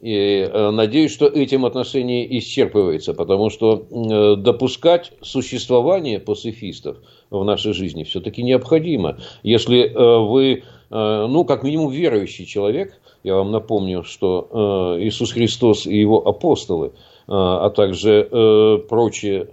И 0.00 0.48
э, 0.50 0.70
надеюсь, 0.70 1.12
что 1.12 1.26
этим 1.26 1.66
отношение 1.66 2.38
исчерпывается, 2.38 3.12
потому 3.12 3.50
что 3.50 3.86
э, 3.90 4.36
допускать 4.36 5.12
существование 5.20 6.18
пацифистов 6.18 6.98
в 7.30 7.44
нашей 7.44 7.74
жизни 7.74 8.04
все-таки 8.04 8.42
необходимо. 8.42 9.18
Если 9.42 9.84
э, 9.84 10.18
вы 10.18 10.64
ну, 10.92 11.44
как 11.44 11.62
минимум, 11.62 11.92
верующий 11.92 12.46
человек. 12.46 13.00
Я 13.22 13.36
вам 13.36 13.52
напомню, 13.52 14.02
что 14.02 14.96
Иисус 14.98 15.30
Христос 15.30 15.86
и 15.86 15.96
его 15.96 16.26
апостолы, 16.26 16.94
а 17.28 17.70
также 17.70 18.84
прочие 18.88 19.46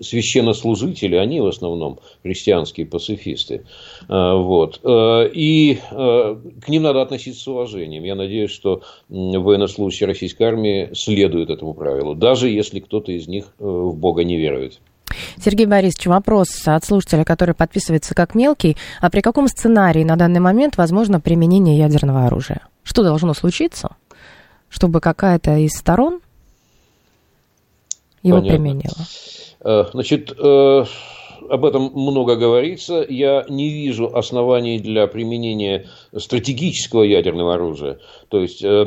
священнослужители, 0.00 1.16
они 1.16 1.40
в 1.40 1.46
основном 1.46 2.00
христианские 2.22 2.86
пацифисты. 2.86 3.64
А, 4.08 4.36
вот. 4.36 4.80
А, 4.84 5.24
и 5.24 5.78
а, 5.90 6.40
к 6.64 6.68
ним 6.68 6.82
надо 6.82 7.02
относиться 7.02 7.42
с 7.42 7.48
уважением. 7.48 8.04
Я 8.04 8.14
надеюсь, 8.14 8.50
что 8.50 8.82
военнослужащие 9.08 10.06
российской 10.06 10.44
армии 10.44 10.90
следуют 10.94 11.50
этому 11.50 11.74
правилу, 11.74 12.14
даже 12.14 12.48
если 12.48 12.80
кто-то 12.80 13.12
из 13.12 13.28
них 13.28 13.54
э, 13.58 13.64
в 13.64 13.94
Бога 13.96 14.24
не 14.24 14.36
верует. 14.36 14.80
Сергей 15.38 15.66
Борисович, 15.66 16.06
вопрос 16.06 16.48
от 16.66 16.84
слушателя, 16.84 17.24
который 17.24 17.54
подписывается 17.54 18.14
как 18.14 18.34
мелкий. 18.34 18.76
А 19.00 19.10
при 19.10 19.20
каком 19.20 19.48
сценарии 19.48 20.04
на 20.04 20.16
данный 20.16 20.40
момент 20.40 20.76
возможно 20.76 21.20
применение 21.20 21.78
ядерного 21.78 22.26
оружия? 22.26 22.66
Что 22.82 23.02
должно 23.02 23.34
случиться, 23.34 23.96
чтобы 24.68 25.00
какая-то 25.00 25.56
из 25.56 25.72
сторон 25.72 26.20
его 28.22 28.38
Понятно. 28.38 28.58
применила? 28.58 29.06
Э, 29.64 29.84
значит, 29.92 30.32
э, 30.38 30.84
об 31.48 31.64
этом 31.64 31.90
много 31.94 32.36
говорится. 32.36 33.04
Я 33.08 33.44
не 33.48 33.68
вижу 33.68 34.16
оснований 34.16 34.78
для 34.78 35.06
применения 35.06 35.86
стратегического 36.16 37.02
ядерного 37.02 37.54
оружия, 37.54 37.98
то 38.28 38.40
есть 38.40 38.62
э, 38.62 38.84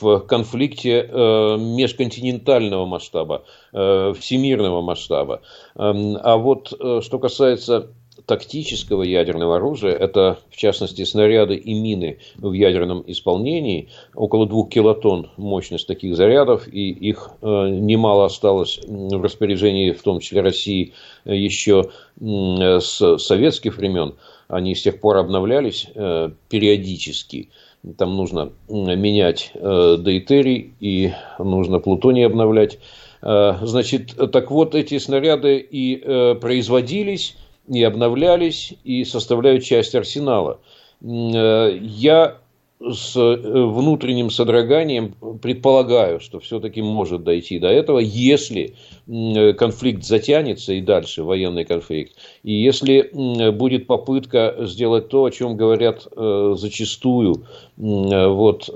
в 0.00 0.20
конфликте 0.20 1.08
межконтинентального 1.12 2.86
масштаба, 2.86 3.44
всемирного 3.72 4.82
масштаба. 4.82 5.42
Эм, 5.76 6.16
а 6.22 6.36
вот 6.36 6.68
что 6.68 7.18
касается 7.18 7.90
тактического 8.26 9.02
ядерного 9.02 9.56
оружия, 9.56 9.92
это 9.92 10.38
в 10.50 10.56
частности 10.56 11.04
снаряды 11.04 11.54
и 11.54 11.74
мины 11.74 12.18
в 12.36 12.52
ядерном 12.52 13.02
исполнении, 13.06 13.88
около 14.14 14.46
двух 14.46 14.70
килотонн 14.70 15.30
мощность 15.36 15.86
таких 15.86 16.16
зарядов, 16.16 16.68
и 16.72 16.90
их 16.90 17.30
э, 17.42 17.46
немало 17.46 18.26
осталось 18.26 18.80
в 18.86 19.22
распоряжении, 19.22 19.92
в 19.92 20.02
том 20.02 20.20
числе 20.20 20.40
России, 20.40 20.92
еще 21.24 21.90
с 22.20 23.18
советских 23.18 23.76
времен. 23.76 24.14
Они 24.48 24.74
с 24.74 24.82
тех 24.82 25.00
пор 25.00 25.18
обновлялись 25.18 25.86
э, 25.94 26.30
периодически. 26.48 27.50
Там 27.96 28.16
нужно 28.16 28.52
менять 28.68 29.52
э, 29.54 29.96
дейтерий 29.98 30.74
и 30.80 31.12
нужно 31.38 31.78
плутоний 31.78 32.26
обновлять. 32.26 32.78
Значит, 33.22 34.16
так 34.32 34.50
вот, 34.50 34.74
эти 34.74 34.96
снаряды 34.96 35.58
и 35.58 35.96
производились 36.40 37.36
и 37.70 37.82
обновлялись, 37.82 38.74
и 38.84 39.04
составляют 39.04 39.64
часть 39.64 39.94
арсенала. 39.94 40.60
Э, 41.02 41.78
я 41.80 42.38
с 42.82 43.14
э, 43.14 43.36
внутренним 43.36 44.30
содроганием 44.30 45.14
предполагаю, 45.40 46.18
что 46.18 46.40
все-таки 46.40 46.82
может 46.82 47.22
дойти 47.24 47.58
до 47.58 47.68
этого, 47.68 47.98
если 47.98 48.74
конфликт 49.06 50.02
затянется 50.02 50.72
и 50.72 50.80
дальше, 50.80 51.22
военный 51.22 51.64
конфликт, 51.64 52.14
и 52.42 52.54
если 52.54 53.50
будет 53.50 53.86
попытка 53.86 54.56
сделать 54.60 55.08
то, 55.08 55.24
о 55.24 55.30
чем 55.30 55.56
говорят 55.56 56.08
э, 56.16 56.54
зачастую 56.56 57.44
вот, 57.76 58.68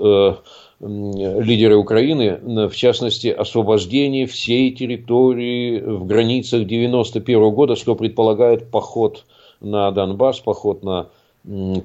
лидеры 0.79 1.77
Украины, 1.77 2.67
в 2.67 2.75
частности, 2.75 3.27
освобождение 3.27 4.25
всей 4.25 4.71
территории 4.71 5.79
в 5.79 6.05
границах 6.05 6.63
1991 6.63 7.49
года, 7.51 7.75
что 7.75 7.95
предполагает 7.95 8.69
поход 8.69 9.25
на 9.61 9.91
Донбасс, 9.91 10.39
поход 10.39 10.83
на 10.83 11.09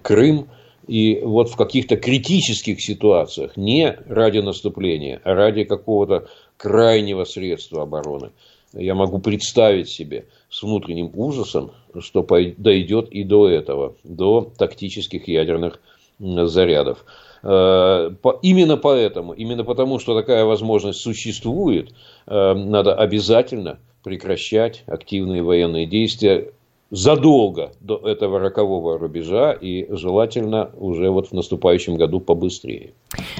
Крым. 0.03 0.49
И 0.87 1.21
вот 1.23 1.51
в 1.51 1.57
каких-то 1.57 1.97
критических 1.97 2.81
ситуациях, 2.81 3.57
не 3.57 3.97
ради 4.09 4.39
наступления, 4.39 5.21
а 5.23 5.35
ради 5.35 5.63
какого-то 5.63 6.27
крайнего 6.57 7.25
средства 7.25 7.83
обороны, 7.83 8.31
я 8.73 8.95
могу 8.97 9.21
представить 9.21 9.89
себе 9.89 10.27
с 10.49 10.63
внутренним 10.63 11.13
ужасом, 11.15 11.71
что 12.01 12.27
дойдет 12.57 13.09
и 13.11 13.23
до 13.23 13.49
этого, 13.49 13.95
до 14.03 14.51
тактических 14.59 15.29
ядерных 15.29 15.81
зарядов. 16.19 17.05
Э, 17.43 18.11
именно 18.43 18.77
поэтому, 18.77 19.33
именно 19.33 19.65
потому, 19.65 19.99
что 19.99 20.15
такая 20.15 20.45
возможность 20.45 21.01
существует, 21.01 21.93
э, 22.27 22.55
надо 22.55 22.95
обязательно 22.95 23.79
прекращать 24.03 24.83
активные 24.87 25.43
военные 25.43 25.87
действия 25.87 26.53
задолго 26.91 27.73
до 27.81 27.97
этого 27.99 28.41
рокового 28.41 28.99
рубежа 28.99 29.53
и 29.53 29.87
желательно 29.95 30.71
уже 30.77 31.09
вот 31.11 31.29
в 31.29 31.33
наступающем 31.33 31.97
году 31.97 32.21
побыстрее. 32.21 32.95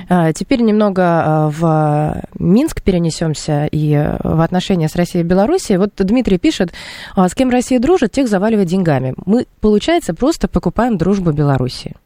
А, 0.09 0.33
теперь 0.33 0.61
немного 0.61 1.03
а, 1.03 1.51
в 1.51 2.23
Минск 2.39 2.83
перенесемся 2.83 3.69
и 3.71 3.93
в 4.23 4.41
отношения 4.41 4.89
с 4.89 4.95
Россией 4.95 5.25
и 5.25 5.27
Белоруссией. 5.27 5.79
Вот 5.79 5.91
Дмитрий 5.97 6.39
пишет, 6.39 6.73
«А 7.17 7.29
с 7.29 7.35
кем 7.35 7.51
Россия 7.51 7.81
дружит, 7.81 8.13
тех 8.13 8.29
заваливает 8.29 8.69
деньгами. 8.69 9.15
Мы, 9.27 9.47
получается, 9.61 10.15
просто 10.15 10.47
покупаем 10.47 10.97
дружбу 10.97 11.33
Белоруссии. 11.33 11.97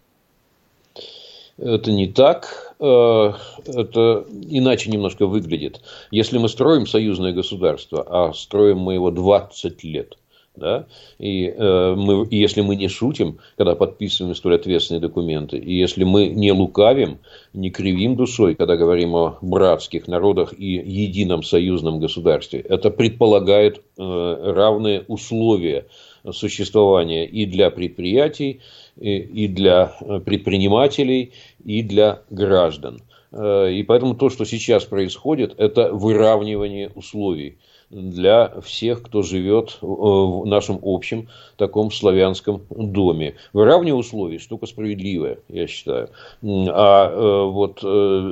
Это 1.57 1.92
не 1.92 2.09
так, 2.09 2.74
э, 2.80 3.32
это 3.66 4.26
иначе 4.48 4.90
немножко 4.90 5.26
выглядит. 5.26 5.80
Если 6.11 6.38
мы 6.38 6.48
строим 6.48 6.86
союзное 6.86 7.32
государство, 7.32 8.05
а 8.09 8.32
строим 8.32 8.78
мы 8.78 8.94
его 8.94 9.11
20 9.12 9.84
лет, 9.84 10.18
да, 10.57 10.86
и, 11.18 11.46
э, 11.46 11.94
мы, 11.96 12.26
и 12.26 12.36
если 12.36 12.61
мы 12.61 12.76
не 12.76 12.88
шутим, 12.88 13.38
когда 13.57 13.74
подписываем 13.74 14.34
столь 14.34 14.57
ответственные 14.57 15.00
документы, 15.00 15.59
и 15.59 15.74
если 15.74 16.05
мы 16.05 16.28
не 16.28 16.52
лукавим, 16.52 17.18
не 17.52 17.70
кривим 17.70 18.16
душой, 18.16 18.55
когда 18.55 18.76
говорим 18.76 19.14
о 19.14 19.38
братских 19.40 20.09
народах 20.09 20.55
и 20.57 20.64
едином 20.66 21.42
союзном 21.42 22.00
государстве, 22.00 22.61
это 22.61 22.90
предполагает 22.90 23.78
э, 23.96 24.52
равные 24.52 25.05
условия 25.09 25.86
существования 26.32 27.26
и 27.26 27.46
для 27.46 27.70
предприятий, 27.70 28.61
и 28.97 29.49
для 29.49 29.97
э, 30.01 30.20
предпринимателей, 30.20 31.32
и 31.64 31.82
для 31.82 32.22
граждан. 32.30 33.01
Э, 33.32 33.70
и 33.72 33.82
поэтому 33.82 34.14
то, 34.14 34.30
что 34.30 34.45
сейчас 34.45 34.84
происходит, 34.84 35.55
это 35.59 35.92
выравнивание 35.92 36.90
условий 36.95 37.59
для 37.95 38.53
всех, 38.61 39.03
кто 39.03 39.22
живет 39.22 39.78
в 39.80 40.45
нашем 40.45 40.78
общем 40.82 41.28
таком 41.57 41.90
славянском 41.90 42.62
доме. 42.70 43.36
Выравнивание 43.53 43.95
условий– 43.95 44.38
штука 44.40 44.66
справедливая, 44.66 45.38
я 45.49 45.66
считаю. 45.66 46.11
А 46.42 47.11
э, 47.11 47.51
вот 47.51 47.80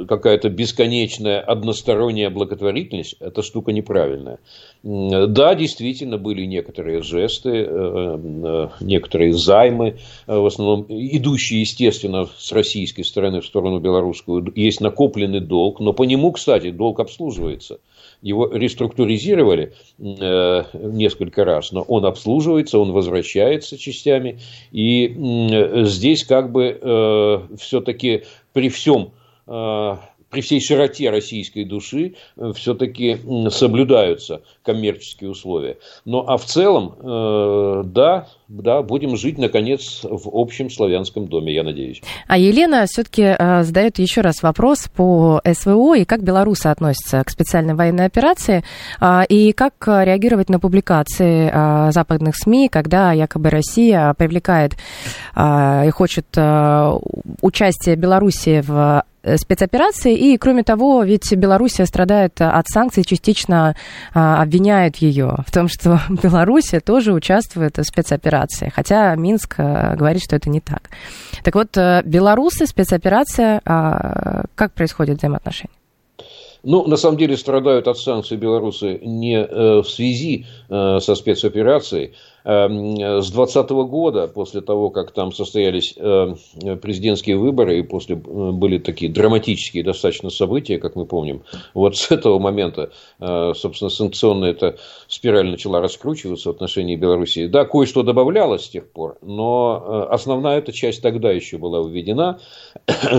какая-то 0.08 0.48
бесконечная 0.48 1.40
односторонняя 1.40 2.30
благотворительность– 2.30 3.16
это 3.20 3.42
штука 3.42 3.72
неправильная. 3.72 4.38
Да, 4.82 5.54
действительно, 5.54 6.18
были 6.18 6.44
некоторые 6.44 7.02
жесты, 7.02 7.50
э, 7.50 7.66
э, 7.68 8.68
некоторые 8.80 9.32
займы, 9.32 9.98
э, 10.26 10.36
в 10.36 10.44
основном 10.44 10.86
идущие, 10.88 11.60
естественно, 11.60 12.26
с 12.36 12.50
российской 12.50 13.04
стороны 13.04 13.40
в 13.40 13.46
сторону 13.46 13.78
белорусскую. 13.78 14.52
Есть 14.56 14.80
накопленный 14.80 15.40
долг, 15.40 15.78
но 15.78 15.92
по 15.92 16.02
нему, 16.02 16.32
кстати, 16.32 16.72
долг 16.72 16.98
обслуживается. 16.98 17.78
Его 18.22 18.48
реструктуризировали 18.52 19.74
несколько 19.98 21.44
раз, 21.44 21.72
но 21.72 21.82
он 21.82 22.06
обслуживается, 22.06 22.78
он 22.78 22.92
возвращается 22.92 23.76
частями. 23.76 24.38
И 24.70 25.14
здесь 25.84 26.24
как 26.24 26.52
бы 26.52 27.48
все-таки 27.58 28.22
при 28.52 28.68
всем 28.68 29.10
при 30.32 30.40
всей 30.40 30.60
широте 30.60 31.10
российской 31.10 31.64
души 31.64 32.14
э, 32.36 32.52
все-таки 32.56 33.18
соблюдаются 33.50 34.40
коммерческие 34.64 35.30
условия. 35.30 35.76
Но 36.06 36.24
а 36.26 36.38
в 36.38 36.46
целом, 36.46 36.94
э, 36.98 37.82
да, 37.84 38.28
да, 38.48 38.82
будем 38.82 39.16
жить, 39.16 39.36
наконец, 39.36 40.00
в 40.02 40.30
общем 40.32 40.70
славянском 40.70 41.28
доме, 41.28 41.54
я 41.54 41.62
надеюсь. 41.62 42.02
А 42.26 42.38
Елена 42.38 42.86
все-таки 42.86 43.36
э, 43.38 43.62
задает 43.62 43.98
еще 43.98 44.22
раз 44.22 44.42
вопрос 44.42 44.88
по 44.88 45.42
СВО 45.44 45.94
и 45.96 46.06
как 46.06 46.22
белорусы 46.22 46.68
относятся 46.68 47.22
к 47.24 47.30
специальной 47.30 47.74
военной 47.74 48.06
операции, 48.06 48.64
э, 49.00 49.20
и 49.28 49.52
как 49.52 49.74
реагировать 49.86 50.48
на 50.48 50.58
публикации 50.58 51.50
э, 51.52 51.92
западных 51.92 52.36
СМИ, 52.36 52.68
когда 52.70 53.12
якобы 53.12 53.50
Россия 53.50 54.14
привлекает 54.14 54.76
э, 55.36 55.88
и 55.88 55.90
хочет 55.90 56.26
э, 56.36 56.98
участие 57.42 57.96
Беларуси 57.96 58.62
в 58.66 59.04
спецоперации. 59.36 60.16
И, 60.16 60.36
кроме 60.38 60.62
того, 60.62 61.02
ведь 61.02 61.32
Белоруссия 61.32 61.86
страдает 61.86 62.40
от 62.40 62.66
санкций, 62.68 63.04
частично 63.04 63.76
а, 64.14 64.42
обвиняют 64.42 64.96
ее 64.96 65.36
в 65.46 65.52
том, 65.52 65.68
что 65.68 66.00
Белоруссия 66.08 66.80
тоже 66.80 67.12
участвует 67.12 67.78
в 67.78 67.84
спецоперации. 67.84 68.72
Хотя 68.74 69.14
Минск 69.14 69.56
а, 69.58 69.94
говорит, 69.96 70.22
что 70.22 70.36
это 70.36 70.50
не 70.50 70.60
так. 70.60 70.90
Так 71.44 71.54
вот, 71.54 71.76
белорусы, 72.04 72.66
спецоперация, 72.66 73.60
а, 73.64 74.44
как 74.54 74.72
происходит 74.72 75.18
взаимоотношения? 75.18 75.74
Ну, 76.64 76.86
на 76.86 76.96
самом 76.96 77.16
деле 77.16 77.36
страдают 77.36 77.88
от 77.88 77.98
санкций 77.98 78.36
белорусы 78.36 79.00
не 79.02 79.36
э, 79.36 79.82
в 79.82 79.88
связи 79.88 80.46
э, 80.68 80.98
со 81.00 81.14
спецоперацией, 81.16 82.12
с 82.44 83.30
2020 83.30 83.70
года, 83.70 84.26
после 84.26 84.60
того, 84.62 84.90
как 84.90 85.12
там 85.12 85.32
состоялись 85.32 85.94
э, 85.96 86.34
президентские 86.80 87.36
выборы, 87.36 87.78
и 87.78 87.82
после 87.82 88.16
э, 88.16 88.18
были 88.18 88.78
такие 88.78 89.12
драматические 89.12 89.84
достаточно 89.84 90.28
события, 90.30 90.78
как 90.78 90.96
мы 90.96 91.06
помним, 91.06 91.42
вот 91.74 91.96
с 91.96 92.10
этого 92.10 92.40
момента, 92.40 92.90
э, 93.20 93.52
собственно, 93.54 93.90
санкционная 93.90 94.50
эта 94.50 94.76
спираль 95.06 95.50
начала 95.50 95.80
раскручиваться 95.80 96.48
в 96.48 96.54
отношении 96.54 96.96
Белоруссии. 96.96 97.46
Да, 97.46 97.64
кое-что 97.64 98.02
добавлялось 98.02 98.64
с 98.64 98.68
тех 98.68 98.90
пор, 98.90 99.18
но 99.22 100.08
основная 100.10 100.58
эта 100.58 100.72
часть 100.72 101.02
тогда 101.02 101.30
еще 101.30 101.58
была 101.58 101.86
введена. 101.88 102.40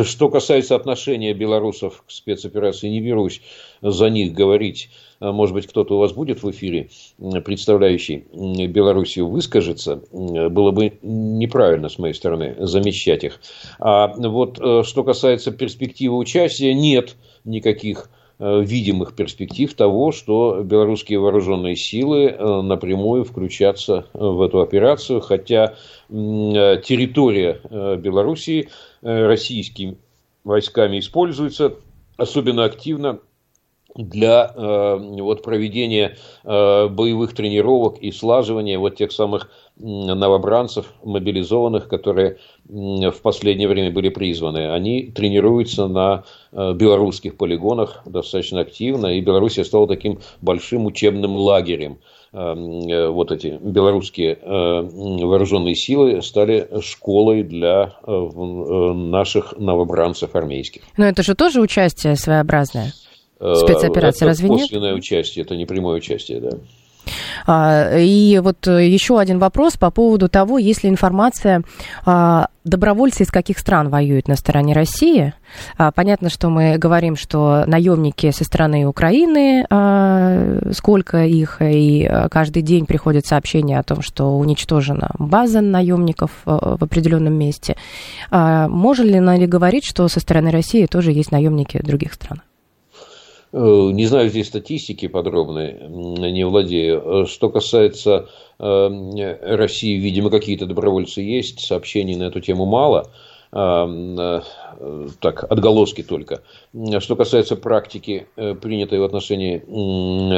Что 0.03 0.30
касается 0.30 0.76
отношения 0.76 1.34
белорусов 1.34 2.03
к 2.05 2.11
спецоперации, 2.11 2.89
не 2.89 2.99
берусь 2.99 3.41
за 3.82 4.09
них 4.09 4.34
говорить 4.34 4.89
может 5.32 5.53
быть, 5.53 5.67
кто-то 5.67 5.95
у 5.95 5.99
вас 5.99 6.13
будет 6.13 6.43
в 6.43 6.51
эфире, 6.51 6.89
представляющий 7.45 8.26
Белоруссию, 8.67 9.28
выскажется, 9.28 10.01
было 10.11 10.71
бы 10.71 10.93
неправильно 11.01 11.89
с 11.89 11.97
моей 11.97 12.13
стороны 12.13 12.55
замещать 12.59 13.24
их. 13.24 13.39
А 13.80 14.07
вот 14.15 14.59
э, 14.59 14.84
что 14.84 15.03
касается 15.03 15.51
перспективы 15.51 16.17
участия, 16.17 16.74
нет 16.74 17.15
никаких 17.45 18.09
э, 18.39 18.61
видимых 18.63 19.15
перспектив 19.15 19.74
того, 19.74 20.11
что 20.11 20.61
белорусские 20.63 21.19
вооруженные 21.19 21.76
силы 21.76 22.26
э, 22.26 22.61
напрямую 22.61 23.24
включатся 23.24 24.05
в 24.13 24.41
эту 24.41 24.61
операцию, 24.61 25.21
хотя 25.21 25.76
территория 26.09 27.59
Белоруссии 27.97 28.69
российскими 29.01 29.97
войсками 30.43 30.99
используется 30.99 31.76
особенно 32.17 32.65
активно 32.65 33.19
для 33.96 34.52
э, 34.56 34.98
вот, 35.22 35.44
проведения 35.44 36.18
э, 36.44 36.88
боевых 36.88 37.34
тренировок 37.34 38.00
и 38.00 38.12
слаживания 38.12 38.80
вот 38.80 38.96
тех 38.96 39.12
самых 39.12 39.50
новобранцев, 39.78 40.94
мобилизованных, 41.04 41.88
которые 41.88 42.38
в 42.66 43.22
последнее 43.22 43.68
время 43.68 43.91
были 43.91 44.10
призваны. 44.10 44.72
Они 44.72 45.04
тренируются 45.04 45.88
на 45.88 46.24
э, 46.52 46.74
белорусских 46.74 47.38
полигонах 47.38 48.04
достаточно 48.06 48.62
активно, 48.62 49.08
и 49.08 49.22
Белоруссия 49.22 49.66
стала 49.66 49.88
таким 49.88 50.20
большим 50.41 50.86
учебным 50.86 51.36
лагерем. 51.36 51.98
Э, 52.32 52.54
э, 52.54 53.08
вот 53.10 53.32
эти 53.32 53.58
белорусские 53.62 54.38
вооруженные 54.44 55.76
силы 55.76 56.22
стали 56.22 56.70
школой 56.82 57.44
для 57.44 57.94
наших 58.06 59.58
новобранцев 59.58 60.36
армейских. 60.36 60.84
Но 60.98 61.06
это 61.06 61.24
же 61.24 61.36
тоже 61.36 61.62
участие 61.62 62.16
своеобразное. 62.16 62.94
Спецоперация, 63.38 64.18
это 64.18 64.26
разве 64.26 64.50
нет? 64.50 64.62
косвенное 64.62 64.94
участие, 64.94 65.44
это 65.44 65.56
не 65.56 65.66
прямое 65.66 65.98
участие, 65.98 66.40
да. 66.40 66.52
А, 67.46 67.98
и 67.98 68.40
вот 68.40 68.68
э, 68.68 68.88
еще 68.88 69.20
один 69.20 69.40
вопрос 69.40 69.78
по 69.78 69.92
поводу 69.92 70.30
того, 70.30 70.58
есть 70.58 70.84
ли 70.84 70.90
информация, 70.90 71.64
а, 72.06 72.48
добровольцы 72.64 73.24
из 73.24 73.32
каких 73.32 73.60
стран 73.60 73.90
воюют 73.90 74.28
на 74.28 74.36
стороне 74.36 74.74
России. 74.74 75.34
А, 75.78 75.92
понятно, 75.92 76.30
что 76.30 76.50
мы 76.50 76.78
говорим, 76.78 77.16
что 77.16 77.66
наемники 77.68 78.32
со 78.32 78.44
стороны 78.44 78.86
Украины, 78.86 79.66
сколько 80.74 81.26
их, 81.26 81.58
и 81.62 82.10
каждый 82.32 82.62
день 82.62 82.86
приходит 82.86 83.26
сообщение 83.26 83.80
о 83.80 83.84
том, 83.84 84.02
что 84.02 84.38
уничтожена 84.38 85.12
база 85.20 85.62
наемников 85.62 86.32
в 86.46 86.84
определенном 86.84 87.34
месте. 87.34 87.76
Можно 88.32 89.36
ли 89.36 89.46
говорить, 89.46 89.86
что 89.86 90.08
со 90.08 90.20
стороны 90.20 90.52
России 90.52 90.86
тоже 90.86 91.12
есть 91.12 91.32
наемники 91.32 91.82
других 91.84 92.14
стран? 92.14 92.42
Э, 93.54 93.91
не 93.93 94.08
знаю 94.08 94.30
здесь 94.30 94.47
статистики 94.47 95.08
подробной, 95.08 95.78
не 96.32 96.43
владею. 96.43 97.28
Что 97.28 97.49
касается 97.49 98.28
э, 98.60 99.56
России, 99.56 99.99
видимо, 99.99 100.32
какие-то 100.32 100.66
добровольцы 100.66 101.22
есть, 101.22 101.60
сообщений 101.60 102.16
на 102.16 102.24
эту 102.24 102.41
тему 102.41 102.66
мало. 102.66 103.12
Э, 103.51 104.41
так, 105.20 105.43
отголоски 105.51 106.01
только. 106.01 106.41
Что 106.97 107.16
касается 107.16 107.56
практики, 107.56 108.26
принятой 108.36 108.97
в 108.97 109.04
отношении 109.04 109.62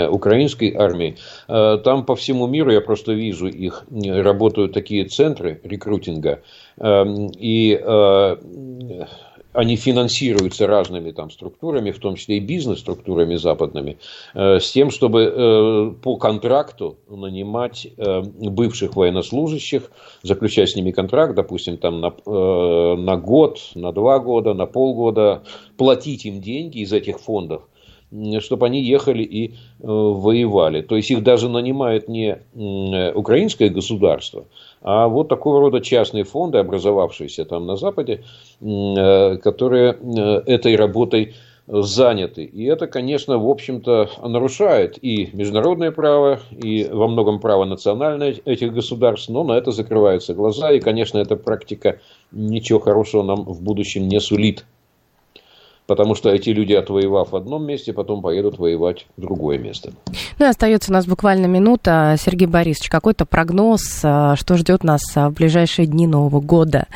украинской 0.07 0.75
армии, 0.75 1.15
там 1.47 2.05
по 2.05 2.17
всему 2.17 2.45
миру, 2.45 2.71
я 2.71 2.81
просто 2.81 3.13
вижу 3.13 3.47
их, 3.47 3.85
работают 3.89 4.73
такие 4.73 5.05
центры 5.05 5.61
рекрутинга, 5.63 6.41
и 6.77 7.81
они 9.55 9.75
финансируются 9.75 10.67
разными 10.67 11.11
там 11.11 11.31
структурами, 11.31 11.91
в 11.91 11.99
том 11.99 12.15
числе 12.15 12.37
и 12.37 12.39
бизнес-структурами 12.39 13.35
западными, 13.35 13.97
э, 14.33 14.59
с 14.59 14.71
тем, 14.71 14.91
чтобы 14.91 15.23
э, 15.23 15.91
по 16.03 16.17
контракту 16.17 16.97
нанимать 17.09 17.87
э, 17.97 18.21
бывших 18.21 18.95
военнослужащих, 18.95 19.89
заключать 20.23 20.69
с 20.69 20.75
ними 20.75 20.91
контракт, 20.91 21.35
допустим, 21.35 21.77
там 21.77 22.01
на, 22.01 22.13
на 22.95 23.17
год, 23.17 23.59
на 23.75 23.91
два 23.91 24.19
года, 24.19 24.53
на 24.53 24.65
полгода, 24.65 25.43
платить 25.77 26.25
им 26.25 26.41
деньги 26.41 26.79
из 26.79 26.91
этих 26.91 27.19
фондов, 27.19 27.63
чтобы 28.39 28.65
они 28.65 28.83
ехали 28.83 29.23
и 29.23 29.55
воевали. 29.79 30.81
То 30.81 30.95
есть 30.95 31.11
их 31.11 31.23
даже 31.23 31.49
нанимает 31.49 32.07
не 32.07 32.39
украинское 33.13 33.69
государство, 33.69 34.45
а 34.85 35.07
вот 35.07 35.29
такого 35.29 35.59
рода 35.61 35.81
частные 35.81 36.23
фонды, 36.23 36.59
образовавшиеся 36.59 37.43
там 37.45 37.65
на 37.65 37.75
Западе, 37.75 38.23
э, 38.61 39.37
которые 39.37 39.93
э, 39.93 40.43
этой 40.45 40.75
работой 40.75 41.33
заняты. 41.67 42.43
И 42.43 42.65
это, 42.65 42.85
конечно, 42.85 43.39
в 43.39 43.49
общем-то, 43.49 44.11
нарушает 44.21 45.03
и 45.03 45.31
международное 45.33 45.89
право, 45.91 46.39
и 46.51 46.83
во 46.83 47.07
многом 47.07 47.39
право 47.39 47.65
национальное 47.65 48.35
этих 48.45 48.73
государств, 48.73 49.29
но 49.29 49.43
на 49.43 49.53
это 49.53 49.71
закрываются 49.71 50.35
глаза, 50.35 50.71
и, 50.71 50.79
конечно, 50.79 51.17
эта 51.17 51.35
практика 51.35 51.99
ничего 52.31 52.79
хорошего 52.79 53.23
нам 53.23 53.43
в 53.43 53.63
будущем 53.63 54.07
не 54.07 54.19
сулит. 54.19 54.65
Потому 55.87 56.15
что 56.15 56.29
эти 56.29 56.49
люди, 56.49 56.73
отвоевав 56.73 57.31
в 57.31 57.35
одном 57.35 57.65
месте, 57.65 57.93
потом 57.93 58.21
поедут 58.21 58.57
воевать 58.57 59.05
в 59.17 59.21
другое 59.21 59.59
место. 59.59 59.93
Ну 60.39 60.45
и 60.45 60.49
остается 60.49 60.91
у 60.91 60.93
нас 60.93 61.05
буквально 61.05 61.45
минута. 61.45 62.15
Сергей 62.19 62.47
Борисович, 62.47 62.89
какой-то 62.89 63.25
прогноз, 63.25 64.01
а, 64.03 64.35
что 64.35 64.57
ждет 64.57 64.83
нас 64.83 65.01
а, 65.15 65.29
в 65.29 65.33
ближайшие 65.33 65.85
дни 65.85 66.07
Нового 66.07 66.41
года? 66.41 66.87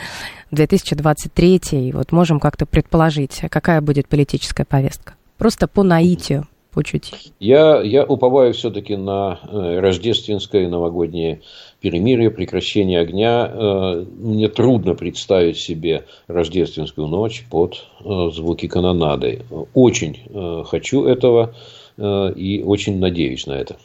2023, 0.51 1.91
вот 1.93 2.11
можем 2.11 2.39
как-то 2.39 2.65
предположить, 2.65 3.41
какая 3.51 3.81
будет 3.81 4.07
политическая 4.07 4.65
повестка? 4.65 5.13
Просто 5.37 5.67
по 5.67 5.83
наитию, 5.83 6.47
по 6.80 6.84
чуть. 6.86 7.34
Я, 7.41 7.82
я 7.82 8.05
уповаю 8.05 8.53
все-таки 8.53 8.95
на 8.95 9.38
э, 9.43 9.80
рождественское 9.80 10.69
новогоднее 10.69 11.41
перемирие, 11.82 12.32
прекращение 12.32 13.01
огня. 13.01 13.51
Э, 13.51 14.05
мне 14.17 14.47
трудно 14.47 14.95
представить 14.95 15.57
себе 15.57 16.05
рождественскую 16.27 17.07
ночь 17.07 17.45
под 17.51 17.84
э, 17.99 18.30
звуки 18.34 18.67
канонады. 18.67 19.41
Очень 19.73 20.19
хочу 20.65 21.03
этого 21.03 21.53
и 21.97 22.63
очень 22.65 22.97
надеюсь 22.97 23.45
на 23.45 23.51
это. 23.51 23.75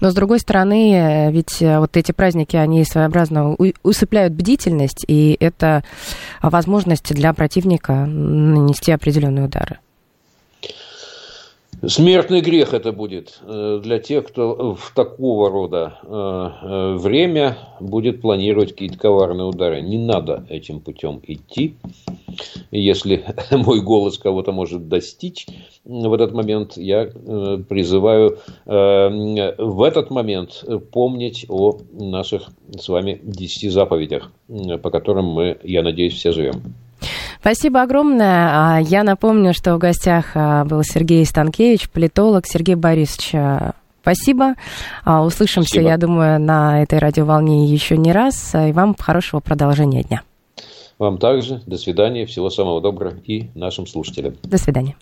Но, 0.00 0.10
с 0.10 0.14
другой 0.14 0.40
стороны, 0.40 1.30
ведь 1.30 1.60
вот 1.60 1.98
эти 1.98 2.12
праздники, 2.12 2.56
они 2.56 2.82
своеобразно 2.84 3.56
усыпляют 3.82 4.32
бдительность, 4.32 5.04
и 5.06 5.36
это 5.38 5.84
возможность 6.40 7.14
для 7.14 7.34
противника 7.34 8.06
нанести 8.06 8.90
определенные 8.90 9.44
удары. 9.44 9.80
Смертный 11.86 12.40
грех 12.40 12.74
это 12.74 12.90
будет 12.90 13.40
э, 13.42 13.80
для 13.80 14.00
тех, 14.00 14.26
кто 14.26 14.74
в 14.74 14.92
такого 14.96 15.48
рода 15.48 15.98
э, 16.02 16.50
э, 16.62 16.96
время 16.96 17.56
будет 17.78 18.20
планировать 18.20 18.72
какие-то 18.72 18.98
коварные 18.98 19.46
удары. 19.46 19.80
Не 19.80 19.96
надо 19.96 20.44
этим 20.48 20.80
путем 20.80 21.20
идти. 21.22 21.76
Если 22.72 23.24
мой 23.52 23.80
голос 23.80 24.18
кого-то 24.18 24.50
может 24.50 24.88
достичь 24.88 25.46
в 25.84 26.12
этот 26.12 26.32
момент, 26.32 26.76
я 26.76 27.06
призываю 27.06 28.38
в 28.66 29.82
этот 29.86 30.10
момент 30.10 30.64
помнить 30.90 31.46
о 31.48 31.78
наших 31.92 32.48
с 32.76 32.88
вами 32.88 33.20
десяти 33.22 33.68
заповедях, 33.68 34.32
по 34.82 34.90
которым 34.90 35.26
мы, 35.26 35.58
я 35.62 35.82
надеюсь, 35.82 36.14
все 36.14 36.32
живем. 36.32 36.74
Спасибо 37.40 37.82
огромное. 37.82 38.50
А, 38.52 38.80
я 38.80 39.02
напомню, 39.02 39.54
что 39.54 39.74
в 39.74 39.78
гостях 39.78 40.32
а, 40.34 40.64
был 40.64 40.82
Сергей 40.82 41.24
Станкевич, 41.24 41.88
политолог. 41.88 42.46
Сергей 42.46 42.74
Борисович, 42.74 43.34
а, 43.34 43.72
спасибо. 44.02 44.54
Услышимся, 45.06 45.68
спасибо. 45.68 45.90
я 45.90 45.96
думаю, 45.96 46.40
на 46.40 46.82
этой 46.82 46.98
радиоволне 46.98 47.66
еще 47.66 47.96
не 47.96 48.12
раз. 48.12 48.54
И 48.54 48.72
вам 48.72 48.94
хорошего 48.98 49.40
продолжения 49.40 50.02
дня. 50.02 50.22
Вам 50.98 51.18
также. 51.18 51.62
До 51.66 51.78
свидания. 51.78 52.26
Всего 52.26 52.50
самого 52.50 52.80
доброго 52.80 53.14
и 53.24 53.50
нашим 53.54 53.86
слушателям. 53.86 54.34
До 54.42 54.58
свидания. 54.58 54.96